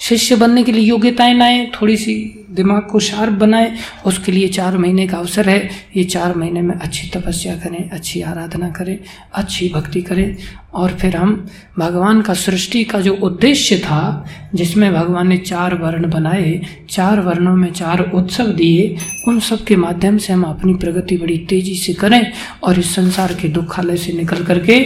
[0.00, 3.76] शिष्य बनने के लिए योग्यताएँ लाए, थोड़ी सी दिमाग को शार्प बनाए,
[4.06, 8.22] उसके लिए चार महीने का अवसर है। ये चार महीने में अच्छी तपस्या करें, अच्छी
[8.22, 8.98] आराधना करें,
[9.34, 10.36] अच्छी भक्ति करें
[10.74, 11.46] और फिर हम
[11.78, 16.60] भगवान का सृष्टि का जो उद्देश्य था, जिसमें भगवान ने चार वर्ण बनाए,
[16.90, 18.96] चार वर्णों में चार उत्सव दिए,
[19.28, 22.32] उन सब के माध्यम से हम अपनी प्रगति बड़ी तेज़ी से करें
[22.62, 24.80] और इस संसार के दुखालय से निकल करके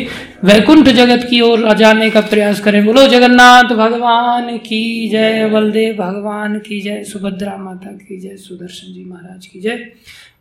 [0.44, 6.59] वैकुंठ जगत की ओर जाने का प्रयास करें। बोलो, जगन्नाथ भगवान की जय, बलदेव भगवान
[6.59, 9.93] की जय, सुभद्रा माता की जय, सुदर्शन जी महाराज की जय।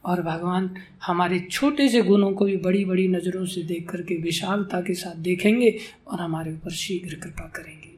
[0.05, 0.69] और भगवान
[1.05, 5.15] हमारे छोटे से गुणों को भी बड़ी बड़ी नज़रों से देख करके, विशालता के साथ
[5.21, 5.75] देखेंगे
[6.07, 7.91] और हमारे ऊपर शीघ्र कृपा करेंगे।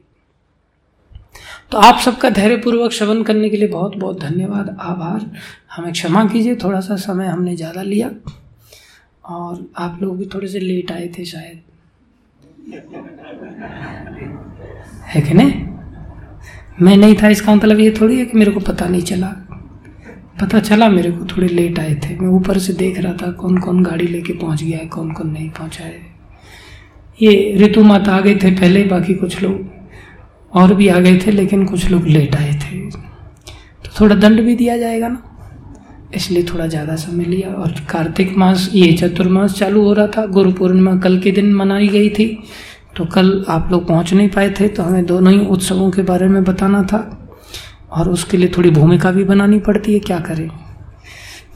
[1.72, 5.30] तो आप सबका धैर्यपूर्वक श्रवण करने के लिए बहुत बहुत धन्यवाद, आभार।
[5.72, 8.10] हमें क्षमा कीजिए थोड़ा सा समय हमने ज़्यादा लिया
[9.26, 11.62] और आप लोग भी थोड़े से लेट आए थे शायद।
[15.04, 15.52] है कि नहीं?
[16.80, 19.34] मैं नहीं था इसका मतलब ये थोड़ी है कि मेरे को पता नहीं चला।
[20.36, 23.58] पता चला मेरे को थोड़े लेट आए थे। मैं ऊपर से देख रहा था कौन
[23.58, 26.00] कौन गाड़ी लेके पहुँच गया है, कौन कौन नहीं पहुँचा है।
[27.18, 31.30] ये ऋतु माता आ गए थे पहले, बाकी कुछ लोग और भी आ गए थे,
[31.30, 35.22] लेकिन कुछ लोग लेट आए थे। तो थोड़ा दंड भी दिया जाएगा ना।
[36.14, 40.52] इसलिए थोड़ा ज़्यादा समय लिया और कार्तिक मास, ये चतुर्मास चालू हो रहा था। गुरु
[40.52, 42.26] पूर्णिमा कल के दिन मनाई गई थी।
[42.96, 46.28] तो कल आप लोग पहुँच नहीं पाए थे तो हमें दोनों ही उत्सवों के बारे
[46.28, 46.98] में बताना था।
[47.92, 50.48] और उसके लिए थोड़ी भूमिका भी बनानी पड़ती है, क्या करें?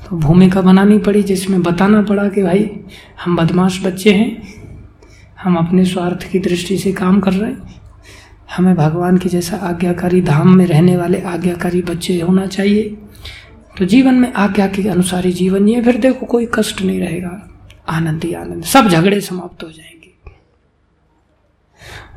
[0.09, 2.71] तो भूमिका बनानी पड़ी, जिसमें बताना पड़ा कि भाई,
[3.25, 4.55] हम बदमाश बच्चे हैं,
[5.43, 7.81] हम अपने स्वार्थ की दृष्टि से काम कर रहे हैं,
[8.57, 12.97] हमें भगवान के जैसा आज्ञाकारी धाम में रहने वाले आज्ञाकारी बच्चे होना चाहिए।
[13.79, 17.49] तो जीवन में आज्ञा के अनुसार ही जीवन ये फिर देखो कोई कष्ट नहीं रहेगा।
[17.89, 20.00] आनंद ही आनंद, सब झगड़े समाप्त हो जाएँगे।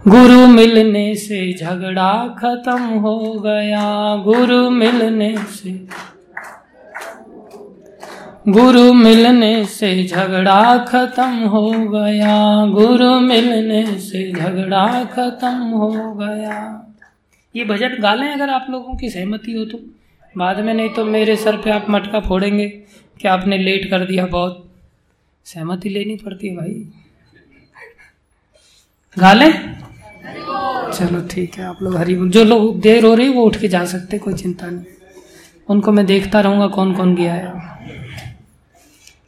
[0.08, 3.84] गुरु मिलने से झगड़ा खत्म हो गया।
[4.24, 5.72] गुरु मिलने से
[8.48, 16.58] गुरु मिलने से झगड़ा खत्म हो गया। गुरु मिलने से झगड़ा खत्म हो गया।
[17.56, 19.78] ये भजन गा लें अगर आप लोगों की सहमति हो तो।
[20.38, 22.68] बाद में नहीं तो मेरे सर पे आप मटका फोड़ेंगे
[23.22, 24.70] कि आपने लेट कर दिया बहुत।
[25.46, 26.88] सहमति लेनी पड़ती है भाई।
[29.18, 29.54] गा लें?
[30.94, 33.58] चलो ठीक है, आप लोग हरी बोल जो लोग देर हो रही है, वो उठ
[33.58, 34.86] के जा सकते, कोई चिंता नहीं।
[35.70, 37.54] उनको मैं देखता रहूँगा कौन कौन गया है।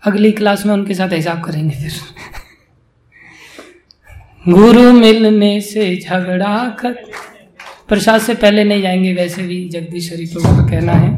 [0.03, 1.91] अगली क्लास में उनके साथ हिसाब करेंगे फिर।
[4.53, 6.91] गुरु मिलने से झगड़ा कर
[7.87, 11.17] प्रसाद से पहले नहीं जाएँगे, वैसे भी जगदीश प्रभु का कहना है।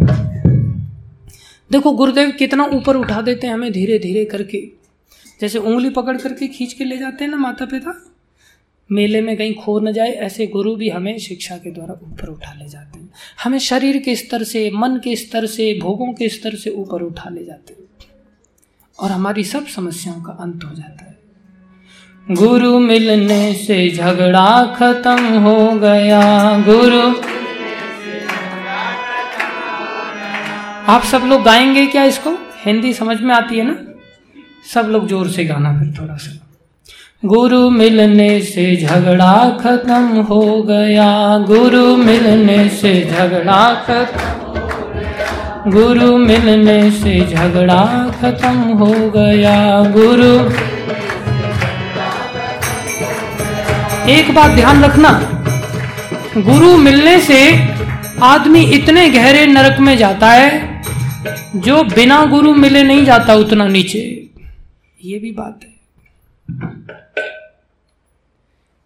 [1.72, 4.72] देखो, गुरुदेव कितना ऊपर उठा देते हैं हमें धीरे धीरे करके।
[5.42, 8.14] जैसे उंगली पकड़ करके खींच के ले जाते हैं ना माता पिता
[8.92, 12.54] मेले में कहीं खो न जाए, ऐसे गुरु भी हमें शिक्षा के द्वारा ऊपर उठा
[12.54, 13.10] ले जाते हैं।
[13.44, 17.30] हमें शरीर के स्तर से, मन के स्तर से, भोगों के स्तर से ऊपर उठा
[17.30, 18.08] ले जाते हैं।
[19.00, 21.18] और हमारी सब समस्याओं का अंत हो जाता है।
[22.36, 26.22] गुरु मिलने से झगड़ा खत्म हो गया।
[26.62, 27.38] गुरु
[30.92, 32.30] आप सब लोग गाएँगे क्या इसको?
[32.66, 33.86] हिंदी समझ में आती है ना?
[34.74, 36.47] सब लोग ज़ोर से गाना फिर थोड़ा सा।
[37.24, 41.06] गुरु मिलने से झगड़ा खत्म हो गया।
[41.48, 47.84] गुरु मिलने से झगड़ा खत्म गुरु मिलने से झगड़ा
[48.22, 49.56] खत्म हो गया।
[49.92, 50.30] गुरु
[54.12, 55.12] एक बात ध्यान रखना,
[56.38, 57.40] गुरु मिलने से
[58.24, 60.82] आदमी इतने गहरे नरक में जाता है,
[61.58, 64.04] जो बिना गुरु मिले नहीं जाता उतना नीचे।
[65.00, 65.76] ये भी बात है।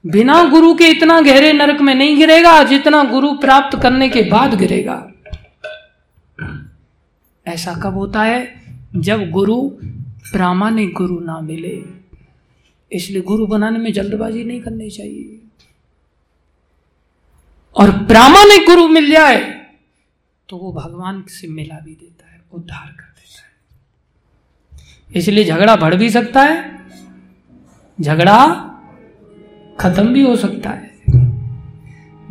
[0.05, 4.53] बिना गुरु के इतना गहरे नरक में नहीं गिरेगा, जितना गुरु प्राप्त करने के बाद
[4.53, 5.07] गिरेगा।
[7.47, 8.61] ऐसा कब होता है?
[8.95, 9.69] जब गुरु
[10.31, 11.83] प्रामाणिक गुरु ना मिले।
[12.91, 15.41] इसलिए गुरु बनाने में जल्दबाजी नहीं करनी चाहिए।
[17.75, 19.39] और प्रामाणिक गुरु मिल जाए
[20.49, 25.95] तो वो भगवान से मिला भी देता है, उद्धार कर देता है। इसलिए झगड़ा बढ़
[25.95, 26.81] भी सकता है,
[28.01, 28.67] झगड़ा
[29.81, 30.91] खत्म भी हो सकता है।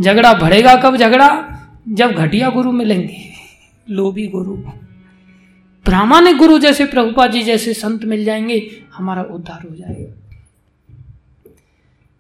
[0.01, 0.97] झगड़ा बढ़ेगा कब?
[0.97, 1.57] झगड़ा
[1.89, 3.31] जब घटिया गुरु मिलेंगे,
[3.91, 4.57] लोभी गुरु।
[5.85, 10.41] प्रामाणिक गुरु जैसे प्रभुपा जी जैसे संत मिल जाएँगे, हमारा उद्धार हो जाएगा।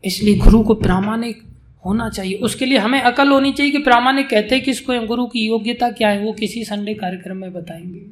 [0.04, 1.42] इसलिए गुरु को प्रामाणिक
[1.86, 5.46] होना चाहिए। उसके लिए हमें अकल होनी चाहिए कि प्रामाणिक कहते हैं किसको गुरु की
[5.46, 8.02] योग्यता क्या है, वो किसी संडे कार्यक्रम में बताएँगे।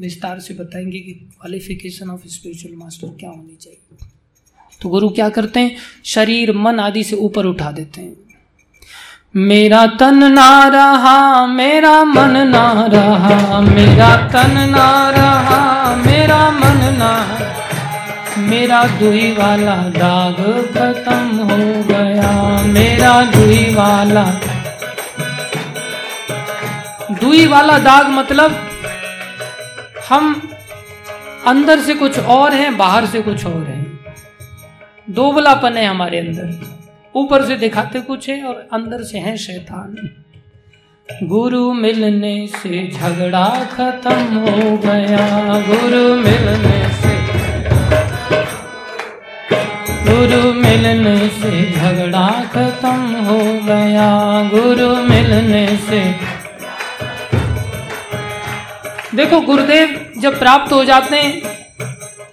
[0.00, 4.09] विस्तार से बताएँगे कि क्वालिफिकेशन ऑफ़ स्पिरिचुअल मास्टर क्या होनी चाहिए।
[4.82, 5.76] तो गुरु क्या करते हैं?
[6.04, 8.16] शरीर, मन आदि से ऊपर उठा देते हैं।
[9.36, 17.10] मेरा तन ना रहा, मेरा मन ना रहा, मेरा तन ना रहा, मेरा मन ना
[18.38, 20.36] मेरा दुई वाला दाग
[20.74, 24.24] खत्म हो गया, मेरा दुई वाला।
[27.20, 28.68] दुई वाला दाग मतलब
[30.08, 30.50] हम
[31.46, 33.79] अंदर से कुछ और हैं, बाहर से कुछ और हैं।
[35.08, 36.78] दोबलापन है हमारे अंदर।
[37.14, 39.96] ऊपर से दिखाते कुछ है और अंदर से है शैतान।
[41.22, 45.26] गुरु मिलने से झगड़ा खत्म हो गया।
[45.60, 47.18] गुरु मिलने से
[50.04, 54.10] गुरु मिलने से झगड़ा खत्म हो गया।
[54.50, 56.02] गुरु मिलने से
[59.14, 61.42] देखो, गुरुदेव जब प्राप्त हो जाते हैं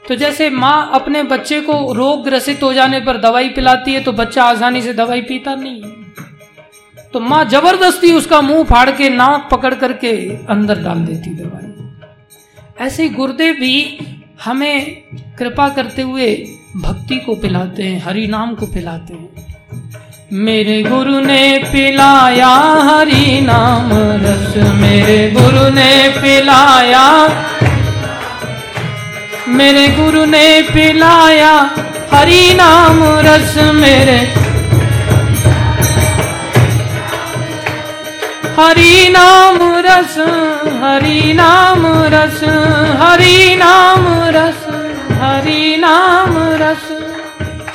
[0.08, 4.12] तो जैसे माँ अपने बच्चे को रोग ग्रसित हो जाने पर दवाई पिलाती है तो
[4.14, 5.96] बच्चा आसानी से दवाई पीता नहीं है।
[7.14, 10.12] तो माँ ज़बरदस्ती उसका मुँह फाड़ के नाक पकड़ करके
[10.46, 13.76] अंदर डाल देती दवाई। ऐसे गुरुदेव भी
[14.44, 15.04] हमें
[15.40, 16.34] कृपा करते हुए
[16.78, 19.46] भक्ति को पिलाते हैं, हरि नाम को पिलाते हैं।
[20.40, 22.54] मेरे गुरु ने पिलाया
[22.90, 23.90] हरि नाम,
[24.24, 27.06] रस मेरे गुरु ने पिलाया।
[29.48, 31.76] मेरे गुरु ने पिलाया,
[32.14, 34.18] हरि नाम रस मेरे।
[38.61, 40.18] हरि नाम रस,
[40.84, 42.44] हरि नाम रस,
[43.02, 44.68] हरि नाम रस,
[45.11, 47.11] हरि नाम रस।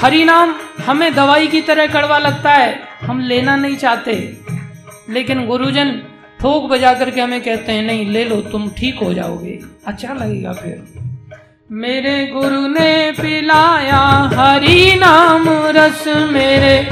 [0.00, 0.54] हरि नाम
[0.86, 4.36] हमें दवाई की तरह कड़वा लगता है, हम लेना नहीं चाहते।
[5.10, 5.90] लेकिन गुरुजन
[6.40, 10.52] ठोक बजा करके हमें कहते हैं, नहीं, ले लो, तुम ठीक हो जाओगे। अच्छा लगेगा
[10.52, 11.02] फिर।
[11.74, 16.88] मेरे गुरु ने पिलाया, हरि नाम रस मेरे।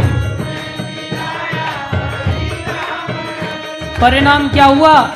[4.00, 5.10] परिणाम क्या हुआ?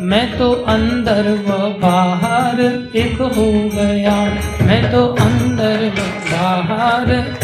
[0.00, 2.60] मैं तो अंदर व बाहर
[2.96, 4.16] एक हो गया।
[4.66, 6.02] मैं तो अंदर व
[6.32, 7.36] बाहर।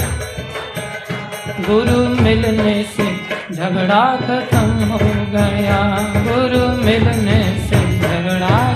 [1.61, 3.17] गुरु मिलने से
[3.53, 8.75] झगड़ा खत्म हो गया। गुरु मिलने से झगड़ा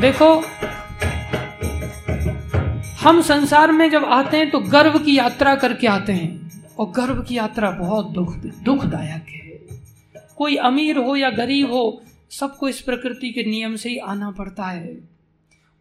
[0.00, 0.42] देखो,
[3.00, 7.22] हम संसार में जब आते हैं तो गर्व की यात्रा करके आते हैं। और गर्व
[7.22, 9.78] की यात्रा बहुत दुख, दुखदायक है।
[10.36, 14.64] कोई अमीर हो या गरीब हो, सबको इस प्रकृति के नियम से ही आना पड़ता
[14.64, 15.08] है।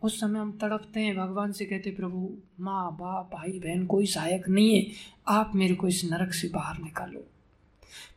[0.01, 4.49] उस समय हम तड़पते हैं, भगवान से कहते प्रभु, माँ, बाप, भाई, बहन, कोई सहायक
[4.49, 4.85] नहीं है।
[5.27, 7.25] आप मेरे को इस नरक से बाहर निकालो।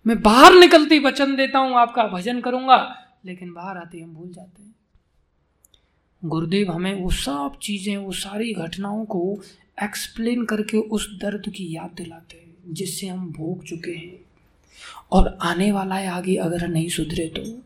[0.06, 2.96] मैं बाहर निकलते वचन देता हूँ, आपका भजन करूँगा,
[3.26, 4.71] लेकिन बाहर आते हम भूल जाते हैं।
[6.24, 9.38] गुरुदेव हमें वो सब चीज़ें, वो सारी घटनाओं को
[9.82, 14.18] एक्सप्लेन करके उस दर्द की याद दिलाते हैं, जिससे हम भोग चुके हैं।
[15.12, 17.62] और आने वाला है आगे अगर नहीं सुधरे तो।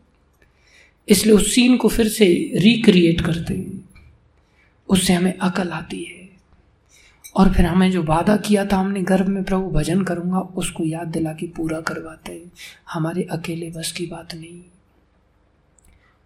[1.09, 3.89] इसलिए उस सीन को फिर से रिक्रिएट करते हैं।
[4.89, 6.29] उससे हमें अकल आती है।
[7.35, 11.07] और फिर हमें जो वादा किया था हमने, गर्भ में प्रभु भजन करूँगा, उसको याद
[11.07, 12.51] दिला के पूरा करवाते हैं।
[12.89, 14.76] हमारे अकेले बस की बात नहीं।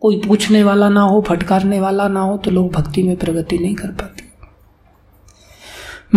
[0.01, 3.75] कोई पूछने वाला ना हो, फटकारने वाला ना हो तो लोग भक्ति में प्रगति नहीं
[3.75, 4.23] कर पाते।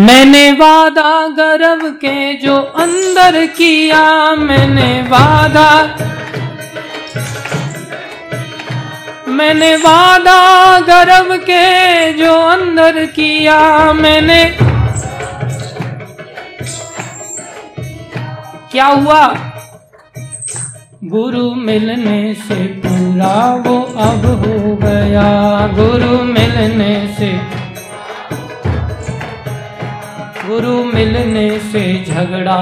[0.01, 5.97] मैंने वादा गर्व के जो अंदर किया, मैंने वादा।
[9.29, 14.57] मैंने वादा गर्व के जो अंदर किया, मैंने।
[18.73, 19.53] क्या हुआ?
[21.05, 25.27] गुरु मिलने से पूरा वो अब हो गया
[25.67, 27.29] गुरु मिलने से।
[30.47, 32.57] गुरु मिलने से झगड़ा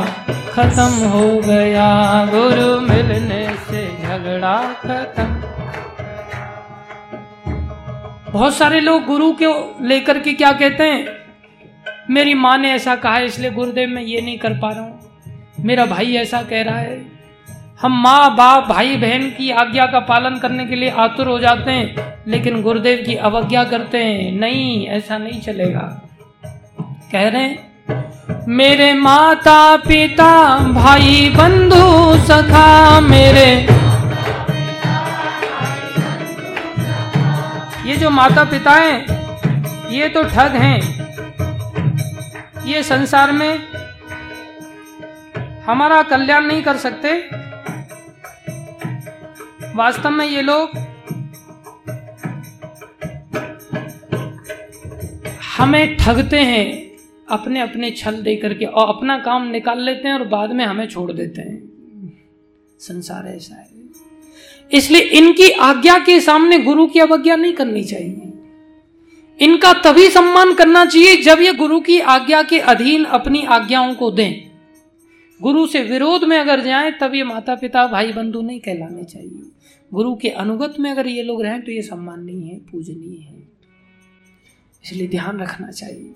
[0.50, 1.86] खत्म हो गया।
[2.26, 5.24] गुरु मिलने से झगड़ा खत्म।
[8.32, 9.46] बहुत सारे लोग गुरु के
[9.88, 11.06] लेकर के क्या कहते हैं?
[12.10, 15.00] मेरी माँ ने ऐसा कहा है इसलिए गुरुदेव, मैं ये नहीं कर पा रहा हूँ।
[15.60, 17.21] मेरा भाई ऐसा कह रहा है।
[17.82, 21.70] हम माँ, बाप, भाई, बहन की आज्ञा का पालन करने के लिए आतुर हो जाते
[21.70, 25.80] हैं, लेकिन गुरुदेव की अवज्ञा करते हैं, नहीं, ऐसा नहीं चलेगा।
[27.12, 33.50] कह रहे हैं, मेरे माता पिता, भाई, बंधु, सखा, मेरे
[37.90, 40.80] ये जो माता पिता हैं, ये तो ठग हैं।
[42.66, 43.58] ये संसार में
[45.66, 47.42] हमारा कल्याण नहीं कर सकते।
[49.74, 50.70] वास्तव में ये लोग
[55.58, 56.90] हमें ठगते हैं
[57.30, 60.86] अपने अपने छल दे करके और अपना काम निकाल लेते हैं और बाद में हमें
[60.86, 61.72] छोड़ देते हैं।
[62.78, 63.68] संसार ऐसा है।
[64.72, 68.32] इसलिए इनकी आज्ञा के सामने गुरु की अवज्ञा नहीं करनी चाहिए।
[69.44, 74.10] इनका तभी सम्मान करना चाहिए जब ये गुरु की आज्ञा के अधीन अपनी आज्ञाओं को
[74.10, 74.50] दें।
[75.42, 79.51] गुरु से विरोध में अगर जाए, तब ये माता पिता भाई बंधु नहीं कहलाने चाहिए।
[79.94, 83.48] गुरु के अनुगत में अगर ये लोग रहें तो ये सम्मान नहीं है, पूजनीय है।
[84.84, 86.14] इसलिए ध्यान रखना चाहिए।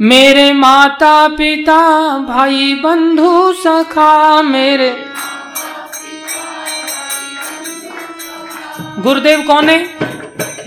[0.00, 1.78] मेरे माता पिता
[2.18, 4.90] भाई बंधु सखा, मेरे
[9.02, 9.98] गुरुदेव कौन है?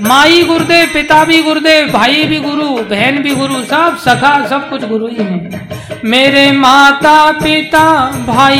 [0.01, 4.83] माई गुरुदेव, पिता भी गुरुदेव, भाई भी गुरु, बहन भी गुरु, सब सखा, सब कुछ
[4.83, 5.69] गुरु ही है।
[6.05, 8.59] मेरे माता पिता भाई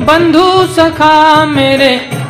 [0.00, 2.22] बंधु सखा, मेरे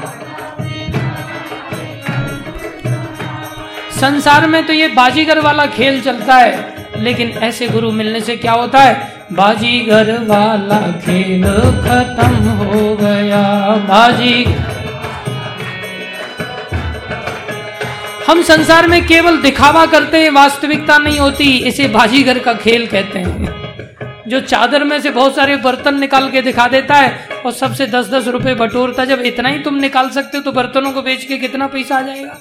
[4.03, 8.53] संसार में तो ये बाजीगर वाला खेल चलता है, लेकिन ऐसे गुरु मिलने से क्या
[8.53, 9.27] होता है?
[9.33, 11.45] बाजीगर वाला खेल
[11.85, 13.43] खत्म हो गया।
[13.89, 14.45] बाजी
[18.27, 23.19] हम संसार में केवल दिखावा करते हैं, वास्तविकता नहीं होती, इसे बाजीगर का खेल कहते
[23.19, 27.87] हैं। जो चादर में से बहुत सारे बर्तन निकाल के दिखा देता है, और सबसे
[27.87, 31.25] दस दस रुपए बटोरता, जब इतना ही तुम निकाल सकते हो तो बर्तनों को बेच
[31.25, 32.41] के कितना पैसा आ जाएगा?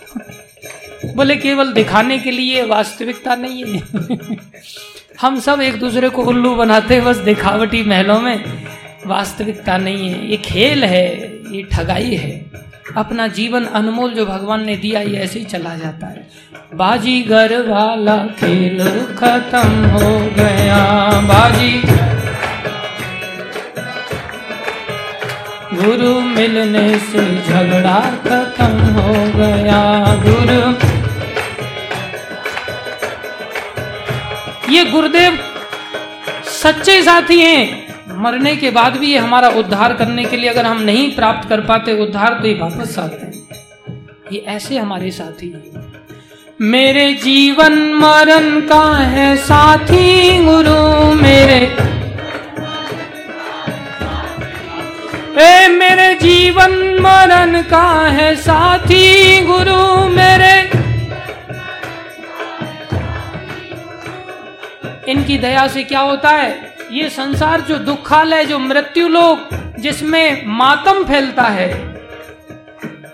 [1.06, 3.84] बोले, केवल दिखाने के लिए वास्तविकता नहीं है।
[5.22, 8.64] हम सब एक दूसरे को उल्लू बनाते हैं, बस दिखावटी महलों में
[9.08, 11.16] वास्तविकता नहीं है। ये खेल है,
[11.56, 12.52] ये ठगाई है।
[12.98, 16.28] अपना जीवन अनमोल जो भगवान ने दिया, ये ऐसे ही चला जाता है।
[16.74, 18.80] बाजी घर वाला खेल
[19.16, 21.82] खत्म हो गया। बाजी
[25.74, 30.91] गुरु मिलने से झगड़ा खत्म हो गया। गुरु
[34.72, 35.38] ये गुरुदेव
[36.46, 40.82] सच्चे साथी हैं। मरने के बाद भी ये हमारा उद्धार करने के लिए अगर हम
[40.82, 43.34] नहीं प्राप्त कर पाते उद्धार तो ये वापस आते हैं।
[44.32, 45.94] ये ऐसे हमारे साथी हैं।
[46.62, 51.60] मेरे जीवन मरण का है साथी गुरु मेरे।
[55.42, 56.72] ए, मेरे जीवन
[57.02, 60.56] मरण का है साथी गुरु मेरे।
[65.08, 66.76] इनकी दया से क्या होता है?
[66.92, 69.40] ये संसार जो दुखालय, जो मृत्यु लोग
[69.80, 71.70] जिसमें मातम फैलता है।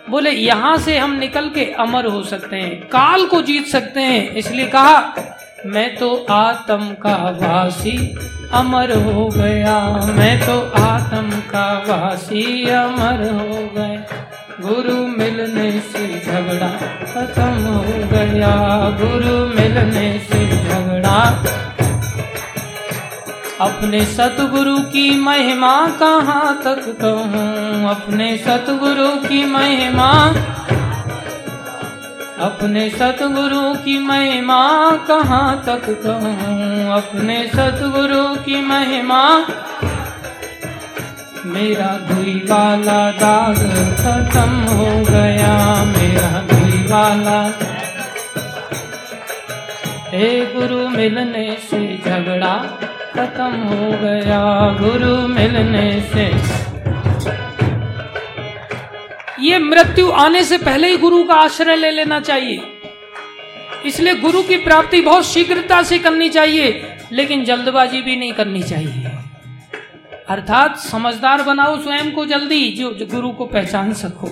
[0.09, 4.30] बोले, यहाँ से हम निकल के अमर हो सकते हैं, काल को जीत सकते हैं।
[4.31, 5.14] इसलिए कहा,
[5.65, 8.18] मैं तो आत्म का वासी,
[8.53, 9.80] अमर हो गया।
[10.15, 14.26] मैं तो आत्म का वासी, अमर हो गया।
[14.61, 16.69] गुरु मिलने से झगड़ा
[17.05, 18.53] खत्म हो गया।
[19.01, 21.43] गुरु मिलने से झगड़ा
[23.62, 27.90] अपने सतगुरु की महिमा कहाँ तक कहूँ?
[27.90, 30.10] अपने सतगुरु की महिमा,
[32.40, 36.94] अपने सतगुरु की महिमा कहाँ तक कहूँ?
[36.94, 39.40] अपने सतगुरु की महिमा,
[41.46, 43.56] मेरा दुई वाला दाग
[44.02, 47.42] खत्म हो गया। मेरा दुई वाला
[50.10, 52.80] हे गुरु मिलने से झगड़ा
[53.18, 54.39] खत्म हो गया
[54.80, 56.26] गुरु मिलने से।
[59.44, 62.61] ये मृत्यु आने से पहले ही गुरु का आश्रय ले लेना चाहिए।
[63.85, 69.11] इसलिए गुरु की प्राप्ति बहुत शीघ्रता से करनी चाहिए लेकिन जल्दबाजी भी नहीं करनी चाहिए।
[70.30, 74.27] अर्थात समझदार बनाओ स्वयं को जल्दी जो, जो गुरु को पहचान सको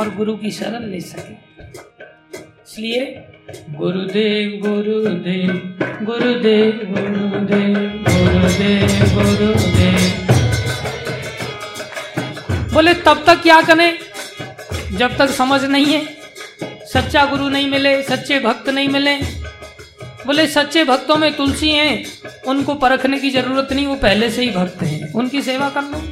[0.00, 1.34] और गुरु की शरण ले सके।
[2.34, 3.04] इसलिए
[3.48, 5.50] गुरुदेव गुरुदेव
[6.04, 10.16] गुरुदेव गुरुदेव गुरुदेव। गुरुदेव
[12.74, 13.98] बोले, तब तक क्या करें?
[14.92, 16.02] जब तक समझ नहीं है,
[16.84, 19.16] सच्चा गुरु नहीं मिले, सच्चे भक्त नहीं मिले।
[20.26, 22.04] बोले, सच्चे भक्तों में तुलसी हैं,
[22.46, 26.02] उनको परखने की ज़रूरत नहीं, वो पहले से ही भक्त हैं, उनकी सेवा कर लो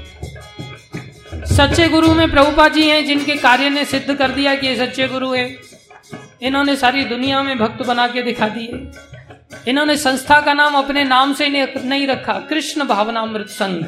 [1.56, 5.08] सच्चे गुरु में प्रभुपा जी हैं, जिनके कार्य ने सिद्ध कर दिया कि ये सच्चे
[5.08, 5.76] गुरु है।
[6.40, 8.90] इन्होंने सारी दुनिया में भक्त बना के दिखा दिए।
[9.68, 13.84] इन्होंने संस्था का नाम अपने नाम से नहीं रखा कृष्ण भावनामृत संघ।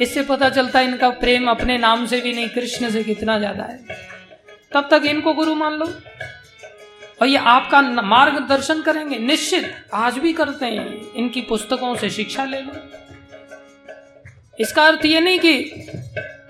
[0.00, 3.64] इससे पता चलता है इनका प्रेम अपने नाम से भी नहीं, कृष्ण से कितना ज़्यादा
[3.64, 3.78] है।
[4.72, 5.86] तब तक इनको गुरु मान लो।
[7.22, 12.60] और ये आपका मार्गदर्शन करेंगे, निश्चित आज भी करते हैं। इनकी पुस्तकों से शिक्षा ले
[12.60, 12.72] लो।
[14.58, 15.88] इसका अर्थ ये नहीं कि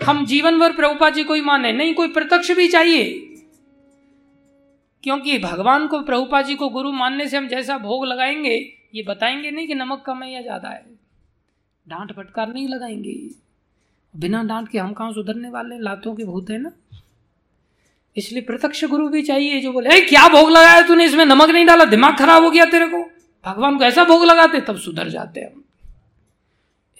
[0.05, 3.05] हम जीवन भर प्रभुपा जी को ही माने, नहीं, कोई प्रत्यक्ष भी चाहिए।
[5.05, 9.51] क्योंकि भगवान को प्रभुपा जी को गुरु मानने से हम जैसा भोग लगाएँगे, ये बताएँगे
[9.51, 10.86] नहीं कि नमक कम है या ज़्यादा है।
[11.89, 13.31] डांट फटकार नहीं लगाएँगे।
[14.16, 16.72] बिना डांट के हम कहा सुधरने वाले लातों के भूत है ना?
[18.16, 21.05] इसलिए प्रत्यक्ष गुरु भी चाहिए, जो बोले क्या भोग लगाया तूने?
[21.05, 21.85] इसमें नमक नहीं डाला?
[21.85, 23.02] दिमाग खराब हो गया तेरे को?
[23.47, 25.64] भगवान को ऐसा भोग लगाते, तब सुधर जाते हम।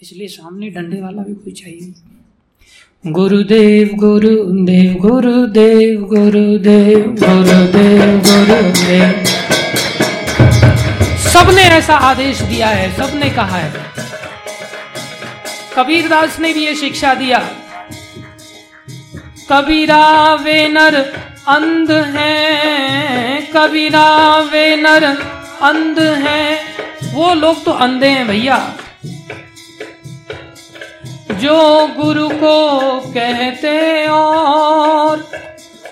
[0.01, 1.93] इसलिए सामने डंडे वाला भी कोई चाहिए।
[3.03, 9.25] गुरुदेव गुरुदेव गुरुदेव गुरुदेव गुरुदेव गुरुदेव।
[11.23, 13.71] सबने ऐसा आदेश दिया है, सबने कहा है।
[15.77, 17.39] कबीरदास ने भी ये शिक्षा दिया।
[19.51, 20.95] कबीरा वे नर
[21.47, 25.03] अंध है, कबीरा वे नर
[25.61, 26.59] अंध है।
[27.13, 28.57] वो लोग तो अंधे हैं भैया।
[31.31, 35.25] जो गुरु को कहते और,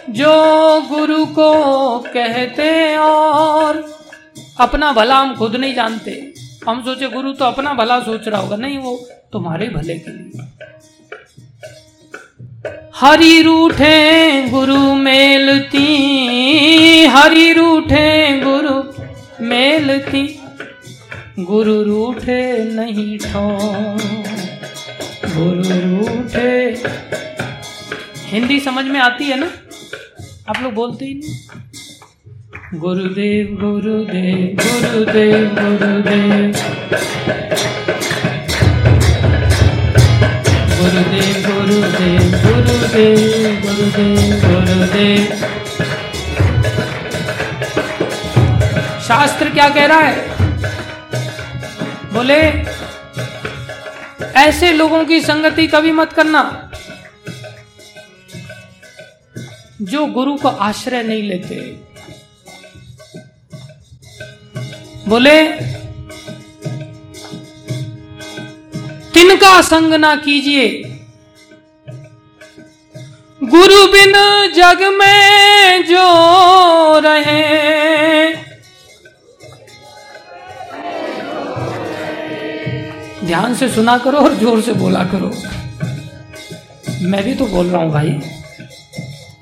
[0.10, 0.34] जो
[0.82, 1.52] गुरु को
[2.00, 3.84] कहते और,
[4.60, 6.34] अपना भला हम खुद नहीं जानते।
[6.70, 8.96] हम सोचे गुरु तो अपना भला सोच रहा होगा, नहीं वो
[9.34, 10.48] तुम्हारे भले के लिए।
[12.96, 15.86] हरी रूठे गुरु मेलती,
[17.06, 18.82] हरी रूठे गुरु
[19.46, 20.28] मेलती,
[21.40, 22.42] गुरु रूठे
[22.74, 23.48] नहीं ठो।
[25.26, 26.84] रूठे
[28.26, 29.50] हिंदी समझ में आती है ना?
[30.50, 31.36] आप लोग बोलते ही नहीं।
[32.80, 36.54] गुरुदेव गुरुदेव गुरुदेव गुरुदेव।
[40.80, 45.26] गुरुदेव गुरुदेव गुरुदेव गुरुदेव गुरुदेव।
[49.02, 50.28] शास्त्र क्या कह रहा है?
[52.14, 52.42] बोले
[54.36, 56.72] ऐसे लोगों की संगति कभी मत करना।
[59.82, 61.56] जो गुरु को आश्रय नहीं लेते।
[65.08, 65.48] बोले,
[69.14, 70.70] तिनका संग ना कीजिए।
[73.44, 74.14] गुरु बिन
[74.56, 76.04] जग में जो
[77.00, 78.43] रहे
[83.26, 85.32] ध्यान से सुना करो और ज़ोर से बोला करो।
[87.04, 88.20] मैं भी तो बोल रहा हूँ भाई।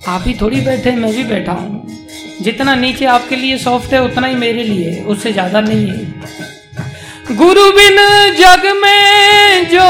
[0.08, 2.00] आप ही थोड़ी बैठे मैं भी बैठा हूँ।
[2.42, 7.70] जितना नीचे आपके लिए सॉफ्ट है, उतना ही मेरे लिए उससे ज़्यादा नहीं है। गुरु
[7.72, 7.98] बिन
[8.38, 9.86] जग में जो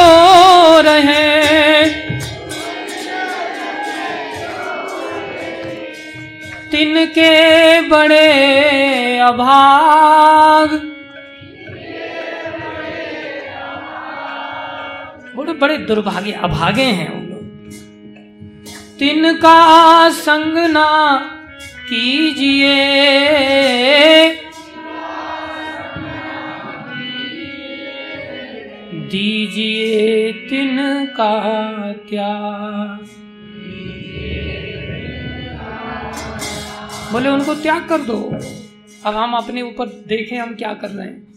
[0.82, 1.86] रहे,
[6.72, 10.91] तिनके बड़े अभाग।
[15.36, 17.42] बड़े बड़े दुर्भाग्य, अभागे हैं वो लोग।
[19.00, 21.18] तिनका संग ना
[21.90, 22.78] कीजिए।
[29.12, 31.32] दीजिए तिनका
[31.94, 33.08] त्याग।
[37.12, 38.40] बोले उनको त्याग कर दो।
[39.06, 41.31] अब हम अपने ऊपर देखें हम क्या कर रहे हैं।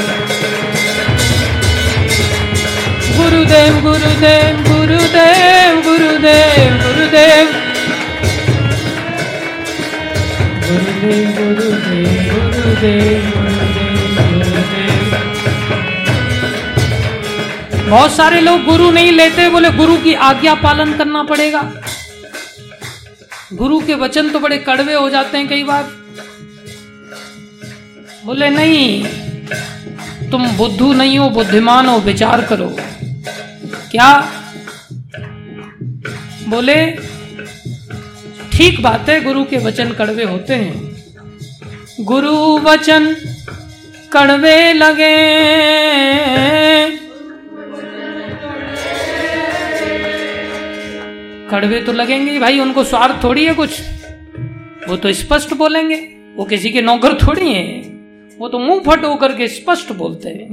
[3.17, 7.49] गुरुदेव गुरुदेव गुरुदेव गुरुदेव गुरुदेव।
[17.91, 21.73] बहुत सारे लोग गुरु नहीं लेते, बोले गुरु की आज्ञा पालन करना पड़ेगा।
[23.53, 25.83] गुरु के वचन तो बड़े कड़वे हो जाते हैं कई बार।
[28.25, 29.05] बोले, नहीं,
[30.31, 32.77] तुम बुद्धू नहीं हो, बुद्धिमान हो, विचार करो।
[33.91, 34.33] क्या?
[36.49, 36.87] बोले,
[38.53, 40.97] ठीक बात है, गुरु के वचन कड़वे होते हैं।
[42.01, 43.17] गुरु वचन
[44.13, 45.17] कड़वे लगे।
[51.51, 53.81] कड़वे तो लगेंगे भाई, उनको स्वार्थ थोड़ी है कुछ।
[54.89, 55.97] वो तो स्पष्ट बोलेंगे।
[56.37, 57.81] वो किसी के नौकर थोड़ी है।
[58.39, 60.51] वो तो मुँह फट होकर के स्पष्ट बोलते हैं।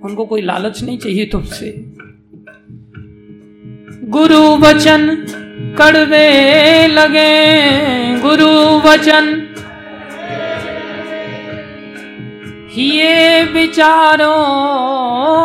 [0.00, 1.74] उनको कोई लालच नहीं चाहिए तुमसे।
[4.04, 5.26] गुरु वचन
[5.78, 8.48] कड़वे लगे, गुरु
[8.88, 9.48] वचन।
[12.76, 14.32] ये विचारो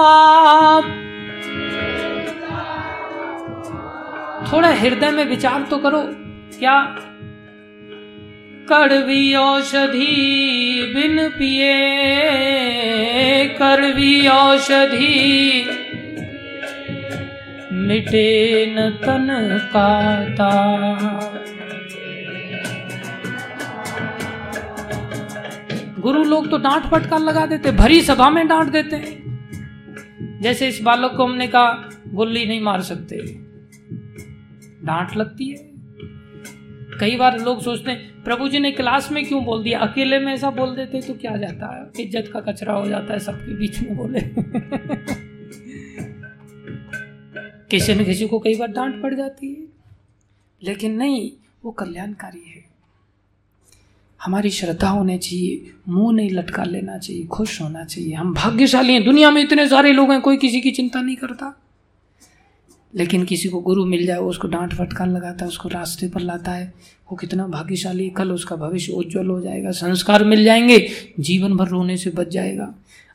[0.04, 1.07] आप
[4.52, 6.02] थोड़ा हृदय में विचार तो करो।
[6.60, 6.80] क्या?
[8.70, 10.06] कड़वी औषधि
[10.96, 11.74] बिन पिए,
[13.60, 15.66] कड़वी औषधि
[17.74, 18.32] मिटे
[18.70, 19.28] न तन
[19.74, 20.52] काता
[26.00, 28.98] गुरु लोग तो डांट फटकार लगा देते, भरी सभा में डांट देते।
[30.42, 33.47] जैसे इस बालक को हमने कहा, गुल्ली नहीं मार सकते।
[34.84, 35.78] डांट लगती है।
[37.00, 39.80] कई बार लोग सोचते हैं, प्रभु जी ने क्लास में क्यों बोल दिया?
[39.80, 41.76] अकेले में ऐसा बोल देते तो क्या जाता?
[41.78, 44.20] है इज़्ज़त का कचरा हो जाता है, सबके बीच में बोले।
[47.72, 49.68] किसी न किसी को कई बार डांट पड़ जाती है।
[50.64, 51.32] लेकिन नहीं,
[51.66, 52.66] वो कल्याणकारी है।
[54.24, 59.04] हमारी श्रद्धा होनी चाहिए, मुँह नहीं लटका लेना चाहिए, खुश होना चाहिए। हम भाग्यशाली हैं,
[59.04, 61.62] दुनिया में इतने सारे लोग हैं, कोई किसी की चिंता नहीं करता।
[62.94, 66.52] लेकिन किसी को गुरु मिल जाए उसको डांट फटकार लगाता है, उसको रास्ते पर लाता
[66.52, 66.74] है,
[67.12, 70.88] वो कितना भाग्यशाली कल, उसका भविष्य उज्जवल हो जाएगा, संस्कार मिल जाएँगे,
[71.20, 72.74] जीवन भर रोने से बच जाएगा।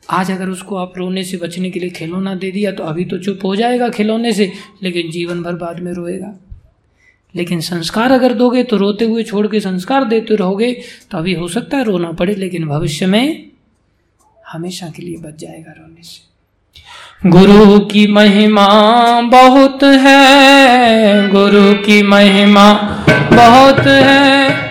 [0.09, 3.17] आज अगर उसको आप रोने से बचने के लिए खिलौना दे दिया तो अभी तो
[3.17, 4.51] चुप हो जाएगा खिलौने से,
[4.83, 6.35] लेकिन जीवन भर बाद में रोएगा।
[7.35, 10.71] लेकिन संस्कार अगर दोगे तो रोते हुए छोड़ के संस्कार देते रहोगे
[11.11, 13.51] तो अभी हो सकता है रोना पड़े, लेकिन भविष्य में
[14.47, 16.32] हमेशा के लिए बच जाएगा रोने से।
[17.25, 18.67] गुरु की महिमा
[19.21, 22.73] बहुत है, गुरु की महिमा
[23.33, 24.63] बहुत है।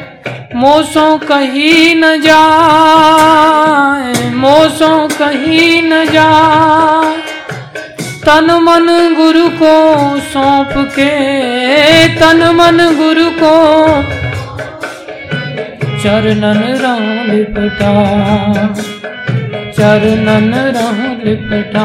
[0.55, 7.23] मोसों कहीं न जाए, मोसों कहीं न जाए।
[8.27, 13.53] तन मन गुरु को सौंप के, तन मन गुरु को
[16.03, 17.93] चरणन रंग लिपटा
[19.83, 21.85] चरणन राम लिपटा।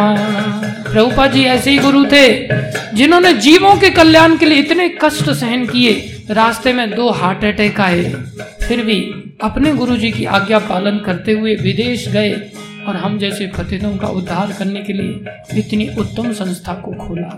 [0.83, 2.27] प्रभुपा जी, ऐसे ही गुरु थे,
[2.95, 5.93] जिन्होंने जीवों के कल्याण के लिए इतने कष्ट सहन किए,
[6.29, 8.03] रास्ते में दो हार्ट अटैक आए।
[8.67, 8.99] फिर भी
[9.43, 12.31] अपने गुरु जी की आज्ञा पालन करते हुए विदेश गए
[12.87, 17.37] और हम जैसे फतेहों का उद्धार करने के लिए इतनी उत्तम संस्था को खोला।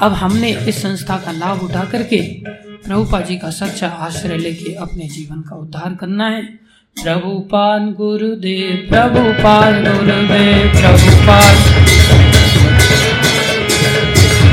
[0.00, 5.08] अब हमने इस संस्था का लाभ उठा करके प्रभुपा जी का सच्चा आश्रय लेके अपने
[5.08, 6.65] जीवन का उद्धार करना है।
[6.96, 11.56] प्रभुपान गुरुदेव प्रभुपान गुरुदेव प्रभुपान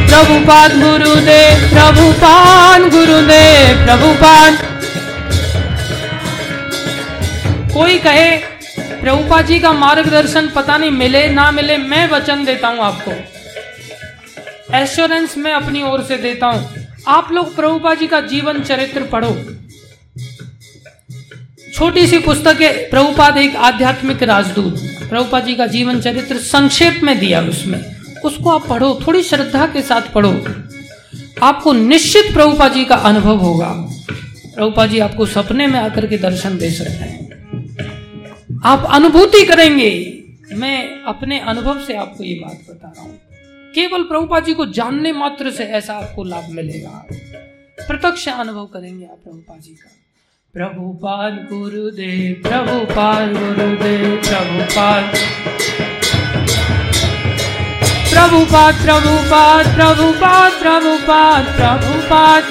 [0.07, 4.57] प्रभुपान गुरुदेव प्रभुपान गुरुदेव प्रभुपान
[7.73, 8.29] कोई कहे
[9.01, 13.11] प्रभुपा जी का मार्गदर्शन पता नहीं मिले, ना मिले, मैं वचन देता हूँ आपको।
[14.77, 19.35] एश्योरेंस मैं अपनी ओर से देता हूँ। आप लोग प्रभुपा जी का जीवन चरित्र पढ़ो।
[21.73, 24.79] छोटी सी पुस्तक है प्रभुपाद एक आध्यात्मिक राजदूत
[25.09, 27.95] प्रभुपाद जी का जीवन चरित्र संक्षेप में दिया उसमें।
[28.25, 30.31] उसको आप पढ़ो, थोड़ी श्रद्धा के साथ पढ़ो।
[31.43, 33.69] आपको निश्चित प्रभुपा जी का अनुभव होगा।
[34.55, 40.21] प्रभुपा जी आपको सपने में आकर के दर्शन दे सकते हैं। आप अनुभूति करेंगे।
[40.53, 43.19] मैं अपने अनुभव से आपको ये बात बता रहा हूँ।
[43.75, 47.07] केवल प्रभुपा जी को जानने मात्र से ऐसा आपको लाभ मिलेगा।
[47.87, 50.02] प्रत्यक्ष अनुभव करेंगे आप प्रभुपा जी का।
[50.55, 55.15] प्रभुपाद गुरुदेव प्रभुपाद गुरुदेव प्रभुपाद
[58.09, 62.43] प्रभुपाद प्रभुपाद प्रभुपाद प्रभुपाद प्रभुपाद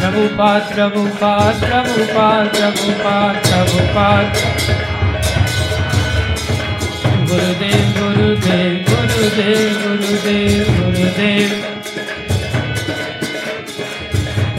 [0.00, 4.42] प्रभुपाद प्रभुपाद प्रभुपाद प्रभुपाद प्रभुपाद
[7.28, 11.83] गुरुदेव गुरुदेव गुरुदेव गुरुदेव गुरुदेव।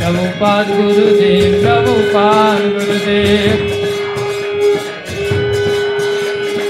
[0.06, 3.62] प्रभुपाद गुरुदेव प्रभुपाद गुरुदेव।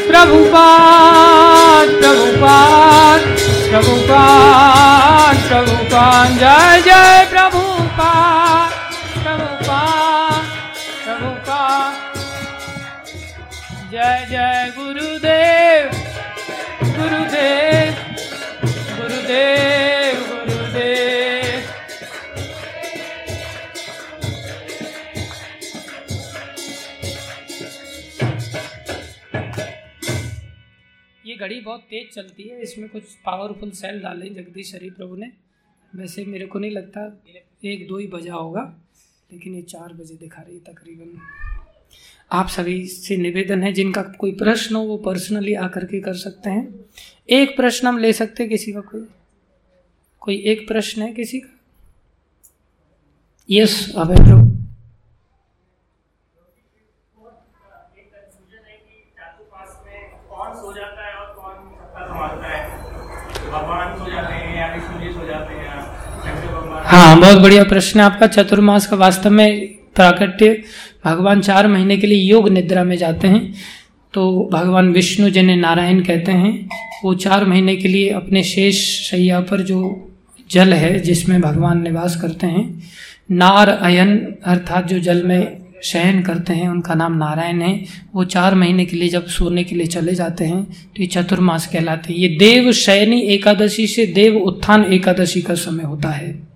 [0.09, 3.25] प्रभुपाद प्रभुपाद
[3.69, 8.71] प्रभुपाद प्रभुपाद, जय जय प्रभुपाद
[9.23, 10.43] प्रभुपाद
[11.05, 11.93] प्रभुपाद।
[13.91, 15.83] जय जय गुरुदेव
[16.87, 17.93] गुरुदेव गुरुदेव।
[18.97, 19.74] गुरुदेव
[31.45, 35.31] घड़ी बहुत तेज चलती है, इसमें कुछ पावरफुल सेल डाले जगदीश हरि प्रभु ने।
[35.93, 37.01] वैसे मेरे को नहीं लगता
[37.65, 38.61] एक दो ही बजा होगा,
[39.31, 41.19] लेकिन ये चार बजे दिखा रही है तकरीबन।
[42.31, 46.49] आप सभी से निवेदन है, जिनका कोई प्रश्न हो, वो पर्सनली आकर के कर सकते
[46.49, 46.85] हैं।
[47.29, 49.05] एक प्रश्न हम ले सकते हैं किसी का कोई?
[50.21, 51.53] कोई एक प्रश्न है किसी का?
[53.49, 54.44] यस अभय प्रभु।
[66.85, 70.63] हाँ। बहुत बढ़िया प्रश्न है आपका। चतुर्मास का वास्तव में प्राकट्य,
[71.05, 73.53] भगवान चार महीने के लिए योग निद्रा में जाते हैं।
[74.13, 76.69] तो भगवान विष्णु जिन्हें नारायण कहते हैं,
[77.03, 78.75] वो चार महीने के लिए अपने शेष
[79.09, 80.09] शैया पर जो
[80.51, 82.83] जल है, जिसमें भगवान निवास करते हैं,
[83.31, 87.85] नार अयन, अर्थात जो जल में शयन करते हैं, उनका नाम नारायण है,
[88.15, 91.67] वो चार महीने के लिए जब सोने के लिए चले जाते हैं तो ये चतुर्मास
[91.67, 96.54] कहलाते हैं। ये देव शयनी एकादशी से देव उत्थान एकादशी का समय होता है।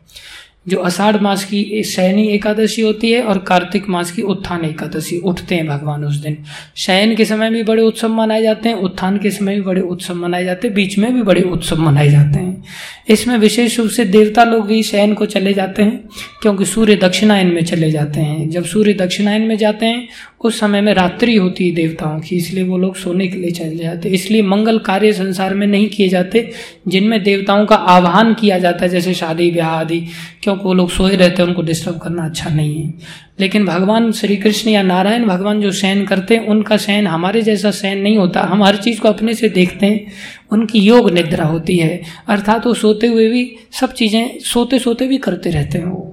[0.67, 5.55] जो अषाढ़ मास की शयनी एकादशी होती है और कार्तिक मास की उत्थान एकादशी, उठते
[5.55, 6.37] हैं भगवान उस दिन।
[6.75, 10.15] शयन के समय भी बड़े उत्सव मनाए जाते हैं, उत्थान के समय भी बड़े उत्सव
[10.15, 12.63] मनाए जाते हैं, बीच में भी बड़े उत्सव मनाए जाते हैं।
[13.09, 16.09] इसमें विशेष रूप से देवता लोग भी शयन को चले जाते हैं,
[16.41, 20.07] क्योंकि सूर्य दक्षिणायन में चले जाते हैं। जब सूर्य दक्षिणायन में जाते हैं
[20.41, 23.75] उस समय में रात्रि होती है देवताओं की, इसलिए वो लोग सोने के लिए चले
[23.75, 26.51] जाते इसलिए मंगल कार्य संसार में नहीं किए जाते,
[26.87, 29.99] जिनमें देवताओं का आह्वान किया जाता है, जैसे शादी ब्याह आदि,
[30.43, 32.93] क्योंकि वो लोग सोए रहते हैं, उनको डिस्टर्ब करना अच्छा नहीं है।
[33.39, 37.71] लेकिन भगवान श्री कृष्ण या नारायण भगवान जो शयन करते हैं, उनका शयन हमारे जैसा
[37.71, 40.05] शयन नहीं होता। हम हर चीज़ को अपने से देखते हैं,
[40.51, 45.17] उनकी योग निद्रा होती है। अर्थात वो सोते हुए भी सब चीज़ें सोते सोते भी
[45.17, 46.08] करते रहते हैं वो।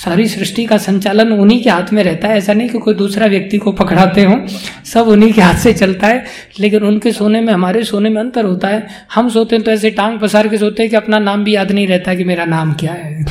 [0.00, 3.26] सारी सृष्टि का संचालन उन्हीं के हाथ में रहता है। ऐसा नहीं कि कोई दूसरा
[3.26, 4.36] व्यक्ति को पकड़ाते हो।
[4.84, 6.24] सब उन्हीं के हाथ से चलता है,
[6.60, 9.90] लेकिन उनके सोने में, हमारे सोने में अंतर होता है। हम सोते हैं तो ऐसे
[9.90, 12.72] टांग पसार के सोते हैं कि अपना नाम भी याद नहीं रहता कि मेरा नाम
[12.72, 13.24] क्या है।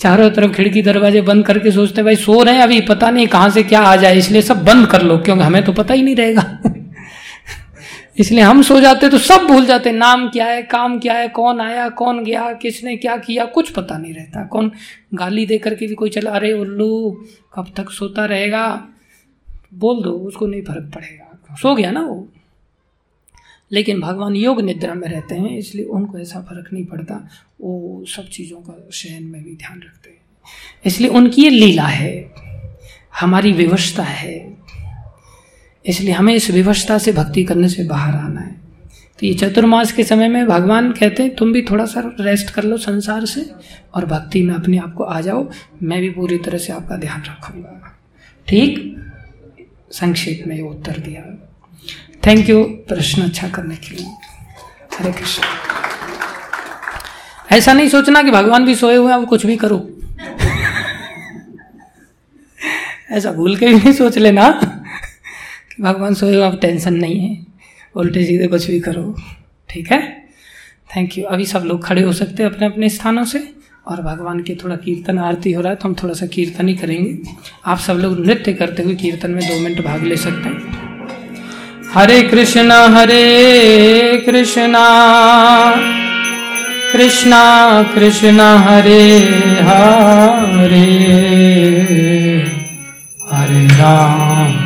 [0.00, 3.50] चारों तरफ़ खिड़की दरवाजे बंद करके सोचते भाई सो रहे हैं अभी, पता नहीं कहाँ
[3.50, 6.16] से क्या आ जाए, इसलिए सब बंद कर लो, क्योंकि हमें तो पता ही नहीं
[6.16, 6.58] रहेगा।
[8.18, 11.60] इसलिए हम सो जाते तो सब भूल जाते, नाम क्या है, काम क्या है, कौन
[11.60, 14.72] आया, कौन गया, किसने क्या किया, कुछ पता नहीं रहता। कौन
[15.14, 17.24] गाली दे करके भी कोई चला, अरे उल्लू,
[17.54, 18.88] कब तक सोता रहेगा?
[19.74, 22.28] बोल दो, उसको नहीं फ़र्क पड़ेगा। सो गया ना वो।
[23.72, 27.28] लेकिन भगवान योग निद्रा में रहते हैं, इसलिए उनको ऐसा फ़र्क नहीं पड़ता।
[27.60, 30.18] वो सब चीज़ों का शयन में भी ध्यान रखते हैं।
[30.84, 32.32] इसलिए उनकी ये लीला है,
[33.20, 34.65] हमारी विवशता है।
[35.86, 38.56] इसलिए हमें इस विवशता से भक्ति करने से बाहर आना है।
[39.20, 42.64] तो ये चतुर्मास के समय में भगवान कहते हैं, तुम भी थोड़ा सा रेस्ट कर
[42.64, 43.50] लो संसार से
[43.94, 45.50] और भक्ति में अपने आप को आ जाओ।
[45.82, 47.98] मैं भी पूरी तरह से आपका ध्यान रखूँगा।
[48.48, 48.96] ठीक?
[49.92, 51.48] संक्षेप में ये उत्तर दिया।
[52.26, 54.06] थैंक यू प्रश्न अच्छा करने के लिए।
[54.98, 55.42] हरे कृष्ण।
[57.52, 59.90] ऐसा नहीं सोचना कि भगवान भी सोए हुए हैं और कुछ भी करो।
[63.10, 64.72] ऐसा भूल के भी नहीं सोच लेना।
[65.80, 67.46] भगवान सोए अब टेंशन नहीं है।
[67.94, 69.14] उल्टे सीधे कुछ भी करो,
[69.70, 70.00] ठीक है?
[70.96, 73.48] थैंक यू अभी सब लोग खड़े हो सकते हैं अपने अपने स्थानों से।
[73.86, 76.74] और भगवान के थोड़ा कीर्तन, आरती हो रहा है तो हम थोड़ा सा कीर्तन ही
[76.74, 77.18] करेंगे।
[77.66, 80.86] आप सब लोग नृत्य करते हुए कीर्तन में दो मिनट भाग ले सकते हैं।
[81.94, 84.84] हरे कृष्णा हरे कृष्णा
[86.92, 87.42] कृष्णा
[87.94, 89.02] कृष्णा, हरे
[89.62, 90.86] हरे।
[93.32, 94.65] हरे राम।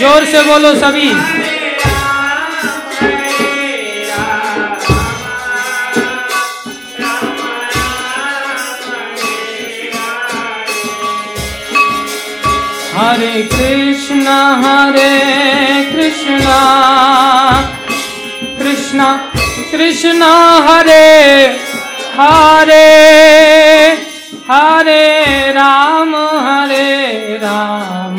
[0.00, 1.08] ज़ोर से बोलो सभी।
[12.94, 14.26] हरे कृष्ण
[14.64, 15.12] हरे
[15.92, 16.44] कृष्ण
[18.58, 19.04] कृष्ण
[19.72, 20.22] कृष्ण,
[20.68, 21.06] हरे
[22.18, 22.86] हरे
[24.50, 25.04] हरे
[25.52, 26.14] राम
[26.46, 28.18] हरे राम।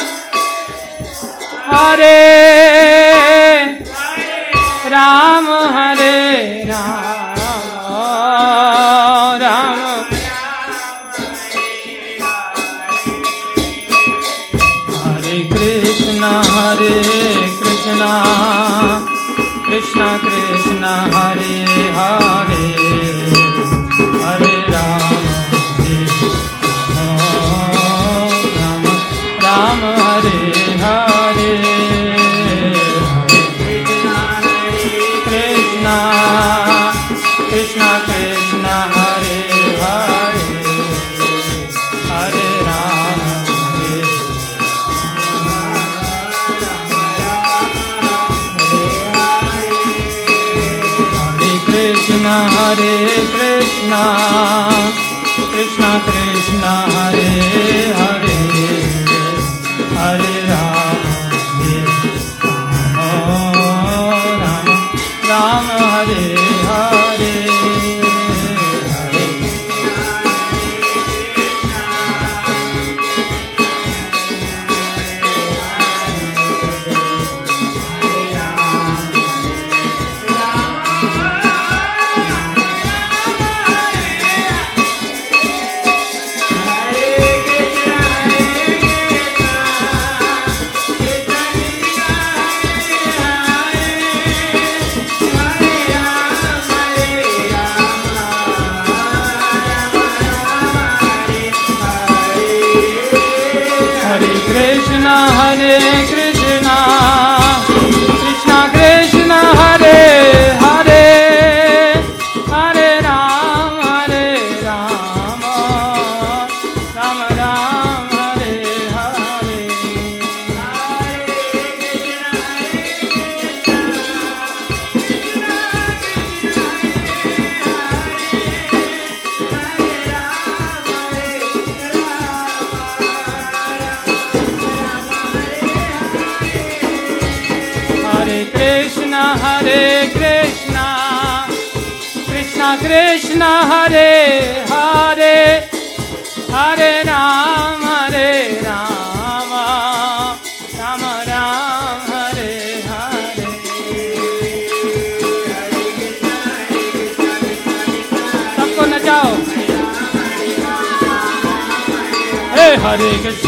[1.73, 2.70] हरे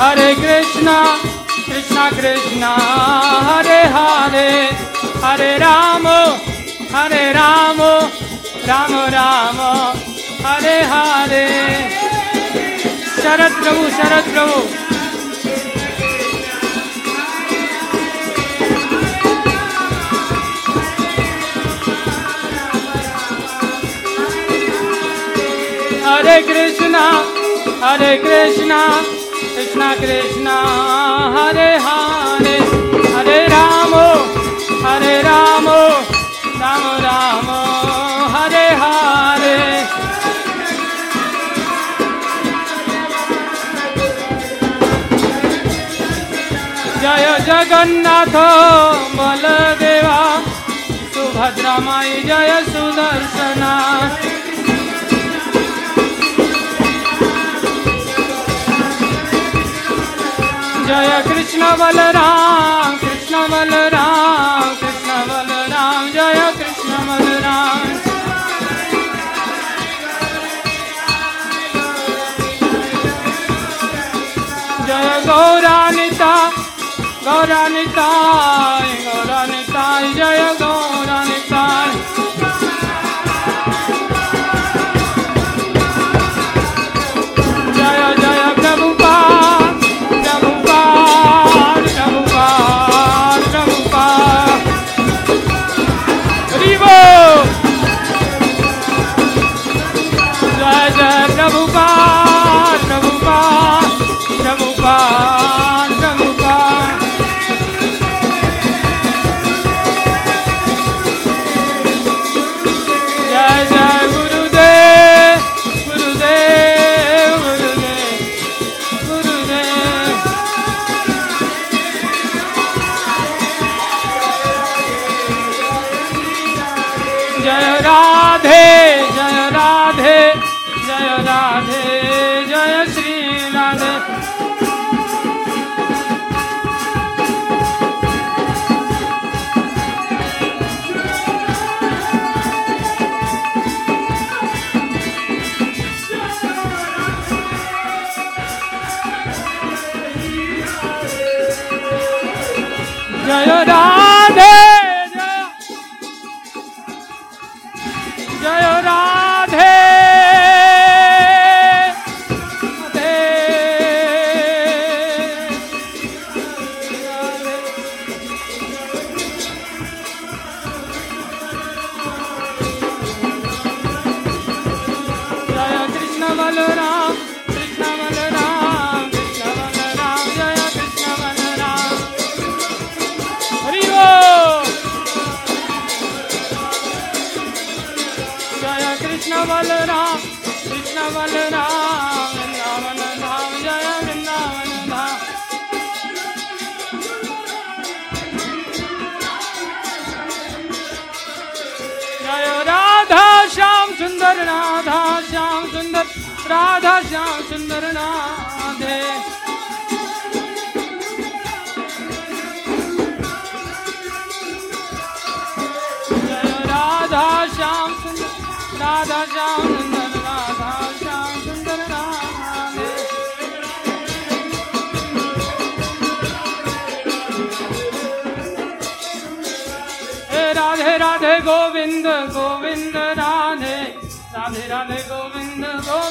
[0.00, 1.18] Hare Krishna,
[1.66, 2.72] Krishna Krishna,
[3.48, 4.72] Hare Hare,
[5.20, 6.40] Hare Rama,
[6.90, 8.10] Hare Rama,
[8.66, 9.70] Rama Rama,
[10.44, 11.44] Hare Hare.
[13.20, 14.60] Sharad Prabhu, Sharad Prabhu.
[26.06, 27.04] Hare Krishna,
[27.84, 29.19] Hare Krishna,
[29.80, 30.54] Krishna Krishna,
[31.34, 32.56] Hare Hare.
[33.14, 33.94] हरे राम
[34.84, 35.68] हरे राम
[36.62, 37.48] राम राम,
[38.34, 39.56] हरे हरे।
[47.00, 48.36] जय जगन्नाथ,
[49.16, 50.20] बलदेवा,
[51.14, 53.72] सुभद्रा माई, जय सुदर्शना।
[60.90, 67.84] जय कृष्ण बलराम कृष्ण बलराम कृष्ण बलराम, जय कृष्ण बलराम।
[74.88, 76.32] जय गौरानिता
[77.24, 78.08] गौरानिता
[79.06, 79.86] गौरानिता,
[80.18, 80.42] जय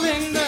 [0.01, 0.38] coming